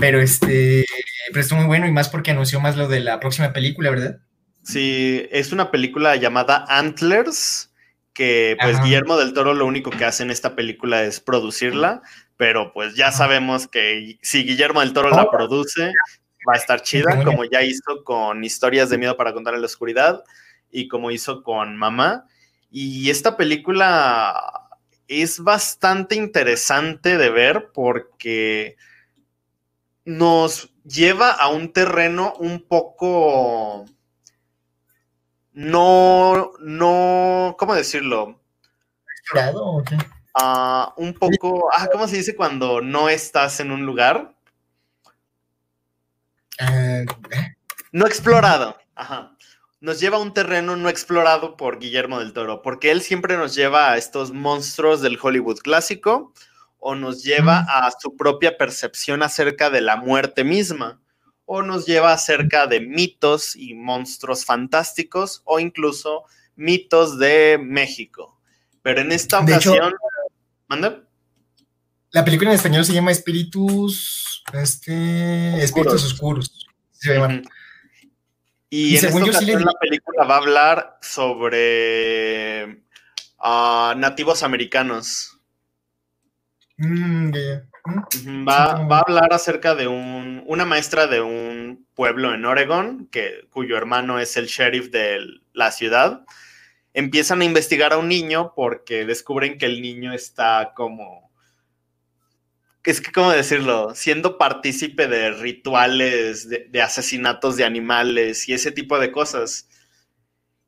Pero 0.00 0.20
este, 0.20 0.84
pero 1.28 1.40
estuvo 1.40 1.58
muy 1.58 1.66
bueno 1.66 1.86
y 1.86 1.92
más 1.92 2.08
porque 2.08 2.32
anunció 2.32 2.60
más 2.60 2.76
lo 2.76 2.88
de 2.88 3.00
la 3.00 3.20
próxima 3.20 3.52
película, 3.52 3.90
¿verdad? 3.90 4.18
Sí, 4.62 5.26
es 5.30 5.52
una 5.52 5.70
película 5.70 6.16
llamada 6.16 6.64
Antlers, 6.68 7.72
que 8.12 8.56
pues 8.60 8.82
Guillermo 8.82 9.16
del 9.16 9.32
Toro 9.32 9.54
lo 9.54 9.64
único 9.64 9.90
que 9.90 10.04
hace 10.04 10.24
en 10.24 10.30
esta 10.30 10.56
película 10.56 11.04
es 11.04 11.20
producirla, 11.20 12.02
pero 12.36 12.72
pues 12.72 12.96
ya 12.96 13.12
sabemos 13.12 13.68
que 13.68 14.18
si 14.22 14.42
Guillermo 14.42 14.80
del 14.80 14.92
Toro 14.92 15.10
la 15.10 15.24
oh. 15.24 15.30
produce, 15.30 15.92
va 16.48 16.54
a 16.54 16.56
estar 16.56 16.82
chida, 16.82 17.22
como 17.24 17.44
ya 17.44 17.62
hizo 17.62 18.02
con 18.04 18.42
Historias 18.42 18.90
de 18.90 18.98
Miedo 18.98 19.16
para 19.16 19.32
Contar 19.32 19.54
en 19.54 19.60
la 19.60 19.66
Oscuridad 19.66 20.24
y 20.70 20.88
como 20.88 21.10
hizo 21.10 21.42
con 21.42 21.76
Mamá. 21.76 22.24
Y 22.70 23.10
esta 23.10 23.36
película 23.36 24.68
es 25.08 25.40
bastante 25.40 26.16
interesante 26.16 27.16
de 27.16 27.30
ver 27.30 27.70
porque 27.72 28.76
nos 30.04 30.72
lleva 30.84 31.30
a 31.32 31.48
un 31.48 31.72
terreno 31.72 32.34
un 32.38 32.60
poco 32.60 33.86
no, 35.56 36.52
no, 36.60 37.56
¿cómo 37.58 37.74
decirlo? 37.74 38.42
¿Explorado 39.22 39.64
o 39.64 39.82
qué? 39.82 39.96
Ah, 40.34 40.92
un 40.98 41.14
poco, 41.14 41.70
ah, 41.72 41.88
¿cómo 41.90 42.06
se 42.06 42.16
dice 42.16 42.36
cuando 42.36 42.82
no 42.82 43.08
estás 43.08 43.58
en 43.60 43.70
un 43.70 43.86
lugar? 43.86 44.34
Eh, 46.58 47.06
no 47.90 48.06
explorado, 48.06 48.76
ajá. 48.94 49.34
Nos 49.86 50.00
lleva 50.00 50.16
a 50.16 50.20
un 50.20 50.34
terreno 50.34 50.74
no 50.74 50.88
explorado 50.88 51.56
por 51.56 51.78
Guillermo 51.78 52.18
del 52.18 52.32
Toro, 52.32 52.60
porque 52.60 52.90
él 52.90 53.02
siempre 53.02 53.36
nos 53.36 53.54
lleva 53.54 53.92
a 53.92 53.96
estos 53.96 54.32
monstruos 54.32 55.00
del 55.00 55.16
Hollywood 55.22 55.58
clásico 55.58 56.34
o 56.80 56.96
nos 56.96 57.22
lleva 57.22 57.60
a 57.60 57.92
su 57.96 58.16
propia 58.16 58.58
percepción 58.58 59.22
acerca 59.22 59.70
de 59.70 59.82
la 59.82 59.94
muerte 59.94 60.42
misma 60.42 61.00
o 61.44 61.62
nos 61.62 61.86
lleva 61.86 62.12
acerca 62.12 62.66
de 62.66 62.80
mitos 62.80 63.54
y 63.54 63.74
monstruos 63.74 64.44
fantásticos 64.44 65.42
o 65.44 65.60
incluso 65.60 66.24
mitos 66.56 67.20
de 67.20 67.56
México. 67.62 68.40
Pero 68.82 69.02
en 69.02 69.12
esta 69.12 69.38
ocasión... 69.38 69.94
¿Manda? 70.66 71.04
La 72.10 72.24
película 72.24 72.50
en 72.50 72.56
español 72.56 72.84
se 72.84 72.92
llama 72.92 73.12
Espíritus, 73.12 74.42
este, 74.52 75.62
Espíritus 75.62 76.06
Oscuros. 76.06 76.66
Y, 78.68 78.96
en 78.96 79.04
esta 79.04 79.40
la 79.42 79.72
película 79.80 80.24
va 80.24 80.34
a 80.34 80.38
hablar 80.38 80.98
sobre 81.00 82.82
ah, 83.38 83.94
nativos 83.96 84.42
americanos. 84.42 85.38
Mm, 86.78 87.30
Va, 88.46 88.72
a 88.72 89.00
hablar 89.00 89.32
acerca 89.32 89.74
de 89.74 89.86
una 89.86 90.64
maestra 90.64 91.06
de 91.06 91.20
un 91.20 91.86
pueblo 91.94 92.34
en 92.34 92.44
Oregon, 92.44 93.08
que, 93.10 93.46
cuyo 93.50 93.76
hermano 93.76 94.18
es 94.18 94.36
el 94.36 94.46
sheriff 94.46 94.90
de 94.90 95.20
la 95.52 95.70
ciudad. 95.70 96.24
Empiezan 96.92 97.40
a 97.40 97.44
investigar 97.44 97.92
a 97.92 97.98
un 97.98 98.08
niño 98.08 98.52
porque 98.56 99.04
descubren 99.04 99.58
que 99.58 99.66
el 99.66 99.80
niño 99.80 100.12
está 100.12 100.72
como. 100.74 101.25
Es 102.86 103.00
que, 103.00 103.12
¿cómo 103.12 103.32
decirlo? 103.32 103.94
Siendo 103.94 104.38
partícipe 104.38 105.08
de 105.08 105.32
rituales, 105.32 106.48
de 106.48 106.82
asesinatos 106.82 107.56
de 107.56 107.64
animales 107.64 108.48
y 108.48 108.54
ese 108.54 108.72
tipo 108.72 108.98
de 108.98 109.12
cosas. 109.12 109.68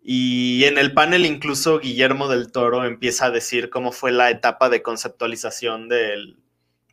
Y 0.03 0.65
en 0.65 0.77
el 0.79 0.93
panel 0.93 1.25
incluso 1.25 1.79
Guillermo 1.79 2.29
del 2.29 2.53
Toro 2.53 2.85
empieza 2.85 3.27
a 3.27 3.31
decir 3.31 3.71
cómo 3.71 3.93
fue 3.93 4.13
la 4.13 4.31
etapa 4.31 4.69
de 4.69 4.83
conceptualización 4.83 5.89
del, 5.89 6.39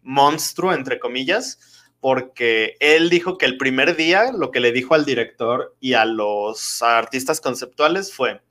monstruo, 0.05 0.73
entre 0.73 0.99
comillas, 0.99 1.59
porque 1.99 2.77
él 2.79 3.09
dijo 3.09 3.37
que 3.37 3.47
el 3.47 3.57
primer 3.57 3.95
día 3.95 4.31
lo 4.31 4.51
que 4.51 4.59
le 4.59 4.71
dijo 4.71 4.93
al 4.93 5.05
director 5.05 5.75
y 5.79 5.93
a 5.93 6.05
los 6.05 6.81
artistas 6.81 7.41
conceptuales 7.41 8.13
fue, 8.13 8.41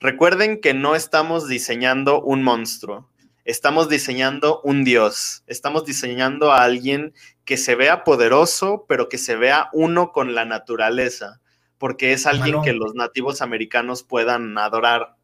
recuerden 0.00 0.60
que 0.60 0.74
no 0.74 0.96
estamos 0.96 1.48
diseñando 1.48 2.22
un 2.22 2.42
monstruo, 2.42 3.08
estamos 3.48 3.88
diseñando 3.88 4.60
un 4.62 4.84
dios, 4.84 5.42
estamos 5.46 5.86
diseñando 5.86 6.52
a 6.52 6.64
alguien 6.64 7.14
que 7.46 7.56
se 7.56 7.76
vea 7.76 8.04
poderoso, 8.04 8.84
pero 8.86 9.08
que 9.08 9.16
se 9.16 9.36
vea 9.36 9.70
uno 9.72 10.12
con 10.12 10.34
la 10.34 10.44
naturaleza, 10.44 11.40
porque 11.78 12.12
es 12.12 12.26
alguien 12.26 12.60
que 12.60 12.74
los 12.74 12.94
nativos 12.94 13.40
americanos 13.40 14.02
puedan 14.02 14.58
adorar. 14.58 15.16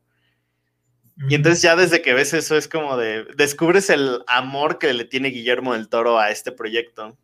Y 1.28 1.34
entonces 1.34 1.60
ya 1.60 1.76
desde 1.76 2.00
que 2.00 2.14
ves 2.14 2.32
eso 2.32 2.56
es 2.56 2.66
como 2.66 2.96
de, 2.96 3.26
descubres 3.36 3.90
el 3.90 4.22
amor 4.26 4.78
que 4.78 4.94
le 4.94 5.04
tiene 5.04 5.28
Guillermo 5.28 5.74
del 5.74 5.90
Toro 5.90 6.18
a 6.18 6.30
este 6.30 6.50
proyecto. 6.50 7.18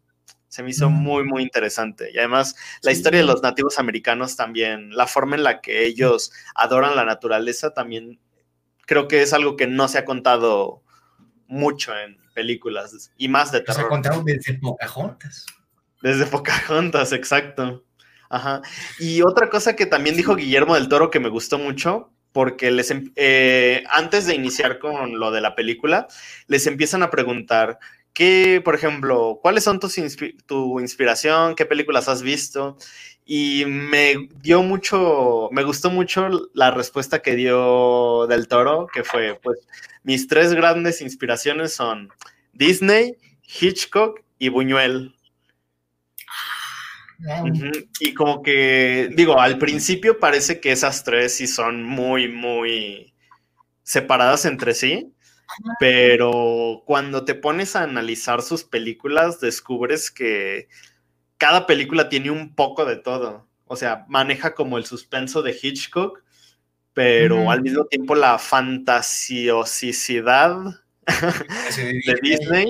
Se 0.48 0.62
me 0.62 0.68
hizo 0.68 0.90
muy, 0.90 1.24
muy 1.24 1.42
interesante. 1.42 2.10
Y 2.12 2.18
además 2.18 2.56
la 2.82 2.92
historia 2.92 3.20
de 3.20 3.26
los 3.26 3.42
nativos 3.42 3.78
americanos 3.78 4.36
también, 4.36 4.94
la 4.94 5.06
forma 5.06 5.34
en 5.36 5.44
la 5.44 5.62
que 5.62 5.86
ellos 5.86 6.30
adoran 6.54 6.94
la 6.94 7.06
naturaleza 7.06 7.72
también 7.72 8.20
creo 8.84 9.08
que 9.08 9.22
es 9.22 9.32
algo 9.32 9.56
que 9.56 9.66
no 9.66 9.88
se 9.88 9.96
ha 9.98 10.04
contado 10.04 10.82
mucho 11.50 11.92
en 11.96 12.16
películas 12.34 13.12
y 13.18 13.28
más 13.28 13.52
de 13.52 13.60
terror. 13.60 13.82
Se 13.82 13.86
ha 13.86 13.88
contado 13.88 14.22
desde 14.24 14.54
Pocahontas. 14.54 15.46
Desde 16.00 16.24
Pocahontas, 16.26 17.12
exacto. 17.12 17.84
Ajá. 18.30 18.62
Y 18.98 19.22
otra 19.22 19.50
cosa 19.50 19.76
que 19.76 19.86
también 19.86 20.16
dijo 20.16 20.36
Guillermo 20.36 20.76
del 20.76 20.88
Toro 20.88 21.10
que 21.10 21.20
me 21.20 21.28
gustó 21.28 21.58
mucho 21.58 22.12
porque 22.32 22.70
les, 22.70 22.92
em, 22.92 23.12
eh, 23.16 23.82
antes 23.90 24.26
de 24.26 24.36
iniciar 24.36 24.78
con 24.78 25.18
lo 25.18 25.32
de 25.32 25.40
la 25.40 25.56
película, 25.56 26.06
les 26.46 26.66
empiezan 26.68 27.02
a 27.02 27.10
preguntar, 27.10 27.80
¿qué, 28.12 28.60
por 28.64 28.74
ejemplo, 28.74 29.38
cuáles 29.42 29.64
son 29.64 29.80
tus 29.80 29.96
tu 30.46 30.80
inspiración? 30.80 31.54
¿Qué 31.54 31.66
películas 31.66 32.08
has 32.08 32.22
visto? 32.22 32.76
Y 33.24 33.64
me 33.66 34.28
dio 34.42 34.62
mucho, 34.62 35.48
me 35.52 35.62
gustó 35.62 35.90
mucho 35.90 36.28
la 36.54 36.70
respuesta 36.70 37.22
que 37.22 37.36
dio 37.36 38.26
Del 38.26 38.48
Toro, 38.48 38.88
que 38.92 39.04
fue, 39.04 39.38
pues, 39.42 39.58
mis 40.02 40.26
tres 40.26 40.52
grandes 40.52 41.00
inspiraciones 41.00 41.72
son 41.72 42.10
Disney, 42.52 43.16
Hitchcock 43.42 44.20
y 44.38 44.48
Buñuel. 44.48 45.14
Y 48.00 48.14
como 48.14 48.42
que, 48.42 49.10
digo, 49.14 49.38
al 49.38 49.58
principio 49.58 50.18
parece 50.18 50.58
que 50.58 50.72
esas 50.72 51.04
tres 51.04 51.36
sí 51.36 51.46
son 51.46 51.84
muy, 51.84 52.28
muy 52.28 53.12
separadas 53.82 54.44
entre 54.46 54.74
sí, 54.74 55.12
pero 55.78 56.82
cuando 56.86 57.24
te 57.24 57.34
pones 57.34 57.76
a 57.76 57.82
analizar 57.82 58.42
sus 58.42 58.64
películas, 58.64 59.40
descubres 59.40 60.10
que 60.10 60.68
cada 61.38 61.66
película 61.66 62.08
tiene 62.08 62.30
un 62.30 62.54
poco 62.54 62.84
de 62.84 62.96
todo. 62.96 63.46
O 63.66 63.76
sea, 63.76 64.04
maneja 64.08 64.54
como 64.54 64.78
el 64.78 64.84
suspenso 64.84 65.42
de 65.42 65.56
Hitchcock, 65.60 66.22
pero 66.92 67.50
al 67.50 67.62
mismo 67.62 67.84
tiempo 67.86 68.14
la 68.14 68.38
fantasiosicidad 68.38 70.82
de 71.76 72.18
Disney 72.22 72.68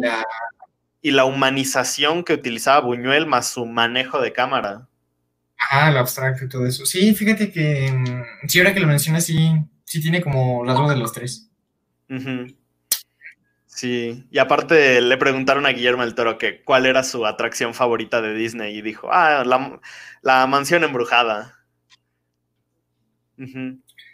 y 1.03 1.11
la 1.11 1.25
humanización 1.25 2.23
que 2.23 2.35
utilizaba 2.35 2.81
Buñuel 2.81 3.27
más 3.27 3.49
su 3.49 3.67
manejo 3.67 4.21
de 4.21 4.33
cámara. 4.33 4.87
Ah, 5.71 5.91
el 5.91 5.97
abstracto 5.97 6.45
y 6.45 6.49
todo 6.49 6.67
eso. 6.67 6.87
Sí, 6.87 7.15
fíjate 7.15 7.51
que 7.51 7.91
mm, 7.91 8.49
sí, 8.49 8.59
ahora 8.59 8.75
que 8.75 8.81
lo 8.81 8.87
mencionas, 8.87 9.25
sí, 9.25 9.51
sí 9.85 10.01
tiene 10.01 10.21
como 10.21 10.65
las 10.65 10.77
dos 10.77 10.91
de 10.91 10.97
los 10.97 11.13
tres. 11.13 11.51
Sí, 13.81 14.27
y 14.31 14.39
aparte 14.39 15.01
le 15.01 15.17
preguntaron 15.17 15.65
a 15.65 15.71
Guillermo 15.71 16.03
el 16.03 16.15
Toro 16.15 16.37
que 16.37 16.63
cuál 16.63 16.85
era 16.85 17.03
su 17.03 17.25
atracción 17.25 17.73
favorita 17.73 18.21
de 18.21 18.35
Disney 18.35 18.77
y 18.77 18.83
dijo, 18.83 19.09
ah, 19.11 19.43
la, 20.23 20.47
mansión 20.47 20.85
embrujada. 20.85 21.65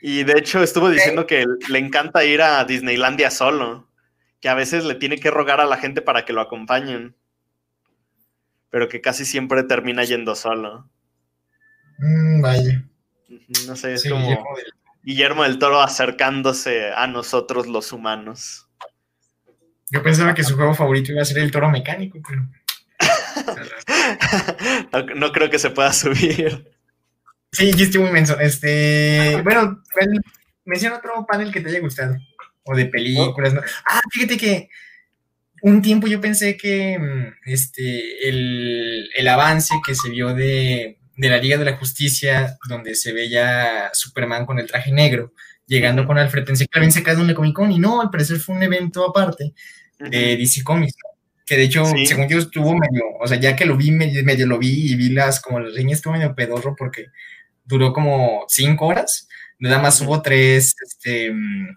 Y 0.01 0.23
de 0.23 0.39
hecho 0.39 0.63
estuvo 0.63 0.89
diciendo 0.89 1.27
que 1.27 1.45
le 1.69 1.81
encanta 1.81 2.25
ir 2.25 2.43
a 2.43 2.65
Disneylandia 2.65 3.33
solo 3.33 3.89
que 4.41 4.49
a 4.49 4.55
veces 4.55 4.85
le 4.85 4.95
tiene 4.95 5.19
que 5.19 5.33
rogar 5.33 5.61
a 5.61 5.67
la 5.67 5.79
gente 5.79 6.01
para 6.01 6.25
que 6.25 6.33
lo 6.33 6.43
acompañen, 6.43 7.17
pero 8.71 8.89
que 8.89 9.01
casi 9.01 9.25
siempre 9.25 9.65
termina 9.65 10.05
yendo 10.05 10.37
solo. 10.37 10.89
Mm, 11.99 12.41
vaya. 12.41 12.85
No 13.67 13.75
sé, 13.75 13.95
es 13.95 14.09
como 14.09 14.47
Guillermo 15.03 15.43
del... 15.43 15.59
Toro 15.59 15.81
acercándose 15.81 16.93
a 16.93 17.09
nosotros 17.09 17.67
los 17.67 17.93
humanos. 17.93 18.66
Yo 19.91 20.03
pensaba 20.03 20.35
que 20.35 20.45
su 20.45 20.57
juego 20.57 20.75
favorito 20.75 21.13
iba 21.13 21.23
a 21.23 21.27
ser 21.27 21.39
el 21.39 21.51
toro 21.51 21.71
mecánico, 21.71 22.19
pero... 22.27 22.49
no, 25.17 25.33
creo 25.33 25.51
que 25.51 25.59
se 25.59 25.71
pueda 25.71 25.93
subir. 25.93 26.73
Sí, 27.53 27.73
yo 27.73 27.85
estoy 27.85 28.01
muy 28.03 28.11
menso. 28.11 28.39
Este, 28.39 29.41
bueno, 29.43 29.83
menciona 30.65 30.97
otro 30.97 31.25
panel 31.27 31.53
que 31.53 31.61
te 31.61 31.71
haya 31.71 31.81
gustado 31.81 32.17
o 32.65 32.77
de 32.77 32.87
películas. 32.87 33.55
¿no? 33.55 33.61
Ah, 33.87 34.01
fíjate 34.11 34.37
que 34.37 34.69
un 35.63 35.83
tiempo 35.83 36.07
yo 36.07 36.21
pensé 36.21 36.57
que 36.57 36.99
mm, 36.99 37.51
este, 37.51 38.29
el, 38.29 39.29
avance 39.29 39.75
que 39.85 39.95
se 39.95 40.11
vio 40.11 40.35
de, 40.35 40.99
la 41.17 41.39
Liga 41.39 41.57
de 41.57 41.65
la 41.65 41.77
Justicia, 41.77 42.59
donde 42.69 42.95
se 42.95 43.13
veía 43.13 43.91
Superman 43.93 44.47
con 44.47 44.59
el 44.59 44.67
traje 44.67 44.93
negro, 44.93 45.33
llegando 45.67 46.07
con 46.07 46.19
Alfred, 46.19 46.45
pensé 46.45 46.67
que 46.67 46.79
habían 46.79 46.93
sacado 46.93 47.23
un 47.23 47.33
Comic 47.35 47.55
Con 47.55 47.73
y 47.73 47.79
no, 47.79 48.01
al 48.01 48.11
parecer 48.11 48.39
fue 48.39 48.55
un 48.55 48.63
evento 48.63 49.05
aparte 49.05 49.53
de 49.99 50.37
DC 50.37 50.63
Comics. 50.63 50.95
Que 51.45 51.57
de 51.57 51.63
hecho, 51.63 51.85
según 52.07 52.29
yo, 52.29 52.39
estuvo 52.39 52.77
medio, 52.77 53.05
o 53.21 53.27
sea, 53.27 53.39
ya 53.39 53.55
que 53.55 53.67
lo 53.67 53.77
vi, 53.77 53.93
medio, 53.93 54.47
lo 54.47 54.59
vi 54.59 54.91
y 54.91 54.97
vi 54.97 55.11
las, 55.11 55.41
como 55.41 55.61
las 55.61 55.75
líneas, 55.75 55.99
estuvo 55.99 56.15
medio 56.15 56.35
pedorro 56.35 56.75
porque 56.77 57.07
duró 57.65 57.93
como 57.93 58.45
cinco 58.49 58.87
horas. 58.87 59.29
Nada 59.61 59.79
más 59.79 60.01
hubo 60.01 60.21
tres, 60.23 60.75
este, 60.85 61.31
um, 61.31 61.69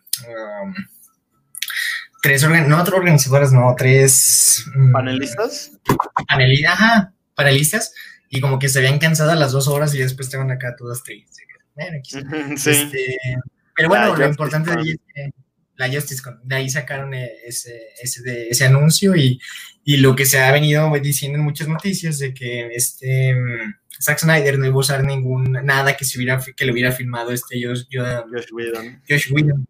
tres, 2.23 2.47
no 2.67 2.81
otras 2.81 2.97
organizadoras, 2.97 3.51
no, 3.51 3.75
tres. 3.77 4.65
Mm, 4.75 4.91
¿Panelistas? 4.91 5.71
Panelistas, 6.27 6.73
ajá, 6.73 7.13
panelistas. 7.35 7.93
Y 8.27 8.41
como 8.41 8.57
que 8.57 8.69
se 8.69 8.79
habían 8.79 8.97
cansado 8.97 9.31
a 9.31 9.35
las 9.35 9.51
dos 9.51 9.67
horas 9.67 9.93
y 9.93 9.99
después 9.99 10.27
estaban 10.27 10.49
acá 10.49 10.75
todas 10.75 11.03
tristes. 11.03 11.45
sí. 12.57 12.69
Este, 12.71 13.17
pero 13.79 13.89
bueno, 13.89 14.15
lo 14.15 14.27
importante 14.27 14.71
de 14.71 14.77
ahí 14.77 14.89
es 14.89 14.99
que 15.13 15.29
la 15.77 15.89
Justice 15.89 16.21
de 16.43 16.55
ahí 16.55 16.69
sacaron 16.69 17.13
e, 17.13 17.31
ese, 17.45 17.93
ese, 18.01 18.49
ese 18.49 18.65
anuncio 18.65 19.15
y, 19.15 19.39
y, 19.85 19.97
lo 19.97 20.13
que 20.13 20.25
se 20.25 20.41
ha 20.41 20.51
venido 20.51 20.91
diciendo 21.01 21.39
en 21.39 21.45
muchas 21.45 21.69
noticias 21.69 22.19
de 22.19 22.33
que 22.33 22.67
este 22.75 23.33
mm, 23.33 23.75
Zack 24.01 24.19
Snyder 24.19 24.59
no 24.59 24.65
iba 24.65 24.75
a 24.75 24.79
usar 24.79 25.05
ningún 25.05 25.53
nada 25.63 25.95
que 25.95 26.03
se 26.03 26.17
hubiera 26.17 26.43
que 26.55 26.65
le 26.65 26.73
hubiera 26.73 26.91
filmado 26.91 27.31
este 27.31 27.65
Josh, 27.65 27.83
Josh 27.89 28.51
Whedon. 28.51 29.01
Josh 29.07 29.31
Whedon. 29.31 29.67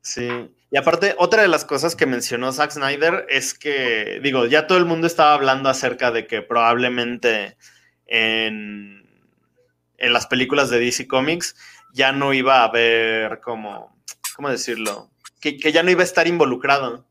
Sí. 0.00 0.28
Y 0.70 0.76
aparte, 0.78 1.14
otra 1.18 1.42
de 1.42 1.48
las 1.48 1.66
cosas 1.66 1.94
que 1.94 2.06
mencionó 2.06 2.50
Zack 2.50 2.70
Snyder 2.72 3.26
es 3.28 3.52
que, 3.52 4.20
digo, 4.22 4.46
ya 4.46 4.66
todo 4.66 4.78
el 4.78 4.86
mundo 4.86 5.06
estaba 5.06 5.34
hablando 5.34 5.68
acerca 5.68 6.10
de 6.10 6.26
que 6.26 6.40
probablemente 6.40 7.58
en, 8.06 9.06
en 9.98 10.12
las 10.14 10.26
películas 10.26 10.70
de 10.70 10.80
DC 10.80 11.06
Comics 11.06 11.54
ya 11.98 12.12
no 12.12 12.32
iba 12.32 12.60
a 12.60 12.64
haber 12.64 13.40
como, 13.40 13.92
¿cómo 14.36 14.48
decirlo? 14.48 15.10
Que, 15.40 15.58
ya 15.58 15.82
no 15.82 15.90
iba 15.90 16.02
a 16.02 16.04
estar 16.04 16.28
involucrado. 16.28 17.04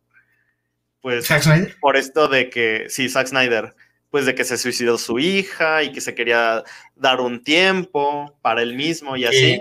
Pues 1.02 1.28
¿Zack 1.28 1.44
Snyder? 1.44 1.76
por 1.82 1.98
esto 1.98 2.30
de 2.30 2.50
que, 2.50 2.86
sí, 2.88 3.10
Zack 3.10 3.28
Snyder, 3.28 3.76
pues 4.10 4.26
de 4.26 4.34
que 4.34 4.46
se 4.46 4.58
suicidó 4.58 4.98
su 4.98 5.20
hija 5.20 5.84
y 5.84 5.92
que 5.92 6.00
se 6.00 6.16
quería 6.16 6.64
dar 6.96 7.20
un 7.20 7.44
tiempo 7.44 8.38
para 8.42 8.62
él 8.62 8.76
mismo 8.76 9.18
y 9.18 9.26
así. 9.26 9.60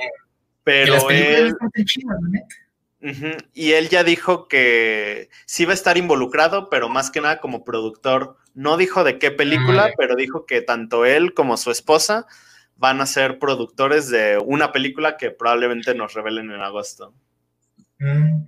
pero 0.62 1.10
él... 1.10 1.56
Y 3.52 3.72
él 3.72 3.88
ya 3.88 4.04
dijo 4.04 4.48
que 4.48 5.28
sí 5.44 5.64
va 5.64 5.72
a 5.72 5.74
estar 5.74 5.96
involucrado, 5.98 6.70
pero 6.70 6.88
más 6.88 7.10
que 7.10 7.20
nada 7.20 7.40
como 7.40 7.64
productor. 7.64 8.36
No 8.54 8.76
dijo 8.76 9.04
de 9.04 9.18
qué 9.18 9.30
película, 9.30 9.92
pero 9.96 10.16
dijo 10.16 10.46
que 10.46 10.60
tanto 10.60 11.04
él 11.04 11.34
como 11.34 11.56
su 11.56 11.70
esposa 11.70 12.26
van 12.76 13.00
a 13.00 13.06
ser 13.06 13.38
productores 13.38 14.08
de 14.08 14.38
una 14.38 14.72
película 14.72 15.16
que 15.16 15.30
probablemente 15.30 15.94
nos 15.94 16.14
revelen 16.14 16.50
en 16.50 16.60
agosto. 16.60 17.14
Mm, 17.98 18.44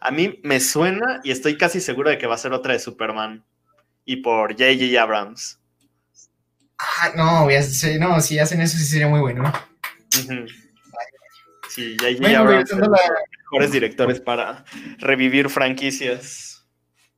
a 0.00 0.10
mí 0.10 0.40
me 0.42 0.60
suena 0.60 1.20
y 1.22 1.30
estoy 1.30 1.56
casi 1.56 1.80
seguro 1.80 2.10
de 2.10 2.18
que 2.18 2.26
va 2.26 2.34
a 2.34 2.38
ser 2.38 2.52
otra 2.52 2.72
de 2.72 2.78
Superman. 2.78 3.44
Y 4.04 4.16
por 4.16 4.52
J.J. 4.52 5.00
Abrams. 5.00 5.60
Ah, 6.78 7.12
no, 7.14 7.46
no, 7.98 8.20
si 8.20 8.38
hacen 8.38 8.60
eso 8.60 8.78
sí 8.78 8.84
sería 8.84 9.08
muy 9.08 9.20
bueno. 9.20 9.52
Sí, 11.68 11.96
J.J. 12.00 12.38
Abrams 12.38 12.70
los 12.70 12.88
mejores 12.88 13.72
directores 13.72 14.20
para 14.20 14.64
revivir 14.98 15.50
franquicias. 15.50 16.66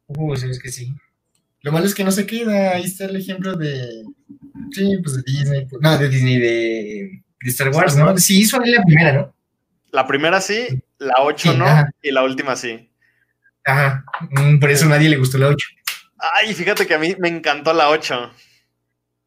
Uh, 0.08 0.36
sí, 0.36 0.50
es 0.50 0.58
que 0.58 0.70
sí. 0.70 0.92
Lo 1.62 1.72
malo 1.72 1.86
es 1.86 1.94
que 1.94 2.04
no 2.04 2.10
se 2.10 2.26
queda. 2.26 2.72
Ahí 2.72 2.84
está 2.84 3.04
el 3.04 3.16
ejemplo 3.16 3.54
de. 3.56 4.04
Sí, 4.72 4.98
pues 5.02 5.16
de 5.16 5.22
Disney. 5.22 5.66
Pues, 5.66 5.82
no, 5.82 5.98
de 5.98 6.08
Disney, 6.08 6.38
de, 6.38 7.22
Star 7.42 7.70
Wars, 7.70 7.96
¿no? 7.96 8.16
Sí, 8.18 8.40
hizo 8.40 8.60
ahí 8.60 8.70
la 8.70 8.82
primera, 8.82 9.12
¿no? 9.12 9.34
La 9.90 10.06
primera 10.06 10.40
sí, 10.40 10.82
la 10.98 11.14
8 11.20 11.54
no, 11.54 11.66
y 12.02 12.10
la 12.12 12.22
última 12.22 12.54
sí. 12.56 12.90
Ajá, 13.64 14.04
mm, 14.30 14.58
por 14.58 14.70
eso 14.70 14.86
a 14.86 14.90
nadie 14.90 15.08
le 15.08 15.16
gustó 15.16 15.38
la 15.38 15.48
8. 15.48 15.68
Ay, 16.18 16.54
fíjate 16.54 16.86
que 16.86 16.94
a 16.94 16.98
mí 16.98 17.16
me 17.18 17.28
encantó 17.28 17.72
la 17.72 17.88
8. 17.88 18.30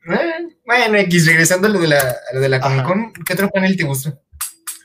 Eh, 0.10 0.58
bueno, 0.66 0.98
X, 0.98 1.28
regresando 1.28 1.68
a 1.68 1.72
lo 1.72 1.80
de 1.80 1.88
la, 1.88 2.00
a 2.00 2.34
lo 2.34 2.40
de 2.40 2.50
la 2.50 2.60
Comic 2.60 2.84
Con, 2.84 3.14
¿qué 3.26 3.34
otro 3.34 3.50
panel 3.50 3.76
te 3.76 3.84
gustó? 3.84 4.22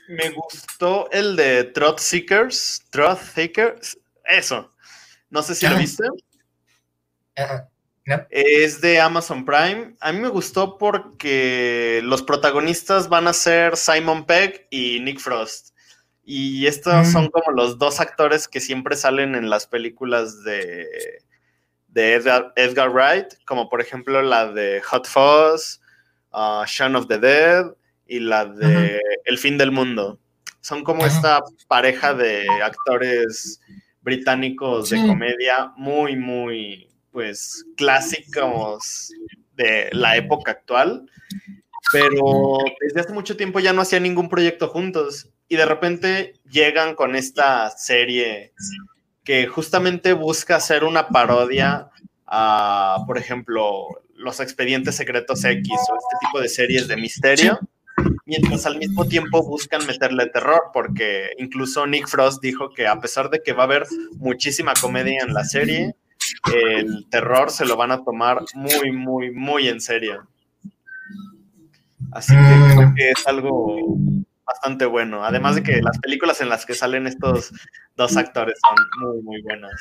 Me 0.07 0.29
gustó 0.31 1.09
el 1.11 1.35
de 1.35 1.65
Trot 1.65 1.99
Seekers, 1.99 2.83
Trot 2.89 3.19
Seekers, 3.21 3.97
eso. 4.25 4.73
No 5.29 5.43
sé 5.43 5.55
si 5.55 5.67
lo 5.67 5.77
viste. 5.77 6.03
Es 8.29 8.81
de 8.81 8.99
Amazon 8.99 9.45
Prime. 9.45 9.95
A 9.99 10.11
mí 10.11 10.19
me 10.19 10.29
gustó 10.29 10.77
porque 10.77 12.01
los 12.03 12.23
protagonistas 12.23 13.09
van 13.09 13.27
a 13.27 13.33
ser 13.33 13.77
Simon 13.77 14.25
Pegg 14.25 14.67
y 14.69 14.99
Nick 14.99 15.19
Frost. 15.19 15.75
Y 16.23 16.67
estos 16.67 17.07
mm. 17.07 17.11
son 17.11 17.29
como 17.29 17.51
los 17.51 17.79
dos 17.79 17.99
actores 17.99 18.47
que 18.47 18.59
siempre 18.59 18.95
salen 18.95 19.35
en 19.35 19.49
las 19.49 19.65
películas 19.67 20.43
de, 20.43 20.87
de 21.87 22.13
Edgar, 22.13 22.89
Wright, 22.91 23.27
como 23.45 23.69
por 23.69 23.81
ejemplo 23.81 24.21
la 24.21 24.51
de 24.51 24.81
Hot 24.81 25.07
Fuzz, 25.07 25.81
uh, 26.31 26.65
Shaun 26.65 26.95
of 26.95 27.07
the 27.07 27.17
Dead 27.17 27.65
y 28.05 28.19
la 28.19 28.45
de 28.45 28.99
El 29.25 29.37
fin 29.37 29.57
del 29.57 29.71
mundo. 29.71 30.19
Son 30.61 30.83
como 30.83 31.05
esta 31.05 31.39
pareja 31.67 32.13
de 32.13 32.47
actores 32.61 33.61
británicos 34.01 34.89
de 34.89 35.05
comedia 35.07 35.71
muy, 35.77 36.15
muy, 36.15 36.89
pues 37.19 37.65
clásicos 37.75 39.11
de 39.57 39.89
la 39.91 40.15
época 40.15 40.51
actual, 40.51 41.05
pero 41.91 42.59
desde 42.79 43.01
hace 43.01 43.11
mucho 43.11 43.35
tiempo 43.35 43.59
ya 43.59 43.73
no 43.73 43.81
hacían 43.81 44.03
ningún 44.03 44.29
proyecto 44.29 44.69
juntos 44.69 45.27
y 45.49 45.57
de 45.57 45.65
repente 45.65 46.35
llegan 46.49 46.95
con 46.95 47.17
esta 47.17 47.71
serie 47.71 48.53
que 49.25 49.47
justamente 49.47 50.13
busca 50.13 50.55
hacer 50.55 50.85
una 50.85 51.09
parodia 51.09 51.89
a, 52.25 53.03
por 53.05 53.17
ejemplo, 53.17 53.87
los 54.13 54.39
expedientes 54.39 54.95
secretos 54.95 55.43
X 55.43 55.69
o 55.69 55.95
este 55.97 56.25
tipo 56.25 56.39
de 56.39 56.47
series 56.47 56.87
de 56.87 56.95
misterio, 56.95 57.59
mientras 58.25 58.65
al 58.65 58.77
mismo 58.77 59.09
tiempo 59.09 59.45
buscan 59.45 59.85
meterle 59.85 60.27
terror, 60.27 60.69
porque 60.71 61.31
incluso 61.37 61.85
Nick 61.85 62.07
Frost 62.07 62.41
dijo 62.41 62.69
que 62.73 62.87
a 62.87 63.01
pesar 63.01 63.29
de 63.29 63.43
que 63.43 63.51
va 63.51 63.63
a 63.63 63.65
haber 63.65 63.87
muchísima 64.15 64.71
comedia 64.79 65.21
en 65.21 65.33
la 65.33 65.43
serie, 65.43 65.95
el 66.53 67.07
terror 67.09 67.51
se 67.51 67.65
lo 67.65 67.77
van 67.77 67.91
a 67.91 68.03
tomar 68.03 68.41
muy, 68.53 68.91
muy, 68.91 69.31
muy 69.31 69.67
en 69.67 69.81
serio. 69.81 70.27
Así 72.11 72.33
que 72.33 72.39
mm. 72.39 72.75
creo 72.75 72.93
que 72.95 73.11
es 73.11 73.27
algo 73.27 73.97
bastante 74.45 74.85
bueno. 74.85 75.23
Además 75.23 75.55
de 75.55 75.63
que 75.63 75.81
las 75.81 75.97
películas 75.99 76.41
en 76.41 76.49
las 76.49 76.65
que 76.65 76.73
salen 76.73 77.07
estos 77.07 77.51
dos 77.95 78.17
actores 78.17 78.55
son 78.67 78.77
muy, 79.01 79.21
muy 79.21 79.41
buenas. 79.41 79.71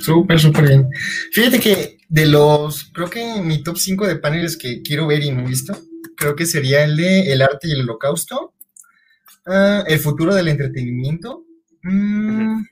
Súper, 0.00 0.38
súper 0.38 0.68
bien. 0.68 0.88
Fíjate 1.32 1.60
que 1.60 1.98
de 2.08 2.26
los, 2.26 2.90
creo 2.92 3.10
que 3.10 3.40
mi 3.42 3.62
top 3.62 3.76
5 3.78 4.06
de 4.06 4.16
paneles 4.16 4.56
que 4.56 4.82
quiero 4.82 5.06
ver 5.06 5.22
y 5.22 5.30
no 5.30 5.42
he 5.42 5.48
visto, 5.48 5.76
creo 6.16 6.36
que 6.36 6.46
sería 6.46 6.84
el 6.84 6.96
de 6.96 7.32
El 7.32 7.42
arte 7.42 7.68
y 7.68 7.72
el 7.72 7.82
holocausto, 7.82 8.54
ah, 9.46 9.84
el 9.86 9.98
futuro 9.98 10.34
del 10.34 10.48
entretenimiento, 10.48 11.44
mm, 11.82 12.62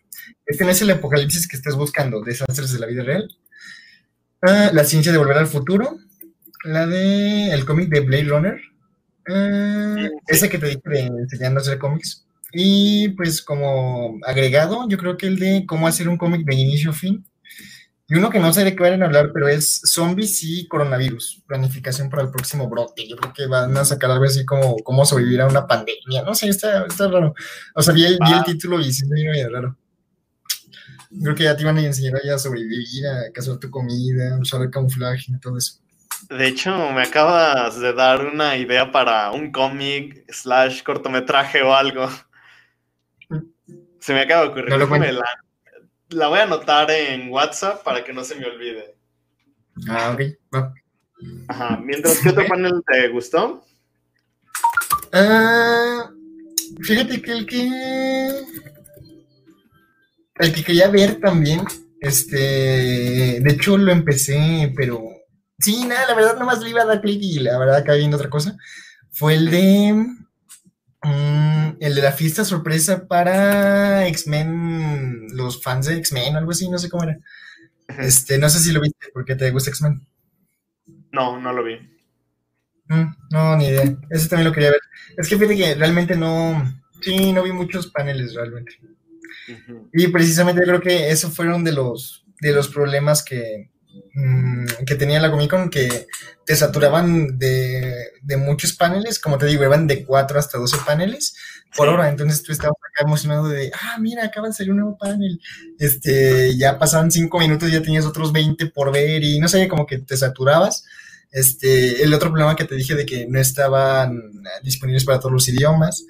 este 0.52 0.64
no 0.64 0.70
es 0.70 0.82
el 0.82 0.90
apocalipsis 0.90 1.48
que 1.48 1.56
estás 1.56 1.74
buscando, 1.74 2.20
desastres 2.20 2.72
de 2.72 2.78
la 2.78 2.86
vida 2.86 3.02
real. 3.02 3.26
Ah, 4.42 4.70
la 4.72 4.84
ciencia 4.84 5.10
de 5.10 5.16
volver 5.16 5.38
al 5.38 5.46
futuro. 5.46 5.98
La 6.64 6.86
de 6.86 7.50
el 7.52 7.64
cómic 7.64 7.88
de 7.88 8.00
Blade 8.00 8.24
Runner. 8.24 8.60
Ah, 9.28 10.08
ese 10.26 10.50
que 10.50 10.58
te 10.58 10.66
dije 10.66 10.82
de 10.84 11.00
enseñando 11.06 11.58
a 11.58 11.62
hacer 11.62 11.78
cómics. 11.78 12.26
Y 12.52 13.08
pues 13.10 13.40
como 13.40 14.18
agregado, 14.26 14.86
yo 14.88 14.98
creo 14.98 15.16
que 15.16 15.26
el 15.26 15.38
de 15.38 15.64
cómo 15.66 15.88
hacer 15.88 16.06
un 16.06 16.18
cómic 16.18 16.44
de 16.44 16.54
inicio 16.54 16.90
a 16.90 16.94
fin. 16.94 17.24
Y 18.08 18.14
uno 18.16 18.28
que 18.28 18.40
no 18.40 18.52
sé 18.52 18.62
de 18.62 18.76
qué 18.76 18.82
van 18.82 19.02
a 19.02 19.06
hablar, 19.06 19.30
pero 19.32 19.48
es 19.48 19.80
zombies 19.86 20.44
y 20.44 20.68
coronavirus. 20.68 21.44
Planificación 21.46 22.10
para 22.10 22.24
el 22.24 22.30
próximo 22.30 22.68
brote. 22.68 23.08
Yo 23.08 23.16
creo 23.16 23.32
que 23.32 23.46
van 23.46 23.74
a 23.74 23.86
sacar 23.86 24.10
algo 24.10 24.24
así 24.24 24.44
como 24.44 24.76
cómo 24.84 25.06
sobrevivir 25.06 25.40
a 25.40 25.46
una 25.46 25.66
pandemia. 25.66 26.22
No 26.22 26.34
sé, 26.34 26.48
está, 26.48 26.84
está 26.84 27.08
raro. 27.08 27.32
O 27.74 27.80
sea, 27.80 27.94
vi 27.94 28.04
el, 28.04 28.18
vi 28.22 28.32
el 28.34 28.44
título 28.44 28.80
y 28.80 28.92
sí, 28.92 29.06
me 29.06 29.48
raro. 29.48 29.78
Creo 31.20 31.34
que 31.34 31.44
ya 31.44 31.56
te 31.56 31.62
iban 31.62 31.78
a 31.78 31.82
enseñar 31.82 32.14
a 32.16 32.38
sobrevivir, 32.38 33.06
a 33.06 33.32
cazar 33.32 33.58
tu 33.58 33.70
comida, 33.70 34.38
usar 34.40 34.62
el 34.62 34.70
camuflaje 34.70 35.26
y 35.28 35.40
todo 35.40 35.58
eso. 35.58 35.82
De 36.28 36.46
hecho, 36.46 36.70
me 36.92 37.02
acabas 37.02 37.78
de 37.78 37.92
dar 37.92 38.24
una 38.24 38.56
idea 38.56 38.90
para 38.90 39.30
un 39.32 39.50
cómic 39.50 40.24
slash 40.32 40.82
cortometraje 40.82 41.62
o 41.62 41.74
algo. 41.74 42.08
Se 43.98 44.14
me 44.14 44.22
acaba 44.22 44.42
de 44.42 44.48
ocurrir. 44.48 45.14
la, 46.10 46.28
voy 46.28 46.38
a 46.38 46.42
anotar 46.44 46.90
en 46.90 47.30
WhatsApp 47.30 47.82
para 47.82 48.04
que 48.04 48.12
no 48.12 48.24
se 48.24 48.36
me 48.36 48.46
olvide. 48.46 48.94
Ah, 49.88 50.14
ok. 50.14 50.22
Ajá. 51.48 51.80
Mientras, 51.82 52.18
¿qué 52.18 52.30
otro 52.30 52.46
panel 52.46 52.82
te 52.90 53.08
gustó? 53.08 53.64
Ah, 55.12 56.10
fíjate 56.80 57.20
que 57.20 57.32
el 57.32 57.46
que 57.46 58.44
el 60.42 60.52
que 60.52 60.64
quería 60.64 60.88
ver 60.88 61.20
también, 61.20 61.62
este, 62.00 62.36
de 63.40 63.52
hecho 63.52 63.76
lo 63.76 63.92
empecé, 63.92 64.72
pero 64.76 65.02
sí, 65.58 65.84
nada, 65.84 66.08
la 66.08 66.14
verdad 66.14 66.38
nomás 66.38 66.60
le 66.60 66.70
iba 66.70 66.82
a 66.82 66.86
dar 66.86 67.00
clic 67.00 67.20
y 67.22 67.38
la 67.38 67.58
verdad 67.58 67.76
acabé 67.76 67.98
viendo 67.98 68.16
otra 68.16 68.30
cosa, 68.30 68.56
fue 69.10 69.34
el 69.34 69.50
de 69.50 70.06
Mm, 71.04 71.78
el 71.80 71.94
de 71.96 72.02
la 72.02 72.12
fiesta 72.12 72.44
sorpresa 72.44 73.08
para 73.08 74.06
X-Men, 74.06 75.26
los 75.34 75.60
fans 75.60 75.86
de 75.86 75.96
X-Men, 75.96 76.36
algo 76.36 76.52
así, 76.52 76.68
no 76.68 76.78
sé 76.78 76.88
cómo 76.88 77.04
era. 77.04 77.18
Este, 77.98 78.38
no 78.38 78.48
sé 78.48 78.60
si 78.60 78.72
lo 78.72 78.80
viste, 78.80 79.08
porque 79.12 79.34
te 79.34 79.50
gusta 79.50 79.70
X-Men. 79.70 80.00
No, 81.10 81.40
no 81.40 81.52
lo 81.52 81.64
vi. 81.64 81.76
Mm, 82.86 83.16
no, 83.30 83.56
ni 83.56 83.66
idea. 83.66 83.96
Ese 84.10 84.28
también 84.28 84.48
lo 84.48 84.54
quería 84.54 84.70
ver. 84.70 84.80
Es 85.16 85.28
que 85.28 85.36
fíjate 85.36 85.56
que 85.56 85.74
realmente 85.74 86.16
no, 86.16 86.62
sí, 87.00 87.32
no 87.32 87.42
vi 87.42 87.52
muchos 87.52 87.88
paneles 87.88 88.34
realmente. 88.34 88.78
Y 89.92 90.08
precisamente 90.08 90.62
creo 90.62 90.80
que 90.80 91.10
esos 91.10 91.34
fueron 91.34 91.64
de 91.64 91.72
los, 91.72 92.24
de 92.40 92.52
los 92.52 92.68
problemas 92.68 93.22
que, 93.24 93.70
mm, 94.14 94.66
que 94.86 94.94
tenía 94.94 95.20
la 95.20 95.30
Comic 95.30 95.50
Con, 95.50 95.70
que 95.70 96.06
te 96.44 96.56
saturaban 96.56 97.38
de, 97.38 97.92
muchos 98.38 98.72
paneles, 98.72 99.18
como 99.18 99.38
te 99.38 99.46
digo, 99.46 99.64
iban 99.64 99.86
de 99.86 100.04
4 100.04 100.38
hasta 100.38 100.58
12 100.58 100.76
paneles 100.84 101.34
por 101.76 101.88
hora, 101.88 102.08
entonces 102.08 102.42
tú 102.42 102.52
estabas 102.52 102.76
acá 102.76 103.06
emocionado 103.06 103.48
de, 103.48 103.70
ah, 103.74 103.96
mira, 103.98 104.24
acaba 104.24 104.48
de 104.48 104.54
salir 104.54 104.72
un 104.72 104.78
nuevo 104.78 104.98
panel, 104.98 105.40
este, 105.78 106.56
ya 106.56 106.78
pasaban 106.78 107.10
5 107.10 107.38
minutos, 107.38 107.70
ya 107.70 107.82
tenías 107.82 108.04
otros 108.04 108.32
20 108.32 108.66
por 108.66 108.92
ver 108.92 109.22
y 109.22 109.38
no 109.38 109.48
sé, 109.48 109.68
como 109.68 109.86
que 109.86 109.98
te 109.98 110.16
saturabas. 110.16 110.84
Este, 111.30 112.02
el 112.02 112.12
otro 112.12 112.30
problema 112.30 112.54
que 112.54 112.66
te 112.66 112.74
dije 112.74 112.94
de 112.94 113.06
que 113.06 113.26
no 113.26 113.40
estaban 113.40 114.20
disponibles 114.62 115.04
para 115.06 115.18
todos 115.18 115.32
los 115.32 115.48
idiomas. 115.48 116.04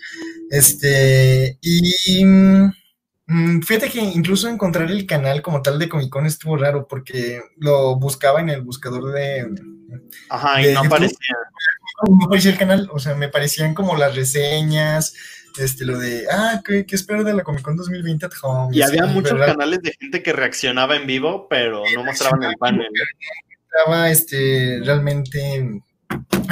Este, 0.51 1.59
y 1.61 2.25
mm, 2.25 2.73
fíjate 3.27 3.91
que 3.91 4.01
incluso 4.01 4.49
encontrar 4.49 4.91
el 4.91 5.07
canal 5.07 5.43
como 5.43 5.63
tal 5.63 5.79
de 5.79 5.89
Comic 5.89 6.11
Con 6.11 6.27
estuvo 6.27 6.57
raro 6.57 6.87
porque 6.89 7.41
lo 7.57 7.97
buscaba 7.97 8.41
en 8.41 8.51
el 8.51 8.63
buscador 8.63 9.13
de. 9.13 9.49
Ajá, 10.29 10.63
y 10.63 10.73
no 10.73 10.81
aparecía. 10.81 11.37
No 12.09 12.27
aparecía 12.27 12.51
el 12.51 12.59
canal, 12.59 12.89
o 12.93 12.99
sea, 12.99 13.15
me 13.15 13.29
parecían 13.29 13.75
como 13.75 13.97
las 13.97 14.17
reseñas, 14.17 15.15
este, 15.59 15.85
lo 15.85 15.99
de, 15.99 16.27
ah, 16.33 16.61
¿qué, 16.65 16.85
qué 16.85 16.97
espero 16.97 17.23
de 17.23 17.35
la 17.35 17.45
Comic 17.45 17.63
Con 17.63 17.77
2020 17.77 18.27
at 18.27 18.33
home? 18.43 18.77
Y 18.77 18.83
había 18.83 19.07
muchos 19.07 19.39
canales 19.39 19.83
de 19.83 19.93
gente 19.93 20.23
que 20.23 20.33
reaccionaba 20.33 20.97
en 20.97 21.07
vivo, 21.07 21.47
pero 21.49 21.85
no 21.95 22.05
mostraban 22.05 22.43
el 22.43 22.57
panel 22.57 22.89
estaba 23.73 24.11
este, 24.11 24.81
realmente 24.85 25.81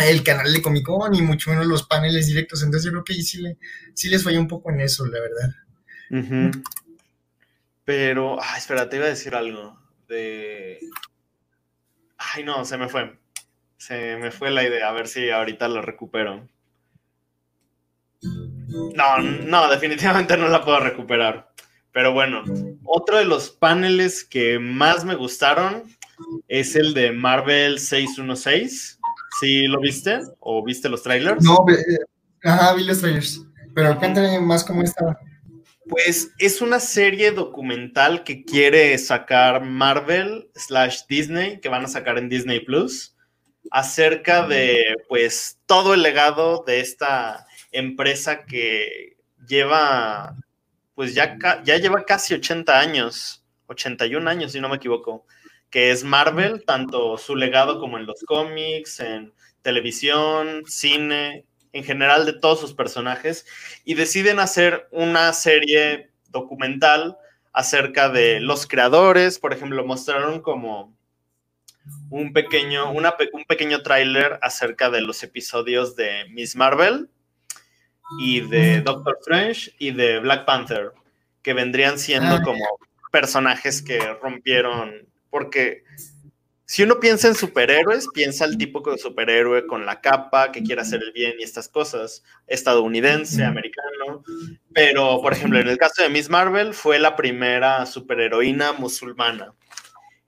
el 0.03 0.23
canal 0.23 0.53
de 0.53 0.63
Comic 0.63 0.85
Con 0.87 1.15
y 1.15 1.23
mucho 1.23 1.51
menos 1.51 1.67
los 1.67 1.83
paneles 1.83 2.27
directos. 2.27 2.63
Entonces 2.63 2.87
yo 2.87 2.93
creo 2.93 3.05
que 3.05 3.13
ahí 3.13 3.23
sí, 3.23 3.43
le, 3.43 3.59
sí 3.95 4.09
les 4.09 4.25
falló 4.25 4.41
un 4.41 4.49
poco 4.49 4.71
en 4.71 4.81
eso, 4.81 5.07
la 5.07 5.21
verdad. 5.21 5.55
Pero, 7.85 8.41
ah, 8.41 8.57
espera, 8.57 8.89
te 8.89 8.97
iba 8.97 9.07
a 9.07 9.11
decir 9.11 9.35
algo 9.35 9.79
de... 10.09 10.79
Ay, 12.19 12.45
no, 12.45 12.65
se 12.65 12.77
me 12.77 12.89
fue. 12.89 13.19
Se 13.77 14.17
me 14.17 14.31
fue 14.31 14.51
la 14.51 14.63
idea, 14.63 14.89
a 14.89 14.93
ver 14.93 15.09
si 15.09 15.31
ahorita 15.31 15.69
lo 15.69 15.81
recupero. 15.81 16.47
No, 18.23 19.19
no, 19.19 19.71
definitivamente 19.71 20.37
no 20.37 20.49
la 20.49 20.65
puedo 20.65 20.81
recuperar. 20.81 21.51
Pero 21.93 22.13
bueno, 22.13 22.45
otro 22.85 23.19
de 23.19 23.25
los 23.25 23.51
paneles 23.51 24.25
que 24.25 24.59
más 24.59 25.05
me 25.05 25.15
gustaron 25.15 25.85
es 26.47 26.77
el 26.77 26.95
de 26.95 27.13
Marvel 27.13 27.79
616. 27.79 29.01
¿Sí 29.41 29.67
lo 29.67 29.81
viste? 29.81 30.21
¿O 30.41 30.63
viste 30.65 30.89
los 30.89 31.03
trailers? 31.03 31.43
No, 31.43 31.65
eh, 31.69 32.05
ajá, 32.45 32.75
vi 32.75 32.85
los 32.85 33.01
trailers. 33.01 33.45
Pero 33.75 33.99
cuéntame 33.99 34.39
más 34.41 34.63
cómo 34.65 34.83
estaba. 34.83 35.19
Pues 35.91 36.33
es 36.39 36.63
una 36.63 36.79
serie 36.79 37.33
documental 37.33 38.23
que 38.23 38.45
quiere 38.45 38.97
sacar 38.97 39.63
Marvel 39.65 40.49
slash 40.55 41.01
Disney, 41.09 41.61
que 41.61 41.69
van 41.69 41.85
a 41.85 41.89
sacar 41.89 42.17
en 42.17 42.29
Disney 42.29 42.61
Plus, 42.61 43.17
acerca 43.73 44.47
de 44.47 44.95
pues 45.09 45.59
todo 45.67 45.95
el 45.95 46.03
legado 46.03 46.63
de 46.65 46.79
esta 46.79 47.45
empresa 47.73 48.45
que 48.47 49.17
lleva, 49.49 50.37
pues 50.95 51.15
ya, 51.15 51.37
ya 51.65 51.77
lleva 51.77 52.05
casi 52.05 52.35
80 52.35 52.79
años, 52.79 53.45
81 53.67 54.31
años 54.31 54.53
si 54.53 54.61
no 54.61 54.69
me 54.69 54.77
equivoco, 54.77 55.27
que 55.71 55.91
es 55.91 56.05
Marvel, 56.05 56.65
tanto 56.65 57.19
su 57.19 57.35
legado 57.35 57.81
como 57.81 57.99
en 57.99 58.07
los 58.07 58.23
cómics, 58.25 59.01
en 59.01 59.33
televisión, 59.63 60.63
cine, 60.67 61.47
en 61.73 61.85
general 61.85 62.27
de 62.27 62.33
todos 62.33 62.61
sus 62.61 62.75
personajes, 62.75 63.47
y 63.85 63.95
deciden 63.95 64.41
hacer 64.41 64.89
una 64.91 65.33
serie 65.33 66.11
documental 66.31 67.17
acerca 67.53 68.09
de 68.09 68.41
los 68.41 68.67
creadores, 68.67 69.39
por 69.39 69.53
ejemplo, 69.53 69.85
mostraron 69.85 70.41
como 70.41 70.97
un 72.11 72.33
pequeño, 72.33 72.93
un 72.93 73.45
pequeño 73.47 73.83
tráiler 73.83 74.39
acerca 74.43 74.91
de 74.91 75.01
los 75.01 75.23
episodios 75.23 75.97
de 75.97 76.27
Miss 76.31 76.57
Marvel 76.57 77.09
y 78.19 78.41
de 78.41 78.81
Doctor 78.81 79.19
Strange 79.21 79.73
y 79.79 79.93
de 79.93 80.19
Black 80.19 80.45
Panther, 80.45 80.93
que 81.43 81.55
vendrían 81.55 81.99
siendo 81.99 82.37
ah, 82.37 82.43
como 82.43 82.65
personajes 83.11 83.83
que 83.83 83.99
rompieron 84.15 85.09
porque 85.31 85.85
si 86.71 86.85
uno 86.85 87.01
piensa 87.01 87.27
en 87.27 87.35
superhéroes, 87.35 88.07
piensa 88.15 88.45
el 88.45 88.57
tipo 88.57 88.81
de 88.89 88.97
superhéroe 88.97 89.67
con 89.67 89.87
la 89.87 90.01
capa, 90.01 90.53
que 90.53 90.63
quiere 90.63 90.83
hacer 90.83 91.03
el 91.03 91.11
bien 91.11 91.35
y 91.37 91.43
estas 91.43 91.69
cosas, 91.69 92.23
estadounidense, 92.47 93.43
americano. 93.45 94.23
Pero, 94.73 95.21
por 95.21 95.33
ejemplo, 95.33 95.59
en 95.59 95.67
el 95.67 95.79
caso 95.79 96.05
de 96.05 96.11
Miss 96.11 96.31
Marvel, 96.31 96.73
fue 96.73 97.01
la 97.01 97.17
primera 97.17 97.85
superheroína 97.87 98.73
musulmana. 98.73 99.53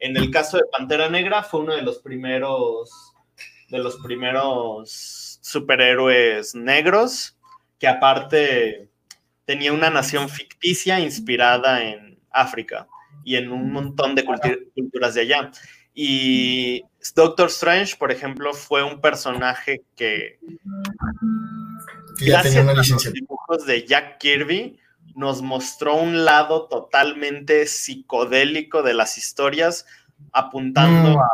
En 0.01 0.17
el 0.17 0.33
caso 0.33 0.57
de 0.57 0.65
Pantera 0.77 1.09
Negra, 1.09 1.45
fue 1.45 1.61
uno 1.61 1.77
de 1.77 1.83
los 1.83 2.01
primeros, 2.01 2.91
de 3.69 3.79
los 3.79 3.99
primeros 3.99 5.39
superhéroes 5.43 6.57
negros, 6.57 7.37
que 7.79 7.87
aparte 7.87 8.89
tenía 9.45 9.73
una 9.73 9.91
nación 9.91 10.29
ficticia 10.29 10.99
inspirada 10.99 11.85
en 11.85 12.19
África 12.33 12.89
y 13.23 13.37
en 13.37 13.53
un 13.53 13.71
montón 13.71 14.17
de 14.17 14.25
culturas 14.25 15.15
de 15.15 15.21
allá. 15.21 15.53
Y 15.95 16.85
Doctor 17.15 17.49
Strange, 17.49 17.97
por 17.97 18.11
ejemplo, 18.11 18.55
fue 18.55 18.83
un 18.83 19.01
personaje 19.01 19.83
que, 19.97 20.39
gracias 22.19 22.67
a 22.67 22.75
los 22.75 23.13
dibujos 23.13 23.67
de 23.67 23.87
Jack 23.87 24.19
Kirby, 24.19 24.79
nos 25.15 25.43
mostró 25.43 25.97
un 25.97 26.25
lado 26.25 26.69
totalmente 26.69 27.67
psicodélico 27.67 28.83
de 28.83 28.95
las 28.95 29.19
historias, 29.19 29.85
apuntando 30.33 31.19
mm. 31.19 31.21
a, 31.21 31.29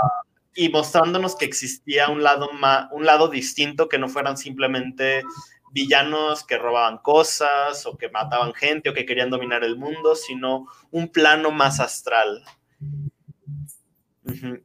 y 0.54 0.68
mostrándonos 0.70 1.36
que 1.36 1.44
existía 1.44 2.08
un 2.08 2.24
lado, 2.24 2.50
un 2.90 3.06
lado 3.06 3.28
distinto 3.28 3.88
que 3.88 3.98
no 3.98 4.08
fueran 4.08 4.36
simplemente 4.36 5.22
villanos 5.70 6.44
que 6.44 6.58
robaban 6.58 6.98
cosas 6.98 7.86
o 7.86 7.96
que 7.96 8.08
mataban 8.08 8.54
gente 8.54 8.90
o 8.90 8.94
que 8.94 9.06
querían 9.06 9.30
dominar 9.30 9.62
el 9.62 9.76
mundo, 9.76 10.16
sino 10.16 10.66
un 10.90 11.08
plano 11.08 11.50
más 11.50 11.78
astral. 11.78 12.42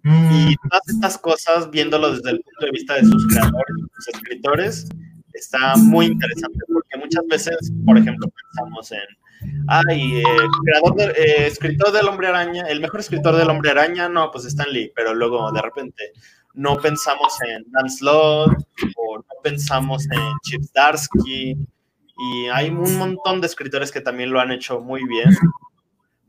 Mm. 0.03 0.49
Y 0.49 0.55
todas 0.70 0.88
estas 0.88 1.18
cosas, 1.18 1.70
viéndolo 1.70 2.14
desde 2.14 2.32
el 2.32 2.41
punto 2.41 2.66
de 2.66 2.72
vista 2.72 2.95
de 2.95 3.05
sus 3.05 3.28
creadores, 3.28 3.76
sus 3.95 4.07
escritores, 4.09 4.88
está 5.34 5.76
muy 5.78 6.07
interesante 6.07 6.59
porque 6.72 6.97
muchas 6.97 7.26
veces, 7.28 7.72
por 7.86 7.97
ejemplo, 7.97 8.28
pensamos 8.28 8.91
en, 8.91 9.64
ay, 9.68 10.18
eh, 10.18 10.24
creador 10.64 11.11
eh, 11.18 11.47
escritor 11.47 11.91
del 11.91 12.07
hombre 12.07 12.28
araña, 12.28 12.64
el 12.68 12.82
mejor 12.82 12.99
escritor 12.99 13.36
del 13.36 13.49
hombre 13.49 13.72
araña, 13.72 14.09
no, 14.09 14.32
pues 14.32 14.45
Stan 14.45 14.72
Lee, 14.72 14.91
pero 14.95 15.14
luego 15.14 15.51
de 15.51 15.61
repente 15.61 16.11
no 16.53 16.78
pensamos 16.78 17.34
en 17.47 17.64
Dan 17.72 17.89
Slott 17.89 18.51
o 18.97 19.18
no 19.18 19.41
pensamos 19.41 20.05
en 20.11 20.22
Chip 20.43 20.61
Darsky 20.74 21.57
y 22.16 22.45
hay 22.53 22.70
un 22.70 22.97
montón 22.97 23.41
de 23.41 23.47
escritores 23.47 23.91
que 23.91 24.01
también 24.01 24.32
lo 24.32 24.39
han 24.39 24.51
hecho 24.51 24.80
muy 24.80 25.03
bien. 25.05 25.30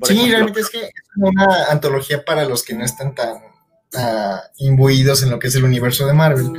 Sí, 0.03 0.31
realmente 0.31 0.61
es 0.61 0.71
que 0.71 0.83
es 0.85 0.93
una 1.17 1.67
antología 1.71 2.25
para 2.25 2.45
los 2.45 2.63
que 2.63 2.75
no 2.75 2.85
están 2.85 3.15
tan 3.15 3.37
uh, 3.37 4.39
imbuidos 4.59 5.23
en 5.23 5.31
lo 5.31 5.39
que 5.39 5.49
es 5.49 5.55
el 5.55 5.65
universo 5.65 6.07
de 6.07 6.13
Marvel, 6.13 6.53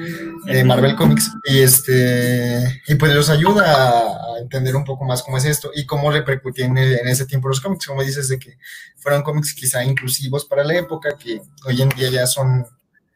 de 0.46 0.64
Marvel 0.64 0.96
Comics, 0.96 1.32
y 1.46 1.60
este 1.60 2.82
y 2.88 2.96
pues 2.96 3.14
los 3.14 3.30
ayuda 3.30 4.00
a, 4.02 4.22
entender 4.42 4.76
un 4.76 4.84
poco 4.84 5.06
más 5.06 5.24
cómo 5.24 5.38
es 5.38 5.46
esto 5.46 5.72
y 5.74 5.86
cómo 5.86 6.12
repercutían 6.12 6.78
en, 6.78 7.00
en, 7.00 7.08
ese 7.08 7.26
tiempo 7.26 7.48
los 7.48 7.62
cómics, 7.62 7.88
como 7.88 8.04
dices, 8.04 8.28
de 8.28 8.38
que 8.38 8.58
fueron 8.98 9.24
cómics 9.24 9.54
quizá 9.54 9.84
inclusivos 9.84 10.46
para 10.46 10.64
la 10.64 10.76
época, 10.76 11.18
que 11.18 11.42
hoy 11.66 11.82
en 11.82 11.90
día 11.90 12.10
ya 12.10 12.28
son 12.28 12.68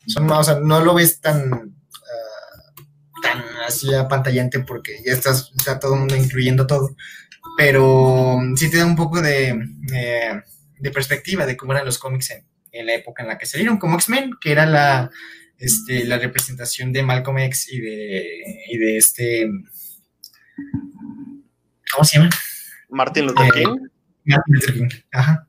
son 0.09 0.25
más, 0.25 0.39
o 0.39 0.43
sea, 0.43 0.59
no 0.59 0.83
lo 0.83 0.93
ves 0.93 1.19
tan, 1.19 1.53
uh, 1.53 3.21
tan 3.21 3.43
así 3.67 3.93
apantallante 3.93 4.59
porque 4.59 5.01
ya 5.05 5.13
estás, 5.13 5.51
está 5.57 5.79
todo 5.79 5.93
el 5.93 5.99
mundo 5.99 6.15
incluyendo 6.15 6.65
todo, 6.67 6.95
pero 7.59 8.39
sí 8.55 8.71
te 8.71 8.77
da 8.77 8.85
un 8.85 8.95
poco 8.95 9.21
de, 9.21 9.49
eh, 9.93 10.41
de 10.79 10.91
perspectiva 10.91 11.45
de 11.45 11.57
cómo 11.57 11.73
eran 11.73 11.83
los 11.83 11.99
cómics 11.99 12.31
en, 12.31 12.45
en, 12.71 12.85
la 12.85 12.93
época 12.93 13.21
en 13.21 13.27
la 13.27 13.37
que 13.37 13.45
salieron, 13.45 13.77
como 13.77 13.95
X-Men, 13.95 14.31
que 14.39 14.53
era 14.53 14.65
la, 14.65 15.11
este, 15.57 16.05
la 16.05 16.17
representación 16.17 16.93
de 16.93 17.03
Malcolm 17.03 17.37
X 17.39 17.67
y 17.73 17.81
de, 17.81 18.43
y 18.69 18.77
de 18.77 18.95
este, 18.95 19.49
¿cómo 21.93 22.05
se 22.05 22.19
llama? 22.19 22.29
Martin 22.87 23.27
Luther 23.27 23.47
eh, 23.47 23.51
King. 23.53 23.75
Martin 24.23 24.55
Luther 24.55 24.73
King, 24.75 24.89
ajá. 25.11 25.45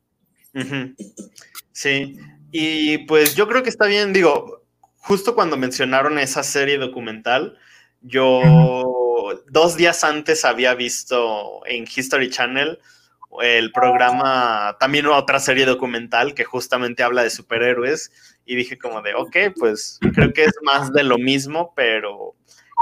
Sí, 1.70 2.18
y 2.50 2.98
pues 3.06 3.36
yo 3.36 3.46
creo 3.46 3.62
que 3.62 3.70
está 3.70 3.86
bien, 3.86 4.12
digo, 4.12 4.66
justo 4.96 5.36
cuando 5.36 5.56
mencionaron 5.56 6.18
esa 6.18 6.42
serie 6.42 6.76
documental, 6.76 7.56
yo 8.00 8.99
dos 9.49 9.76
días 9.76 10.05
antes 10.05 10.45
había 10.45 10.74
visto 10.74 11.61
en 11.66 11.85
History 11.85 12.31
Channel 12.31 12.78
el 13.43 13.70
programa, 13.72 14.76
también 14.81 15.07
otra 15.07 15.39
serie 15.39 15.64
documental 15.64 16.35
que 16.35 16.45
justamente 16.45 17.03
habla 17.03 17.22
de 17.22 17.31
superhéroes 17.31 18.11
y 18.45 18.57
dije 18.57 18.76
como 18.76 19.03
de, 19.03 19.14
ok, 19.14 19.37
pues 19.59 19.99
creo 20.14 20.33
que 20.33 20.45
es 20.45 20.55
más 20.62 20.93
de 20.93 21.05
lo 21.05 21.16
mismo, 21.16 21.72
pero 21.76 22.35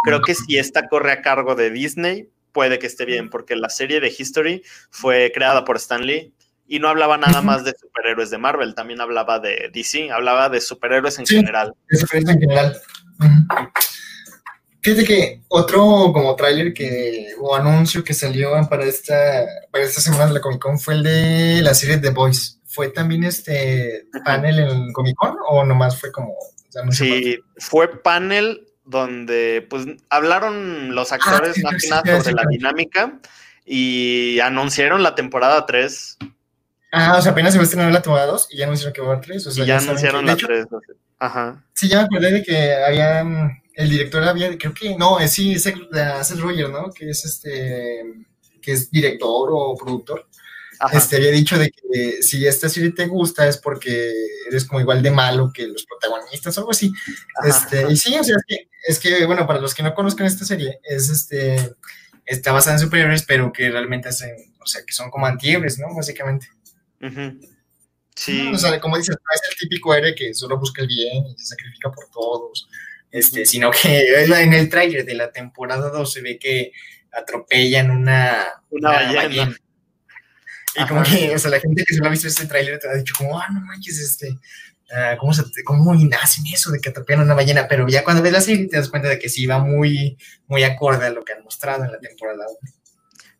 creo 0.05 0.23
que 0.23 0.35
si 0.35 0.57
esta 0.57 0.89
corre 0.89 1.13
a 1.13 1.23
cargo 1.23 1.55
de 1.55 1.71
Disney, 1.71 2.31
puede 2.53 2.79
que 2.79 2.87
esté 2.87 3.05
bien, 3.05 3.29
porque 3.29 3.57
la 3.57 3.69
serie 3.69 4.01
de 4.01 4.15
History 4.17 4.63
fue 4.91 5.31
creada 5.35 5.65
por 5.65 5.77
Stan 5.77 6.05
Lee 6.05 6.33
y 6.67 6.79
no 6.79 6.89
hablaba 6.89 7.19
nada 7.19 7.43
más 7.43 7.65
de 7.65 7.75
superhéroes 7.79 8.31
de 8.31 8.39
Marvel, 8.39 8.75
también 8.75 9.01
hablaba 9.01 9.39
de 9.39 9.71
DC, 9.73 10.11
hablaba 10.11 10.49
de 10.49 10.61
superhéroes 10.61 11.19
en 11.19 11.27
general. 11.27 11.75
De 11.89 11.99
superhéroes 11.99 12.35
en 12.35 12.41
general. 12.41 12.81
Fíjate 14.89 15.05
que 15.05 15.43
otro 15.49 15.83
como 16.15 16.35
tráiler 16.35 16.73
que 16.73 17.27
o 17.39 17.55
anuncio 17.55 18.03
que 18.03 18.15
salió 18.15 18.53
para 18.71 18.87
esta 18.87 19.45
para 19.71 19.85
esta 19.85 20.01
semana 20.01 20.29
de 20.29 20.33
la 20.33 20.41
Comic 20.41 20.63
Con 20.63 20.79
fue 20.79 20.95
el 20.95 21.03
de 21.03 21.61
la 21.61 21.75
serie 21.75 21.99
The 21.99 22.09
Boys. 22.09 22.59
¿Fue 22.65 22.89
también 22.89 23.23
este 23.25 24.07
panel 24.25 24.61
en 24.61 24.93
Comic 24.95 25.15
Con 25.17 25.37
o 25.47 25.63
nomás 25.67 26.01
fue 26.01 26.11
como 26.11 26.35
Sí, 26.91 27.39
fue 27.59 28.01
panel 28.01 28.67
donde 28.87 29.67
pues 29.69 29.85
hablaron 30.09 30.95
los 30.95 31.13
actores 31.13 31.59
ah, 31.59 31.71
más 31.71 31.83
que 31.83 31.89
nada 31.91 32.23
sobre 32.23 32.37
la 32.37 32.47
dinámica 32.49 33.21
y 33.67 34.41
anunciaron 34.41 35.03
la 35.03 35.15
temporada 35.15 35.67
3. 35.67 36.17
Ah, 36.93 37.17
o 37.19 37.21
sea, 37.21 37.33
apenas 37.33 37.53
se 37.53 37.59
va 37.59 37.63
a 37.63 37.65
estrenar 37.65 37.93
la 37.93 38.01
temporada 38.01 38.29
2 38.29 38.49
y 38.53 38.57
ya 38.57 38.65
anunciaron 38.65 38.95
que 38.95 39.03
va 39.03 39.09
a 39.09 39.13
haber 39.13 39.27
3. 39.27 39.47
O 39.49 39.51
sea, 39.51 39.65
y 39.65 39.67
ya, 39.67 39.77
anunciaron 39.77 40.25
la 40.25 40.35
3. 40.35 40.67
Ajá. 41.19 41.63
Sí, 41.75 41.89
ya 41.89 41.99
me 41.99 42.05
acordé 42.05 42.33
de 42.33 42.43
que 42.43 42.75
habían 42.75 43.61
el 43.79 43.89
director 43.89 44.25
había, 44.25 44.59
creo 44.59 44.75
que, 44.75 44.97
no, 44.97 45.21
es 45.21 45.33
sí, 45.33 45.53
es 45.53 45.63
Seth 45.63 46.41
Roger, 46.41 46.69
¿no? 46.69 46.91
Que 46.91 47.11
es 47.11 47.25
este, 47.25 48.03
que 48.61 48.73
es 48.73 48.91
director 48.91 49.51
o 49.53 49.77
productor. 49.77 50.29
Este 50.93 51.17
había 51.17 51.31
dicho 51.31 51.57
de 51.57 51.71
que 51.71 52.21
si 52.21 52.45
esta 52.45 52.69
serie 52.69 52.91
te 52.91 53.07
gusta 53.07 53.47
es 53.47 53.57
porque 53.57 54.13
eres 54.49 54.65
como 54.65 54.81
igual 54.81 55.01
de 55.01 55.13
malo 55.13 55.53
que 55.53 55.69
los 55.69 55.85
protagonistas 55.85 56.57
o 56.57 56.61
algo 56.61 56.73
así. 56.73 56.93
Este, 57.45 57.87
y 57.89 57.97
sí, 57.97 58.17
o 58.19 58.25
sea, 58.25 58.37
es 58.37 58.45
que, 58.49 58.69
es 58.85 58.99
que, 58.99 59.27
bueno, 59.27 59.47
para 59.47 59.61
los 59.61 59.75
que 59.75 59.85
no 59.85 59.95
conozcan 59.95 60.27
esta 60.27 60.45
serie, 60.45 60.81
es 60.83 61.09
este, 61.09 61.77
está 62.27 62.51
basada 62.51 62.77
en 62.77 62.81
superhéroes, 62.81 63.23
pero 63.23 63.53
que 63.53 63.71
realmente 63.71 64.09
hacen, 64.09 64.35
o 64.61 64.67
sea, 64.67 64.83
que 64.85 64.93
son 64.93 65.09
como 65.09 65.27
antihéroes, 65.27 65.79
¿no? 65.79 65.95
Básicamente. 65.95 66.49
Sí. 68.17 68.51
O 68.53 68.59
sea, 68.59 68.81
como 68.81 68.97
dices, 68.97 69.17
no 69.17 69.35
es 69.35 69.41
el 69.51 69.57
típico 69.57 69.95
héroe 69.95 70.17
que 70.17 70.35
solo 70.35 70.59
busca 70.59 70.83
el 70.83 70.89
bien 70.89 71.27
y 71.27 71.39
se 71.39 71.47
sacrifica 71.47 71.93
por 71.93 72.09
todos 72.11 72.69
este, 73.11 73.47
sino 73.47 73.71
que 73.71 74.25
en 74.25 74.53
el 74.53 74.69
tráiler 74.69 75.05
de 75.05 75.15
la 75.15 75.31
temporada 75.31 75.91
2 75.91 76.13
se 76.13 76.23
ve 76.23 76.39
que 76.39 76.73
atropellan 77.13 77.91
una, 77.91 78.47
una, 78.71 78.91
ballena. 78.91 79.57
Y 80.77 80.87
como 80.87 81.03
que, 81.03 81.35
o 81.35 81.39
sea, 81.39 81.51
la 81.51 81.61
gente 81.61 81.85
que 81.85 81.95
se 81.95 82.01
lo 82.01 82.07
ha 82.07 82.11
visto 82.11 82.29
este 82.29 82.47
tráiler 82.47 82.79
te 82.79 82.89
ha 82.89 82.95
dicho 82.95 83.15
como, 83.17 83.39
ah, 83.39 83.47
no 83.53 83.61
manches, 83.61 83.99
este, 83.99 84.29
uh, 84.31 85.17
¿cómo, 85.19 85.33
se, 85.33 85.43
¿cómo 85.65 85.93
hacen 86.21 86.45
eso 86.53 86.71
de 86.71 86.79
que 86.79 86.91
atropellan 86.91 87.25
una 87.25 87.35
ballena? 87.35 87.67
Pero 87.67 87.89
ya 87.89 88.05
cuando 88.05 88.23
ves 88.23 88.33
la 88.33 88.41
serie 88.41 88.69
te 88.69 88.77
das 88.77 88.89
cuenta 88.89 89.09
de 89.09 89.19
que 89.19 89.29
sí 89.29 89.47
va 89.47 89.59
muy, 89.59 90.17
muy 90.47 90.63
acorde 90.63 91.07
a 91.07 91.11
lo 91.11 91.25
que 91.25 91.33
han 91.33 91.43
mostrado 91.43 91.85
en 91.85 91.93
la 91.93 91.99
temporada 91.99 92.45
1. 92.63 92.73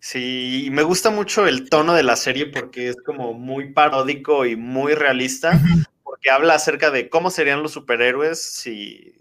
Sí, 0.01 0.69
me 0.71 0.83
gusta 0.83 1.11
mucho 1.11 1.47
el 1.47 1.69
tono 1.69 1.93
de 1.93 2.05
la 2.05 2.17
serie 2.17 2.47
porque 2.47 2.89
es 2.89 2.97
como 3.05 3.35
muy 3.35 3.73
paródico 3.73 4.47
y 4.47 4.57
muy 4.57 4.95
realista, 4.95 5.61
porque 6.03 6.31
habla 6.31 6.55
acerca 6.55 6.91
de 6.91 7.11
cómo 7.11 7.31
serían 7.31 7.63
los 7.63 7.73
superhéroes 7.73 8.41
si 8.41 9.18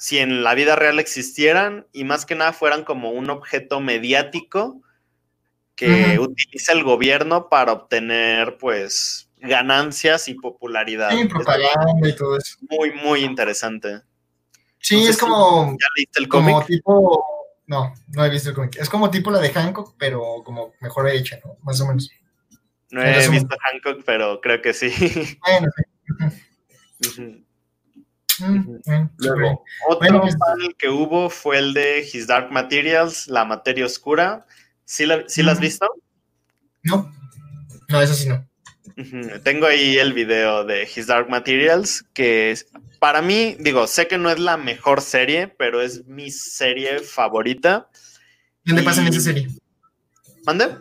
si 0.00 0.16
en 0.16 0.42
la 0.42 0.54
vida 0.54 0.76
real 0.76 0.98
existieran 0.98 1.86
y 1.92 2.04
más 2.04 2.24
que 2.24 2.34
nada 2.34 2.54
fueran 2.54 2.84
como 2.84 3.10
un 3.10 3.28
objeto 3.28 3.80
mediático 3.80 4.80
que 5.74 6.18
utiliza 6.18 6.72
el 6.72 6.84
gobierno 6.84 7.50
para 7.50 7.74
obtener 7.74 8.56
pues 8.56 9.28
ganancias 9.36 10.26
y 10.28 10.34
popularidad. 10.36 11.10
Sí, 11.10 11.26
propaganda 11.26 12.08
y 12.08 12.16
todo 12.16 12.38
eso. 12.38 12.56
Muy, 12.70 12.92
muy 12.92 13.24
interesante. 13.24 14.00
Sí, 14.78 15.06
es 15.06 15.18
como, 15.18 15.72
¿ya 15.72 15.86
leíste 15.94 16.20
el 16.20 16.28
como 16.28 16.64
tipo, 16.64 17.22
no, 17.66 17.92
no 18.08 18.24
he 18.24 18.30
visto 18.30 18.48
el 18.48 18.54
cómic. 18.54 18.76
Es 18.80 18.88
como 18.88 19.10
tipo 19.10 19.30
la 19.30 19.40
de 19.40 19.50
Hancock, 19.50 19.96
pero 19.98 20.42
como 20.42 20.72
mejor 20.80 21.10
hecha, 21.10 21.38
¿no? 21.44 21.58
Más 21.60 21.78
o 21.82 21.86
menos. 21.86 22.10
No 22.90 23.02
he 23.02 23.28
visto 23.28 23.54
Hancock, 23.70 24.02
pero 24.06 24.40
creo 24.40 24.62
que 24.62 24.72
sí. 24.72 24.90
Bueno, 25.46 25.68
sí. 27.02 27.44
Luego, 29.18 29.64
otro 29.88 30.22
panel 30.38 30.74
que 30.78 30.88
hubo 30.88 31.30
fue 31.30 31.58
el 31.58 31.74
de 31.74 32.00
His 32.00 32.26
Dark 32.26 32.50
Materials, 32.50 33.28
la 33.28 33.44
materia 33.44 33.86
oscura. 33.86 34.46
¿Sí 34.84 35.06
la, 35.06 35.24
has 35.52 35.60
visto? 35.60 35.86
No, 36.82 37.12
no, 37.88 38.02
eso 38.02 38.14
sí 38.14 38.28
no. 38.28 38.46
Tengo 39.44 39.66
ahí 39.66 39.98
el 39.98 40.12
video 40.12 40.64
de 40.64 40.82
His 40.84 41.06
Dark 41.06 41.28
Materials, 41.28 42.04
que 42.12 42.54
para 42.98 43.22
mí, 43.22 43.56
digo, 43.60 43.86
sé 43.86 44.08
que 44.08 44.18
no 44.18 44.30
es 44.30 44.38
la 44.38 44.56
mejor 44.56 45.00
serie, 45.00 45.48
pero 45.48 45.80
es 45.80 46.06
mi 46.06 46.30
serie 46.30 47.00
favorita. 47.00 47.88
¿Dónde 48.64 48.82
pasa 48.82 49.00
en 49.00 49.08
esa 49.08 49.20
serie? 49.20 49.48
¿Mande? 50.44 50.76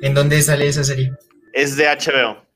¿En 0.00 0.14
dónde 0.14 0.40
sale 0.42 0.68
esa 0.68 0.84
serie? 0.84 1.12
Es 1.52 1.76
de 1.76 1.86
HBO. 1.86 2.47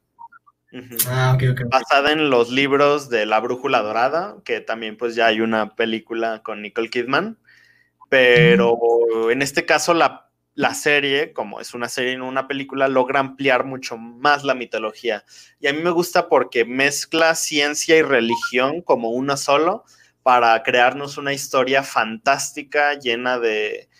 Ah, 1.08 1.36
Basada 1.70 2.12
en 2.12 2.30
los 2.30 2.50
libros 2.50 3.10
de 3.10 3.26
La 3.26 3.40
Brújula 3.40 3.82
Dorada, 3.82 4.36
que 4.44 4.60
también 4.60 4.96
pues 4.96 5.14
ya 5.14 5.26
hay 5.26 5.42
una 5.42 5.74
película 5.74 6.42
con 6.42 6.62
Nicole 6.62 6.88
Kidman, 6.88 7.38
pero 8.08 9.30
en 9.30 9.42
este 9.42 9.66
caso 9.66 9.92
la, 9.92 10.30
la, 10.54 10.72
serie, 10.72 11.34
como 11.34 11.60
es 11.60 11.74
una 11.74 11.90
serie 11.90 12.12
y 12.12 12.16
no 12.16 12.26
una 12.26 12.48
película, 12.48 12.88
logra 12.88 13.20
ampliar 13.20 13.64
mucho 13.64 13.98
más 13.98 14.44
la 14.44 14.54
mitología. 14.54 15.24
Y 15.60 15.66
a 15.66 15.74
mí 15.74 15.82
me 15.82 15.90
gusta 15.90 16.28
porque 16.28 16.64
mezcla 16.64 17.34
ciencia 17.34 17.96
y 17.98 18.02
religión 18.02 18.80
como 18.80 19.10
una 19.10 19.36
solo 19.36 19.84
para 20.22 20.62
crearnos 20.62 21.18
una 21.18 21.34
historia 21.34 21.82
fantástica 21.82 22.94
llena 22.94 23.38
de, 23.38 23.90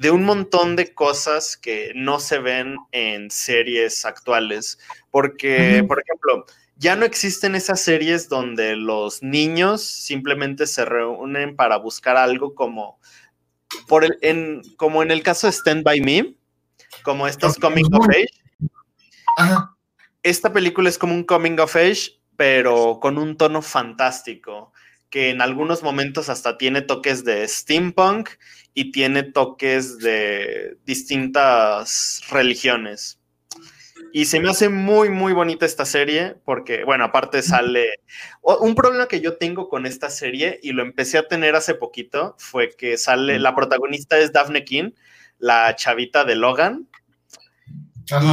de 0.00 0.10
un 0.10 0.24
montón 0.24 0.76
de 0.76 0.94
cosas 0.94 1.58
que 1.58 1.92
no 1.94 2.20
se 2.20 2.38
ven 2.38 2.78
en 2.90 3.30
series 3.30 4.06
actuales. 4.06 4.78
Porque, 5.10 5.84
por 5.86 6.00
ejemplo, 6.00 6.46
ya 6.76 6.96
no 6.96 7.04
existen 7.04 7.54
esas 7.54 7.82
series 7.82 8.30
donde 8.30 8.76
los 8.76 9.22
niños 9.22 9.82
simplemente 9.84 10.66
se 10.66 10.86
reúnen 10.86 11.54
para 11.54 11.76
buscar 11.76 12.16
algo 12.16 12.54
como, 12.54 12.98
por 13.86 14.04
el, 14.04 14.16
en, 14.22 14.62
como 14.78 15.02
en 15.02 15.10
el 15.10 15.22
caso 15.22 15.46
de 15.46 15.52
Stand 15.52 15.82
By 15.82 16.00
Me, 16.00 16.34
como 17.02 17.28
estos 17.28 17.56
Coming 17.56 17.84
of 17.92 18.08
Age. 18.08 19.60
Esta 20.22 20.50
película 20.50 20.88
es 20.88 20.96
como 20.96 21.12
un 21.12 21.24
Coming 21.24 21.60
of 21.60 21.76
Age, 21.76 22.22
pero 22.38 23.00
con 23.02 23.18
un 23.18 23.36
tono 23.36 23.60
fantástico 23.60 24.72
que 25.10 25.30
en 25.30 25.42
algunos 25.42 25.82
momentos 25.82 26.28
hasta 26.28 26.56
tiene 26.56 26.82
toques 26.82 27.24
de 27.24 27.46
steampunk 27.46 28.30
y 28.72 28.92
tiene 28.92 29.24
toques 29.24 29.98
de 29.98 30.78
distintas 30.86 32.22
religiones. 32.30 33.18
Y 34.12 34.24
se 34.24 34.40
me 34.40 34.50
hace 34.50 34.68
muy, 34.68 35.08
muy 35.08 35.32
bonita 35.32 35.66
esta 35.66 35.84
serie 35.84 36.36
porque, 36.44 36.84
bueno, 36.84 37.04
aparte 37.04 37.42
sale... 37.42 38.00
Un 38.42 38.74
problema 38.74 39.06
que 39.06 39.20
yo 39.20 39.36
tengo 39.36 39.68
con 39.68 39.86
esta 39.86 40.10
serie, 40.10 40.58
y 40.62 40.72
lo 40.72 40.82
empecé 40.82 41.18
a 41.18 41.28
tener 41.28 41.54
hace 41.54 41.74
poquito, 41.74 42.34
fue 42.38 42.70
que 42.76 42.96
sale, 42.96 43.38
la 43.38 43.54
protagonista 43.54 44.18
es 44.18 44.32
Daphne 44.32 44.64
King, 44.64 44.90
la 45.38 45.76
chavita 45.76 46.24
de 46.24 46.36
Logan. 46.36 46.88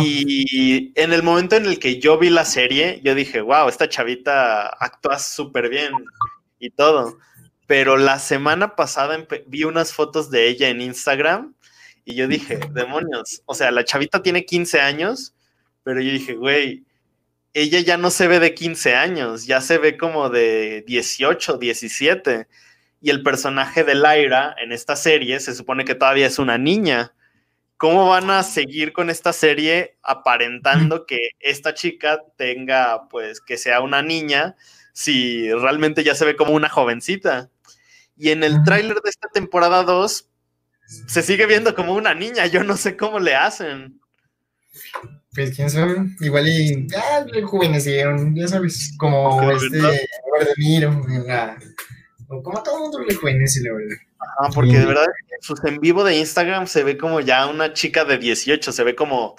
Y 0.04 0.92
en 1.00 1.14
el 1.14 1.22
momento 1.22 1.56
en 1.56 1.66
el 1.66 1.78
que 1.78 2.00
yo 2.00 2.18
vi 2.18 2.32
la 2.32 2.46
serie, 2.46 3.00
yo 3.04 3.14
dije, 3.14 3.42
wow, 3.42 3.70
esta 3.70 3.88
chavita 3.88 4.70
actúa 4.70 5.20
súper 5.20 5.70
bien 5.70 5.92
y 6.60 6.70
todo. 6.70 7.18
Pero 7.68 7.98
la 7.98 8.20
semana 8.20 8.76
pasada 8.76 9.18
vi 9.48 9.64
unas 9.64 9.94
fotos 9.94 10.32
de 10.32 10.48
ella 10.48 10.70
en 10.70 10.82
Instagram 10.82 11.54
y 12.06 12.16
yo 12.16 12.28
dije, 12.28 12.60
demonios, 12.74 13.42
o 13.46 13.54
sea, 13.54 13.72
la 13.72 13.84
chavita 13.84 14.24
tiene 14.24 14.46
15 14.46 14.80
años, 14.80 15.36
pero 15.84 16.02
yo 16.02 16.12
dije, 16.12 16.36
güey, 16.36 16.86
ella 17.54 17.80
ya 17.82 17.98
no 17.98 18.12
se 18.12 18.28
ve 18.28 18.40
de 18.40 18.54
15 18.54 18.96
años, 18.96 19.46
ya 19.46 19.62
se 19.62 19.78
ve 19.78 19.98
como 19.98 20.30
de 20.30 20.84
18, 20.88 21.58
17. 21.58 22.48
Y 23.02 23.10
el 23.10 23.24
personaje 23.24 23.84
de 23.84 23.96
Lyra 23.96 24.56
en 24.62 24.72
esta 24.72 24.96
serie 24.96 25.40
se 25.40 25.54
supone 25.54 25.84
que 25.84 25.96
todavía 25.96 26.28
es 26.28 26.40
una 26.40 26.58
niña. 26.58 27.14
¿Cómo 27.78 28.08
van 28.08 28.30
a 28.30 28.44
seguir 28.44 28.94
con 28.94 29.10
esta 29.10 29.34
serie 29.34 29.98
aparentando 30.04 31.06
que 31.08 31.32
esta 31.40 31.74
chica 31.74 32.24
tenga, 32.38 33.08
pues, 33.10 33.42
que 33.42 33.58
sea 33.58 33.82
una 33.82 34.02
niña 34.02 34.56
si 34.98 35.54
realmente 35.54 36.04
ya 36.04 36.16
se 36.16 36.26
ve 36.26 36.36
como 36.36 36.54
una 36.54 36.70
jovencita. 36.70 37.52
Y 38.16 38.32
en 38.32 38.44
el 38.44 38.64
tráiler 38.64 39.00
de 39.00 39.12
esta 39.12 39.28
temporada 39.28 39.84
2 39.84 40.28
se 41.06 41.22
sigue 41.22 41.46
viendo 41.46 41.76
como 41.76 41.94
una 41.94 42.16
niña, 42.16 42.48
yo 42.48 42.64
no 42.64 42.76
sé 42.76 42.98
cómo 42.98 43.20
le 43.20 43.36
hacen. 43.36 44.02
Pues 45.36 45.56
quién 45.56 45.70
sabe, 45.70 45.98
igual 46.22 46.48
y 46.48 46.88
ah, 46.98 47.24
rejuvenecieron, 47.32 48.36
ya 48.36 48.48
sabes, 48.48 48.96
como 48.98 49.40
este 49.52 49.78
Robert 49.78 50.56
De 50.56 50.64
Niro, 50.64 51.06
como 52.28 52.64
todo 52.64 52.78
el 52.78 52.82
mundo 52.82 53.00
rejuvenece, 53.08 53.62
la 53.62 53.74
verdad. 53.74 53.98
Ah, 54.40 54.50
porque 54.52 54.80
de 54.80 54.86
verdad 54.88 55.06
sus 55.42 55.64
en 55.64 55.80
vivo 55.80 56.04
de 56.04 56.18
Instagram 56.18 56.66
se 56.66 56.82
ve 56.82 56.98
como 56.98 57.20
ya 57.20 57.46
una 57.46 57.72
chica 57.74 58.04
de 58.04 58.18
18, 58.18 58.72
se 58.72 58.84
ve 58.84 58.96
como 58.96 59.36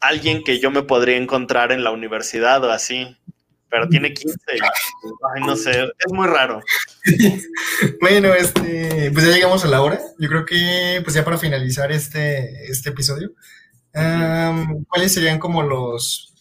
alguien 0.00 0.44
que 0.44 0.60
yo 0.60 0.70
me 0.70 0.82
podría 0.82 1.16
encontrar 1.16 1.72
en 1.72 1.82
la 1.82 1.92
universidad 1.92 2.62
o 2.62 2.70
así, 2.70 3.16
pero 3.70 3.88
tiene 3.88 4.12
15. 4.12 4.38
Ay, 4.52 5.42
no 5.44 5.56
sé, 5.56 5.70
es 5.72 6.12
muy 6.12 6.26
raro. 6.26 6.62
bueno, 8.00 8.32
este, 8.34 9.10
pues 9.12 9.26
ya 9.26 9.32
llegamos 9.32 9.64
a 9.64 9.68
la 9.68 9.82
hora. 9.82 10.00
Yo 10.18 10.28
creo 10.28 10.44
que, 10.44 11.00
pues 11.04 11.14
ya 11.14 11.24
para 11.24 11.38
finalizar 11.38 11.92
este, 11.92 12.70
este 12.70 12.90
episodio, 12.90 13.32
¿cuáles 14.88 15.12
serían 15.12 15.38
como 15.38 15.62
los, 15.62 16.34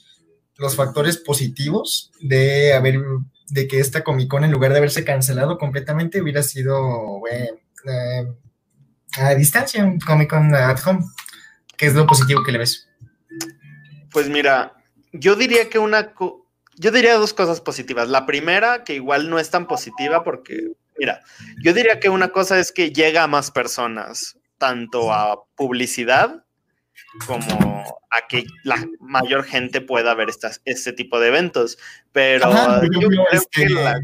los 0.57 0.75
factores 0.75 1.17
positivos 1.17 2.11
de 2.21 2.73
haber, 2.73 2.99
de 3.49 3.67
que 3.67 3.79
esta 3.79 4.03
Comic 4.03 4.29
Con, 4.29 4.43
en 4.43 4.51
lugar 4.51 4.71
de 4.71 4.77
haberse 4.77 5.03
cancelado 5.03 5.57
completamente, 5.57 6.21
hubiera 6.21 6.43
sido, 6.43 7.19
bueno, 7.19 7.57
eh, 7.85 8.27
a 9.17 9.35
distancia, 9.35 9.83
un 9.83 9.99
Comic 9.99 10.29
Con 10.29 10.53
at 10.55 10.79
home? 10.85 11.03
¿Qué 11.75 11.85
es 11.87 11.93
lo 11.93 12.07
positivo 12.07 12.43
que 12.43 12.51
le 12.51 12.57
ves? 12.57 12.89
Pues 14.11 14.29
mira, 14.29 14.73
yo 15.11 15.35
diría 15.35 15.69
que 15.69 15.77
una, 15.77 16.13
yo 16.77 16.91
diría 16.91 17.15
dos 17.15 17.33
cosas 17.33 17.61
positivas. 17.61 18.07
La 18.07 18.25
primera, 18.25 18.83
que 18.83 18.93
igual 18.93 19.29
no 19.29 19.39
es 19.39 19.49
tan 19.49 19.67
positiva 19.67 20.23
porque, 20.23 20.71
mira, 20.97 21.21
yo 21.63 21.73
diría 21.73 21.99
que 21.99 22.09
una 22.09 22.29
cosa 22.29 22.59
es 22.59 22.71
que 22.71 22.91
llega 22.91 23.23
a 23.23 23.27
más 23.27 23.51
personas, 23.51 24.37
tanto 24.57 25.11
a 25.11 25.43
publicidad 25.55 26.43
como 27.25 27.83
a 28.09 28.27
que 28.27 28.45
la 28.63 28.85
mayor 28.99 29.43
gente 29.43 29.81
pueda 29.81 30.13
ver 30.13 30.29
estas, 30.29 30.61
este 30.65 30.93
tipo 30.93 31.19
de 31.19 31.29
eventos. 31.29 31.77
Pero 32.11 32.51
yo 32.83 33.07
creo 33.07 33.25
que 33.51 33.69
la, 33.69 33.99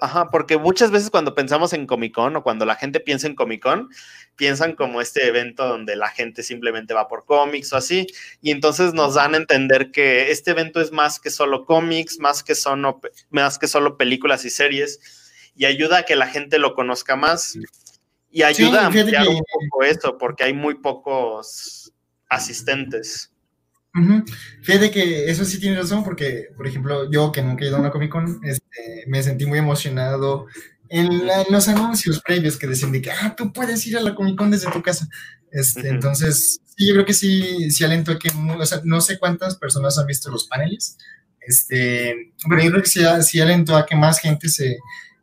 Ajá, 0.00 0.30
porque 0.30 0.58
muchas 0.58 0.90
veces 0.90 1.10
cuando 1.10 1.34
pensamos 1.34 1.72
en 1.72 1.86
Comic 1.86 2.14
Con 2.14 2.36
o 2.36 2.42
cuando 2.42 2.66
la 2.66 2.76
gente 2.76 3.00
piensa 3.00 3.26
en 3.26 3.34
Comic 3.34 3.62
Con, 3.62 3.88
piensan 4.36 4.74
como 4.74 5.00
este 5.00 5.26
evento 5.26 5.66
donde 5.66 5.96
la 5.96 6.08
gente 6.08 6.42
simplemente 6.42 6.92
va 6.92 7.08
por 7.08 7.24
cómics 7.24 7.72
o 7.72 7.76
así, 7.76 8.06
y 8.42 8.50
entonces 8.50 8.92
nos 8.92 9.14
dan 9.14 9.34
a 9.34 9.38
entender 9.38 9.90
que 9.90 10.30
este 10.30 10.50
evento 10.50 10.80
es 10.80 10.92
más 10.92 11.18
que 11.18 11.30
solo 11.30 11.64
cómics, 11.64 12.18
más 12.18 12.42
que 12.42 12.54
solo, 12.54 13.00
más 13.30 13.58
que 13.58 13.68
solo 13.68 13.96
películas 13.96 14.44
y 14.44 14.50
series, 14.50 15.00
y 15.54 15.64
ayuda 15.64 15.98
a 15.98 16.02
que 16.02 16.16
la 16.16 16.26
gente 16.26 16.58
lo 16.58 16.74
conozca 16.74 17.16
más, 17.16 17.58
y 18.30 18.42
ayuda 18.42 18.82
a 18.82 18.86
ampliar 18.86 19.26
un 19.26 19.40
poco 19.70 19.84
eso, 19.84 20.18
porque 20.18 20.44
hay 20.44 20.52
muy 20.52 20.74
pocos 20.74 21.92
asistentes. 22.28 23.32
Fíjate 24.62 24.90
que 24.90 25.30
eso 25.30 25.44
sí 25.44 25.58
tiene 25.58 25.76
razón, 25.76 26.04
porque, 26.04 26.48
por 26.56 26.66
ejemplo, 26.66 27.10
yo 27.10 27.32
que 27.32 27.42
nunca 27.42 27.64
he 27.64 27.68
ido 27.68 27.76
a 27.76 27.80
una 27.80 27.90
Comic 27.90 28.10
Con, 28.10 28.40
este, 28.44 29.04
me 29.06 29.22
sentí 29.22 29.46
muy 29.46 29.58
emocionado 29.58 30.46
en, 30.88 31.26
los 31.50 31.68
anuncios 31.68 32.20
previos 32.20 32.58
que 32.58 32.66
decían 32.66 32.92
de 32.92 33.02
que, 33.02 33.10
ah, 33.10 33.34
tú 33.36 33.52
puedes 33.52 33.86
ir 33.86 33.96
a 33.96 34.02
la 34.02 34.14
Comic 34.14 34.36
Con 34.36 34.50
desde 34.50 34.70
tu 34.70 34.82
casa. 34.82 35.08
Este, 35.50 35.88
Entonces, 35.88 36.60
sí, 36.76 36.86
yo 36.86 36.94
creo 36.94 37.06
que 37.06 37.14
sí, 37.14 37.70
sí 37.70 37.84
alento 37.84 38.12
a 38.12 38.18
que, 38.18 38.28
o 38.28 38.66
sea, 38.66 38.80
no 38.84 39.00
sé 39.00 39.18
cuántas 39.18 39.56
personas 39.56 39.98
han 39.98 40.06
visto 40.06 40.30
los 40.30 40.46
paneles, 40.46 40.98
este, 41.40 42.32
pero 42.48 42.62
yo 42.62 42.70
creo 42.70 42.82
que 42.82 42.88
sí, 42.88 43.00
sí 43.22 43.40
alentó 43.40 43.76
a 43.76 43.86
que 43.86 43.96
más 43.96 44.18
gente 44.18 44.48
se 44.48 44.78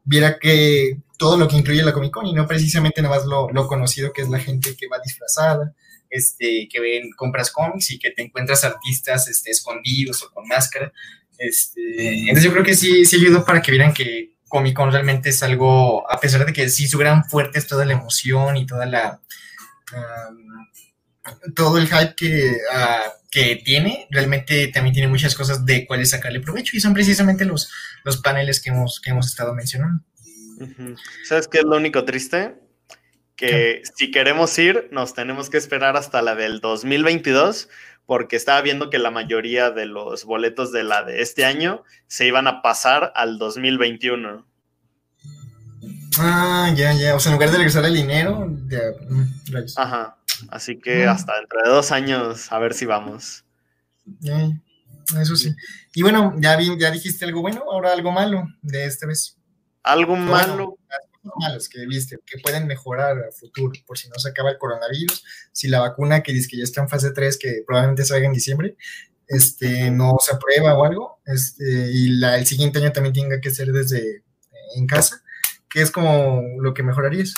viera 0.05 0.39
que 0.39 0.99
todo 1.17 1.38
lo 1.38 1.47
que 1.47 1.57
incluye 1.57 1.84
la 1.84 1.93
Comic 1.93 2.11
Con 2.11 2.26
y 2.26 2.34
no 2.34 2.47
precisamente 2.47 3.01
nada 3.01 3.17
más 3.17 3.26
lo, 3.26 3.49
lo 3.51 3.67
conocido 3.67 4.11
que 4.11 4.21
es 4.21 4.30
la 4.30 4.39
gente 4.39 4.76
que 4.76 4.88
va 4.88 4.99
disfrazada, 5.03 5.74
este, 6.14 6.68
que 6.72 6.80
ven, 6.80 7.11
compras 7.11 7.51
cómics 7.51 7.89
y 7.91 7.99
que 7.99 8.11
te 8.11 8.22
encuentras 8.22 8.64
artistas 8.64 9.28
este, 9.28 9.49
escondidos 9.49 10.22
o 10.22 10.30
con 10.30 10.47
máscara. 10.47 10.93
Este, 11.38 12.20
entonces 12.20 12.43
yo 12.43 12.51
creo 12.51 12.64
que 12.64 12.76
sí, 12.76 13.03
sí 13.03 13.16
ayudó 13.16 13.43
para 13.43 13.61
que 13.61 13.72
vieran 13.72 13.93
que 13.93 14.36
Comic 14.47 14.76
Con 14.76 14.91
realmente 14.91 15.30
es 15.30 15.41
algo, 15.41 16.09
a 16.09 16.20
pesar 16.20 16.45
de 16.45 16.53
que 16.53 16.70
sí 16.70 16.88
su 16.88 16.99
gran 16.99 17.26
fuerte 17.26 17.57
es 17.57 17.66
toda 17.66 17.86
la 17.86 17.93
emoción 17.93 18.55
y 18.57 18.68
toda 18.68 18.86
la... 18.86 19.20
todo 21.55 21.80
el 21.80 21.88
hype 21.88 22.14
que, 22.16 22.57
ah, 22.72 23.11
que 23.32 23.55
tiene, 23.66 24.07
realmente 24.11 24.68
también 24.68 24.93
tiene 24.93 25.09
muchas 25.09 25.34
cosas 25.34 25.66
de 25.66 25.88
cuáles 25.88 26.11
sacarle 26.11 26.39
provecho 26.39 26.78
y 26.78 26.80
son 26.80 26.93
precisamente 26.93 27.45
los, 27.45 27.72
los 28.03 28.18
paneles 28.18 28.61
que 28.61 28.70
hemos, 28.70 29.01
que 29.01 29.09
hemos 29.09 29.26
estado 29.26 29.55
mencionando. 29.55 30.03
¿Sabes 31.28 31.47
qué 31.47 31.59
es 31.59 31.64
lo 31.64 31.78
único 31.78 32.05
triste? 32.05 32.53
Que 33.36 33.82
si 33.96 34.12
queremos 34.12 34.58
ir, 34.60 34.90
nos 34.92 35.14
tenemos 35.14 35.50
que 35.50 35.58
esperar 35.58 35.98
hasta 35.98 36.22
la 36.22 36.36
del 36.36 36.60
2022, 36.60 37.70
porque 38.06 38.36
estaba 38.36 38.62
viendo 38.62 38.90
que 38.90 39.00
la 39.00 39.12
mayoría 39.12 39.72
de 39.72 39.86
los 39.86 40.26
boletos 40.26 40.72
de 40.72 40.84
la 40.84 41.04
de 41.04 41.22
este 41.22 41.46
año 41.46 41.84
se 42.08 42.28
iban 42.28 42.48
a 42.48 42.62
pasar 42.62 43.12
al 43.16 43.38
2021. 43.38 44.46
Ah, 46.20 46.72
ya, 46.76 46.94
ya. 46.94 47.16
O 47.16 47.20
sea, 47.20 47.32
en 47.32 47.38
lugar 47.38 47.52
de 47.52 47.58
regresar 47.58 47.86
el 47.86 47.94
dinero, 47.94 48.48
mm, 48.48 49.26
Ajá. 49.78 50.18
Así 50.50 50.80
que 50.80 51.06
mm. 51.06 51.10
hasta 51.10 51.36
dentro 51.38 51.62
de 51.64 51.70
dos 51.70 51.92
años, 51.92 52.52
a 52.52 52.60
ver 52.60 52.74
si 52.74 52.86
vamos. 52.86 53.46
eso 55.20 55.36
sí. 55.36 55.56
Y 55.96 56.02
bueno, 56.02 56.36
ya, 56.38 56.56
vi, 56.56 56.78
ya 56.78 56.92
dijiste 56.92 57.26
algo 57.26 57.42
bueno, 57.42 57.64
ahora 57.72 57.94
algo 57.94 58.12
malo 58.12 58.48
de 58.62 58.86
esta 58.86 59.08
vez. 59.08 59.38
Algo 59.82 60.16
malo 60.16 60.78
malos 61.36 61.69
que 61.69 61.86
viste, 61.86 62.19
que 62.26 62.39
pueden 62.39 62.67
mejorar 62.67 63.17
a 63.17 63.32
futuro, 63.32 63.71
por 63.86 63.97
si 63.97 64.09
no 64.09 64.15
se 64.15 64.30
acaba 64.30 64.51
el 64.51 64.57
coronavirus, 64.57 65.24
si 65.51 65.67
la 65.67 65.80
vacuna 65.80 66.24
que 66.24 66.34
dice 66.34 66.49
que 66.49 66.57
ya 66.57 66.63
está 66.63 66.82
en 66.82 66.89
fase 66.89 67.11
3, 67.11 67.38
que 67.38 67.63
probablemente 67.65 68.05
salga 68.05 68.26
en 68.26 68.34
diciembre, 68.34 68.76
este, 69.28 69.89
no 69.91 70.17
se 70.19 70.36
aprueba 70.36 70.76
o 70.76 70.86
algo, 70.86 71.21
este, 71.26 71.91
y 71.91 72.24
el 72.24 72.45
siguiente 72.45 72.80
año 72.80 72.91
también 72.91 73.13
tenga 73.13 73.41
que 73.41 73.51
ser 73.51 73.71
desde 73.71 74.17
eh, 74.17 74.24
en 74.76 74.88
casa, 74.88 75.24
que 75.69 75.82
es 75.82 75.91
como 75.91 76.41
lo 76.59 76.74
que 76.74 76.84
mejorarías. 76.84 77.34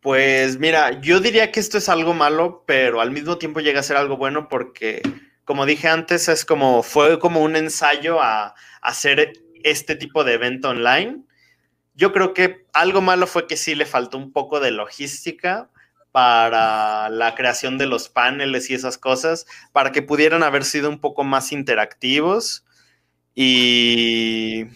Pues 0.00 0.58
mira, 0.58 1.00
yo 1.00 1.20
diría 1.20 1.50
que 1.50 1.60
esto 1.60 1.78
es 1.78 1.88
algo 1.88 2.14
malo, 2.14 2.64
pero 2.66 3.00
al 3.00 3.10
mismo 3.10 3.38
tiempo 3.38 3.60
llega 3.60 3.80
a 3.80 3.82
ser 3.82 3.96
algo 3.96 4.16
bueno 4.16 4.48
porque, 4.48 5.02
como 5.44 5.66
dije 5.66 5.88
antes, 5.88 6.28
es 6.28 6.44
como, 6.44 6.82
fue 6.82 7.18
como 7.18 7.42
un 7.42 7.56
ensayo 7.56 8.22
a 8.22 8.54
hacer 8.80 9.32
este 9.64 9.96
tipo 9.96 10.22
de 10.22 10.34
evento 10.34 10.70
online 10.70 11.24
yo 11.98 12.12
creo 12.12 12.32
que 12.32 12.64
algo 12.72 13.00
malo 13.00 13.26
fue 13.26 13.48
que 13.48 13.56
sí 13.56 13.74
le 13.74 13.84
faltó 13.84 14.18
un 14.18 14.32
poco 14.32 14.60
de 14.60 14.70
logística 14.70 15.68
para 16.12 17.10
la 17.10 17.34
creación 17.34 17.76
de 17.76 17.86
los 17.86 18.08
paneles 18.08 18.70
y 18.70 18.74
esas 18.74 18.98
cosas, 18.98 19.46
para 19.72 19.90
que 19.90 20.00
pudieran 20.00 20.44
haber 20.44 20.64
sido 20.64 20.88
un 20.88 21.00
poco 21.00 21.24
más 21.24 21.50
interactivos 21.50 22.64
y 23.34 24.66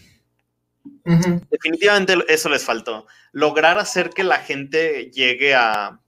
definitivamente 1.05 2.17
eso 2.27 2.49
les 2.49 2.65
faltó. 2.65 3.07
Lograr 3.31 3.79
hacer 3.79 4.11
que 4.11 4.25
la 4.25 4.39
gente 4.39 5.13
llegue 5.13 5.55
a 5.55 6.01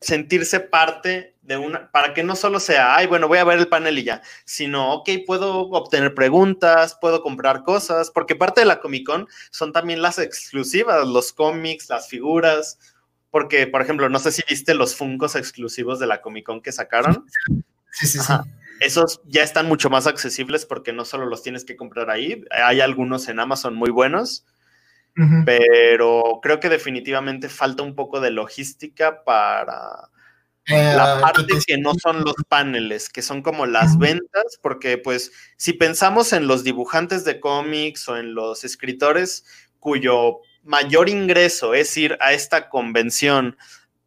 sentirse 0.00 0.58
parte 0.58 1.29
una, 1.56 1.90
para 1.90 2.14
que 2.14 2.22
no 2.22 2.36
solo 2.36 2.60
sea, 2.60 2.96
ay, 2.96 3.06
bueno, 3.06 3.28
voy 3.28 3.38
a 3.38 3.44
ver 3.44 3.58
el 3.58 3.68
panel 3.68 3.98
y 3.98 4.04
ya, 4.04 4.22
sino, 4.44 4.92
ok, 4.94 5.10
puedo 5.26 5.68
obtener 5.70 6.14
preguntas, 6.14 6.96
puedo 7.00 7.22
comprar 7.22 7.62
cosas, 7.62 8.10
porque 8.10 8.36
parte 8.36 8.60
de 8.60 8.66
la 8.66 8.80
Comic 8.80 9.06
Con 9.06 9.28
son 9.50 9.72
también 9.72 10.02
las 10.02 10.18
exclusivas, 10.18 11.06
los 11.06 11.32
cómics, 11.32 11.88
las 11.88 12.08
figuras, 12.08 12.78
porque, 13.30 13.66
por 13.66 13.82
ejemplo, 13.82 14.08
no 14.08 14.18
sé 14.18 14.32
si 14.32 14.42
viste 14.48 14.74
los 14.74 14.96
Funkos 14.96 15.36
exclusivos 15.36 15.98
de 15.98 16.06
la 16.06 16.20
Comic 16.20 16.46
Con 16.46 16.60
que 16.60 16.72
sacaron. 16.72 17.26
Sí, 17.92 18.06
sí, 18.06 18.18
sí. 18.18 18.32
Esos 18.80 19.20
ya 19.26 19.42
están 19.42 19.66
mucho 19.66 19.90
más 19.90 20.06
accesibles 20.06 20.64
porque 20.64 20.92
no 20.92 21.04
solo 21.04 21.26
los 21.26 21.42
tienes 21.42 21.64
que 21.64 21.76
comprar 21.76 22.08
ahí, 22.08 22.42
hay 22.50 22.80
algunos 22.80 23.28
en 23.28 23.38
Amazon 23.38 23.74
muy 23.74 23.90
buenos, 23.90 24.46
pero 25.44 26.40
creo 26.42 26.60
que 26.60 26.70
definitivamente 26.70 27.50
falta 27.50 27.82
un 27.82 27.94
poco 27.94 28.20
de 28.20 28.30
logística 28.30 29.22
para 29.22 30.08
la 30.70 31.18
eh, 31.18 31.20
parte 31.20 31.58
que 31.66 31.78
no 31.78 31.94
son 31.94 32.24
los 32.24 32.34
paneles, 32.48 33.08
que 33.08 33.22
son 33.22 33.42
como 33.42 33.66
las 33.66 33.98
ventas, 33.98 34.58
porque 34.62 34.98
pues 34.98 35.32
si 35.56 35.72
pensamos 35.72 36.32
en 36.32 36.46
los 36.46 36.64
dibujantes 36.64 37.24
de 37.24 37.40
cómics 37.40 38.08
o 38.08 38.16
en 38.16 38.34
los 38.34 38.64
escritores 38.64 39.44
cuyo 39.78 40.38
mayor 40.62 41.08
ingreso 41.08 41.74
es 41.74 41.96
ir 41.96 42.16
a 42.20 42.32
esta 42.32 42.68
convención 42.68 43.56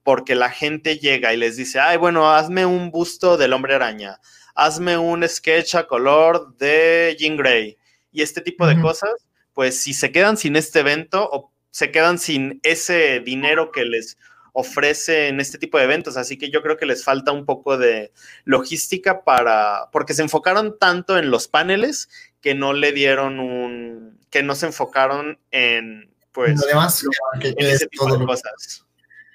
porque 0.03 0.35
la 0.35 0.49
gente 0.49 0.97
llega 0.97 1.33
y 1.33 1.37
les 1.37 1.55
dice, 1.55 1.79
ay, 1.79 1.97
bueno, 1.97 2.31
hazme 2.31 2.65
un 2.65 2.91
busto 2.91 3.37
del 3.37 3.53
hombre 3.53 3.75
araña, 3.75 4.19
hazme 4.53 4.97
un 4.97 5.27
sketch 5.27 5.75
a 5.75 5.87
color 5.87 6.55
de 6.57 7.15
Jean 7.17 7.37
Grey 7.37 7.77
y 8.11 8.21
este 8.21 8.41
tipo 8.41 8.67
de 8.67 8.79
cosas, 8.79 9.11
pues 9.53 9.79
si 9.81 9.93
se 9.93 10.11
quedan 10.11 10.37
sin 10.37 10.55
este 10.55 10.81
evento 10.81 11.27
o 11.31 11.51
se 11.71 11.89
quedan 11.89 12.19
sin 12.19 12.59
ese 12.63 13.21
dinero 13.21 13.71
que 13.71 13.85
les 13.85 14.17
ofrecen 14.53 15.39
este 15.39 15.57
tipo 15.57 15.77
de 15.77 15.83
eventos, 15.83 16.15
así 16.15 16.37
que 16.37 16.49
yo 16.49 16.61
creo 16.61 16.77
que 16.77 16.85
les 16.85 17.03
falta 17.03 17.31
un 17.31 17.45
poco 17.45 17.77
de 17.77 18.13
logística 18.45 19.23
para, 19.23 19.89
porque 19.91 20.13
se 20.13 20.21
enfocaron 20.21 20.77
tanto 20.79 21.17
en 21.17 21.31
los 21.31 21.47
paneles 21.47 22.07
que 22.39 22.53
no 22.53 22.73
le 22.73 22.91
dieron 22.91 23.39
un, 23.39 24.19
que 24.29 24.43
no 24.43 24.55
se 24.55 24.67
enfocaron 24.67 25.39
en, 25.51 26.13
pues, 26.31 26.61
Además, 26.63 27.03
que, 27.41 27.55
ese 27.57 27.87
tipo 27.87 28.15
de 28.15 28.25
cosas. 28.25 28.85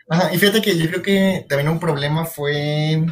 Ajá, 0.09 0.33
y 0.33 0.39
fíjate 0.39 0.63
que 0.63 0.79
yo 0.79 0.89
creo 0.89 1.03
que 1.03 1.45
también 1.49 1.69
un 1.69 1.81
problema 1.81 2.25
fue 2.25 3.05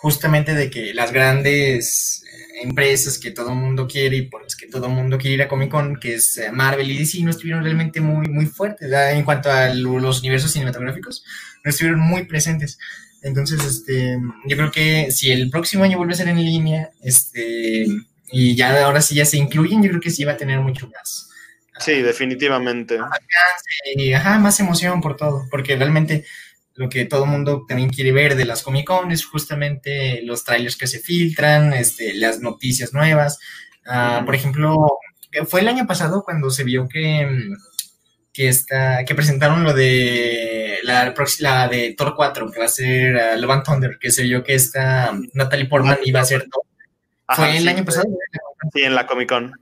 justamente 0.00 0.54
de 0.54 0.70
que 0.70 0.94
las 0.94 1.12
grandes 1.12 2.24
empresas 2.62 3.18
que 3.18 3.30
todo 3.30 3.50
el 3.50 3.56
mundo 3.56 3.86
quiere 3.86 4.16
y 4.16 4.22
por 4.22 4.42
las 4.42 4.56
que 4.56 4.66
todo 4.66 4.86
el 4.86 4.92
mundo 4.92 5.18
quiere 5.18 5.34
ir 5.34 5.42
a 5.42 5.48
Comic 5.48 5.70
Con, 5.70 5.98
que 5.98 6.14
es 6.14 6.36
eh, 6.38 6.50
Marvel 6.52 6.90
y 6.90 6.98
DC, 6.98 7.20
no 7.22 7.30
estuvieron 7.30 7.62
realmente 7.62 8.00
muy, 8.00 8.28
muy 8.28 8.46
fuertes 8.46 8.90
en 8.90 9.24
cuanto 9.24 9.50
a 9.50 9.68
los 9.68 10.20
universos 10.20 10.52
cinematográficos, 10.52 11.24
no 11.64 11.70
estuvieron 11.70 12.00
muy 12.00 12.24
presentes. 12.24 12.78
Entonces, 13.22 13.64
este, 13.64 14.18
yo 14.46 14.56
creo 14.56 14.70
que 14.70 15.10
si 15.10 15.30
el 15.30 15.50
próximo 15.50 15.84
año 15.84 15.98
vuelve 15.98 16.14
a 16.14 16.16
ser 16.16 16.28
en 16.28 16.42
línea, 16.42 16.90
este, 17.02 17.86
y 18.30 18.54
ya 18.54 18.84
ahora 18.84 19.00
sí 19.00 19.14
ya 19.14 19.24
se 19.24 19.38
incluyen, 19.38 19.82
yo 19.82 19.88
creo 19.90 20.00
que 20.00 20.10
sí 20.10 20.24
va 20.24 20.32
a 20.32 20.36
tener 20.36 20.60
mucho 20.60 20.88
más. 20.88 21.28
Sí, 21.78 22.02
definitivamente. 22.02 22.98
Y, 23.96 24.12
ajá, 24.12 24.38
más 24.38 24.58
emoción 24.60 25.00
por 25.00 25.16
todo, 25.16 25.46
porque 25.50 25.76
realmente 25.76 26.24
lo 26.74 26.88
que 26.88 27.04
todo 27.04 27.24
el 27.24 27.30
mundo 27.30 27.64
también 27.66 27.88
quiere 27.88 28.12
ver 28.12 28.36
de 28.36 28.44
las 28.44 28.62
Comic 28.62 28.86
Con 28.86 29.10
es 29.10 29.24
justamente 29.24 30.22
los 30.22 30.44
trailers 30.44 30.76
que 30.76 30.86
se 30.86 31.00
filtran, 31.00 31.72
este, 31.72 32.14
las 32.14 32.40
noticias 32.40 32.92
nuevas. 32.92 33.38
Ah, 33.84 34.22
por 34.24 34.34
ejemplo, 34.34 34.98
fue 35.48 35.60
el 35.60 35.68
año 35.68 35.86
pasado 35.86 36.22
cuando 36.24 36.50
se 36.50 36.64
vio 36.64 36.88
que, 36.88 37.28
que, 38.38 38.46
está, 38.46 39.04
que 39.04 39.16
presentaron 39.16 39.64
lo 39.64 39.74
de 39.74 40.78
la, 40.84 41.12
la 41.40 41.66
de 41.66 41.94
Thor 41.98 42.14
4, 42.14 42.52
que 42.52 42.60
va 42.60 42.66
a 42.66 42.68
ser 42.68 43.16
uh, 43.16 43.40
Love 43.40 43.50
and 43.50 43.64
Thunder, 43.64 43.98
que 43.98 44.12
se 44.12 44.22
vio 44.22 44.44
que 44.44 44.54
esta 44.54 45.12
Natalie 45.32 45.66
Portman 45.66 45.98
iba 46.04 46.20
a 46.20 46.24
ser 46.24 46.46
Thor. 46.48 46.62
fue 47.34 47.56
el 47.56 47.66
año 47.66 47.84
pasado. 47.84 48.06
Sí, 48.72 48.82
en 48.82 48.94
la 48.94 49.08
Comic 49.08 49.28
Con. 49.28 49.52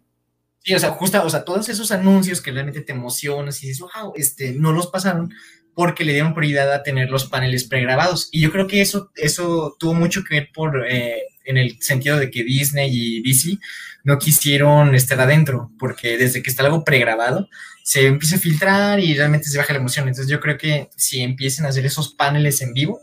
Sí, 0.62 0.74
o 0.74 0.78
sea, 0.78 0.90
justo, 0.90 1.24
o 1.24 1.30
sea, 1.30 1.42
todos 1.42 1.70
esos 1.70 1.90
anuncios 1.90 2.42
que 2.42 2.52
realmente 2.52 2.82
te 2.82 2.92
emocionas 2.92 3.62
y 3.62 3.68
dices, 3.68 3.80
wow, 3.80 4.12
este, 4.14 4.52
no 4.52 4.72
los 4.72 4.88
pasaron 4.88 5.32
porque 5.72 6.04
le 6.04 6.12
dieron 6.12 6.34
prioridad 6.34 6.70
a 6.70 6.82
tener 6.82 7.08
los 7.08 7.24
paneles 7.24 7.64
pregrabados. 7.64 8.28
Y 8.30 8.42
yo 8.42 8.52
creo 8.52 8.66
que 8.66 8.82
eso, 8.82 9.10
eso 9.14 9.74
tuvo 9.80 9.94
mucho 9.94 10.22
que 10.22 10.34
ver 10.34 10.50
por, 10.52 10.86
eh, 10.86 11.22
en 11.46 11.56
el 11.56 11.80
sentido 11.80 12.18
de 12.18 12.30
que 12.30 12.44
Disney 12.44 12.90
y 12.92 13.22
DC 13.22 13.58
no 14.06 14.20
quisieron 14.20 14.94
estar 14.94 15.20
adentro, 15.20 15.72
porque 15.80 16.16
desde 16.16 16.40
que 16.40 16.48
está 16.48 16.62
algo 16.62 16.84
pregrabado, 16.84 17.48
se 17.82 18.06
empieza 18.06 18.36
a 18.36 18.38
filtrar 18.38 19.00
y 19.00 19.14
realmente 19.14 19.48
se 19.48 19.58
baja 19.58 19.72
la 19.72 19.80
emoción. 19.80 20.06
Entonces 20.06 20.30
yo 20.30 20.38
creo 20.38 20.56
que 20.56 20.90
si 20.96 21.22
empiecen 21.22 21.66
a 21.66 21.70
hacer 21.70 21.84
esos 21.84 22.14
paneles 22.14 22.62
en 22.62 22.72
vivo, 22.72 23.00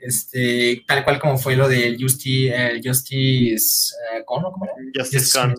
este, 0.00 0.82
tal 0.88 1.04
cual 1.04 1.20
como 1.20 1.38
fue 1.38 1.54
lo 1.54 1.68
del 1.68 2.02
Justice, 2.02 2.80
Justice 2.84 3.94
uh, 4.18 4.24
Con, 4.24 4.42
¿cómo 4.42 4.64
era? 4.64 4.74
Justice, 4.92 5.38
Con. 5.38 5.54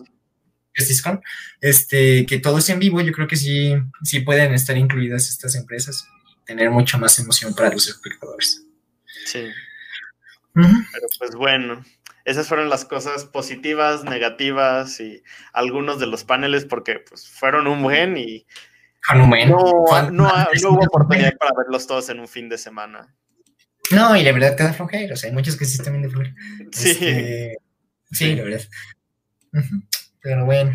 Justice 0.76 1.02
Con, 1.02 1.22
este, 1.62 2.26
que 2.26 2.38
todo 2.38 2.58
es 2.58 2.68
en 2.68 2.78
vivo, 2.78 3.00
yo 3.00 3.12
creo 3.12 3.26
que 3.26 3.36
sí, 3.36 3.72
sí 4.02 4.20
pueden 4.20 4.52
estar 4.52 4.76
incluidas 4.76 5.30
estas 5.30 5.54
empresas 5.54 6.06
tener 6.44 6.70
mucho 6.70 6.98
más 6.98 7.18
emoción 7.18 7.54
para 7.54 7.70
los 7.70 7.88
espectadores. 7.88 8.62
Sí. 9.24 9.48
Pero 10.52 11.06
pues 11.18 11.34
bueno, 11.34 11.82
esas 12.24 12.48
fueron 12.48 12.68
las 12.68 12.84
cosas 12.84 13.24
positivas, 13.24 14.04
negativas 14.04 15.00
y 15.00 15.22
algunos 15.52 15.98
de 15.98 16.06
los 16.06 16.24
paneles 16.24 16.64
porque 16.64 17.00
pues 17.00 17.28
fueron 17.28 17.66
un 17.66 17.82
buen 17.82 18.16
y 18.16 18.46
no, 19.14 20.10
no, 20.10 20.30
hubo 20.68 20.84
oportunidad 20.84 21.36
para 21.36 21.52
verlos 21.56 21.86
todos 21.86 22.08
en 22.08 22.20
un 22.20 22.28
fin 22.28 22.48
de 22.48 22.56
semana. 22.58 23.14
No, 23.90 24.16
y 24.16 24.22
la 24.22 24.32
verdad 24.32 24.56
te 24.56 24.62
da 24.62 24.72
flojera, 24.72 25.14
o 25.14 25.16
sea, 25.16 25.28
hay 25.28 25.34
muchos 25.34 25.56
que 25.56 25.64
sí 25.64 25.76
están 25.76 25.94
bien 25.94 26.04
de 26.04 26.10
flojera. 26.10 26.34
Sí. 26.70 26.90
Este, 26.90 27.56
sí, 28.12 28.36
la 28.36 28.44
verdad. 28.44 28.62
Pero 30.20 30.44
bueno. 30.44 30.72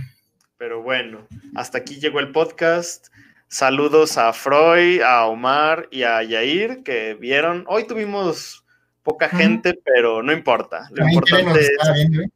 Pero 0.57 0.81
bueno, 0.81 1.27
hasta 1.55 1.77
aquí 1.77 1.99
llegó 1.99 2.19
el 2.19 2.31
podcast. 2.31 3.07
Saludos 3.47 4.17
a 4.17 4.33
Freud, 4.33 5.01
a 5.01 5.25
Omar 5.25 5.87
y 5.89 6.03
a 6.03 6.21
Yair 6.21 6.83
que 6.83 7.13
vieron. 7.13 7.63
Hoy 7.67 7.87
tuvimos 7.87 8.65
poca 9.07 9.29
gente, 9.29 9.73
pero 9.85 10.21
no 10.21 10.33
importa. 10.33 10.89
Lo 10.91 11.07
importante 11.07 11.61
es. 11.61 11.69
Viendo, 11.93 12.23
¿eh? 12.23 12.29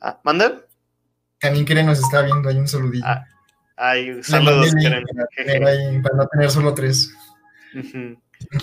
ah, 0.00 0.18
También 1.38 1.66
Keren 1.66 1.84
nos 1.84 1.98
está 1.98 2.22
viendo, 2.22 2.48
hay 2.48 2.56
un 2.56 2.66
saludillo. 2.66 3.04
Ah, 3.06 3.26
hay 3.76 4.22
saludos, 4.22 4.74
Keren. 4.74 5.04
Para, 6.02 6.16
no 6.16 6.26
tener 6.28 6.50
solo 6.50 6.72
tres. 6.72 7.14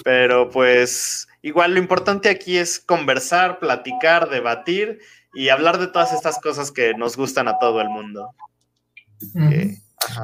Pero 0.03 0.49
pues, 0.49 1.27
igual 1.43 1.75
lo 1.75 1.79
importante 1.79 2.29
aquí 2.29 2.57
es 2.57 2.79
conversar, 2.79 3.59
platicar, 3.59 4.29
debatir 4.29 4.99
y 5.35 5.49
hablar 5.49 5.77
de 5.77 5.85
todas 5.85 6.13
estas 6.13 6.39
cosas 6.39 6.71
que 6.71 6.95
nos 6.95 7.15
gustan 7.15 7.47
a 7.47 7.59
todo 7.59 7.79
el 7.79 7.89
mundo. 7.89 8.33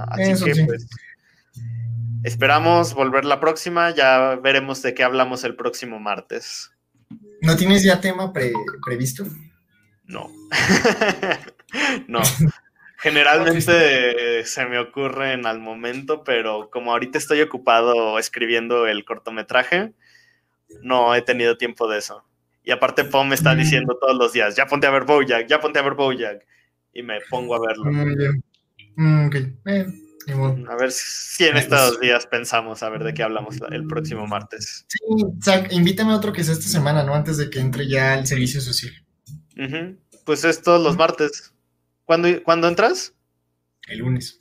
así 0.09 0.43
que, 0.43 0.65
pues 0.65 0.88
Esperamos 2.23 2.95
volver 2.95 3.25
la 3.25 3.39
próxima, 3.39 3.91
ya 3.91 4.39
veremos 4.41 4.81
de 4.81 4.95
qué 4.95 5.03
hablamos 5.03 5.43
el 5.43 5.55
próximo 5.55 5.99
martes. 5.99 6.71
¿No 7.41 7.55
tienes 7.55 7.83
ya 7.83 8.01
tema 8.01 8.33
previsto? 8.33 9.25
No. 10.05 10.29
no. 12.07 12.21
Generalmente 12.99 14.43
se 14.45 14.65
me 14.65 14.79
ocurren 14.79 15.45
al 15.45 15.59
momento, 15.59 16.23
pero 16.23 16.69
como 16.71 16.91
ahorita 16.91 17.17
estoy 17.17 17.41
ocupado 17.41 18.17
escribiendo 18.17 18.87
el 18.87 19.05
cortometraje, 19.05 19.93
no 20.81 21.13
he 21.13 21.21
tenido 21.21 21.57
tiempo 21.57 21.87
de 21.87 21.99
eso. 21.99 22.25
Y 22.63 22.71
aparte 22.71 23.05
Pom 23.05 23.29
me 23.29 23.35
está 23.35 23.53
mm. 23.53 23.57
diciendo 23.57 23.97
todos 23.99 24.17
los 24.17 24.33
días, 24.33 24.55
ya 24.55 24.65
ponte 24.65 24.87
a 24.87 24.91
ver 24.91 25.05
Bojack, 25.05 25.47
ya 25.47 25.59
ponte 25.59 25.79
a 25.79 25.83
ver 25.83 25.93
Bojack. 25.93 26.45
Y 26.91 27.03
me 27.03 27.19
pongo 27.29 27.55
a 27.55 27.59
verlo. 27.61 27.91
Mm, 28.95 29.27
okay. 29.27 29.53
A 30.30 30.75
ver 30.75 30.91
si 30.91 31.45
en 31.45 31.55
estos 31.55 31.99
días 32.01 32.28
pensamos 32.28 32.84
a 32.84 32.89
ver 32.89 33.03
de 33.03 33.13
qué 33.13 33.23
hablamos 33.23 33.55
el 33.71 33.88
próximo 33.88 34.28
martes. 34.28 34.86
Sí, 34.89 34.99
Zach, 35.41 35.71
invítame 35.71 36.11
a 36.11 36.17
otro 36.17 36.34
que 36.34 36.43
sea 36.43 36.53
esta 36.53 36.67
semana, 36.67 37.03
¿no? 37.03 37.15
Antes 37.15 37.38
de 37.38 37.49
que 37.49 37.59
entre 37.59 37.88
ya 37.88 38.15
el 38.15 38.28
servicio 38.28 38.59
social. 38.59 38.93
Pues 40.25 40.43
es 40.43 40.61
todos 40.61 40.84
los 40.84 40.97
martes. 40.97 41.53
¿Cuándo, 42.03 42.28
¿Cuándo 42.43 42.67
entras? 42.67 43.13
El 43.88 43.99
lunes. 43.99 44.38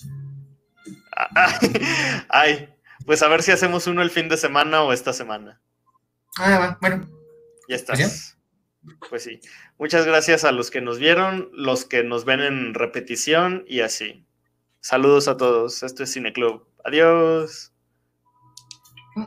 Ay, 2.28 2.68
pues 3.05 3.22
a 3.22 3.28
ver 3.28 3.43
si 3.43 3.53
hacemos 3.53 3.87
uno 3.87 4.03
el 4.03 4.11
fin 4.11 4.28
de 4.28 4.37
semana 4.37 4.82
o 4.82 4.93
esta 4.93 5.12
semana. 5.12 5.61
Ah, 6.39 6.76
bueno. 6.80 7.09
Ya 7.68 7.76
estás. 7.76 8.37
Pues 9.09 9.22
sí. 9.22 9.41
Muchas 9.78 10.05
gracias 10.05 10.45
a 10.45 10.53
los 10.53 10.70
que 10.70 10.80
nos 10.80 10.99
vieron, 10.99 11.49
los 11.53 11.84
que 11.84 12.03
nos 12.03 12.24
ven 12.24 12.41
en 12.41 12.74
repetición 12.74 13.64
y 13.68 13.80
así. 13.80 14.26
Saludos 14.89 15.26
a 15.26 15.37
todos. 15.37 15.82
Esto 15.82 16.05
es 16.05 16.12
Cineclub. 16.12 16.64
Adiós. 16.84 17.72
Mm. 19.16 19.24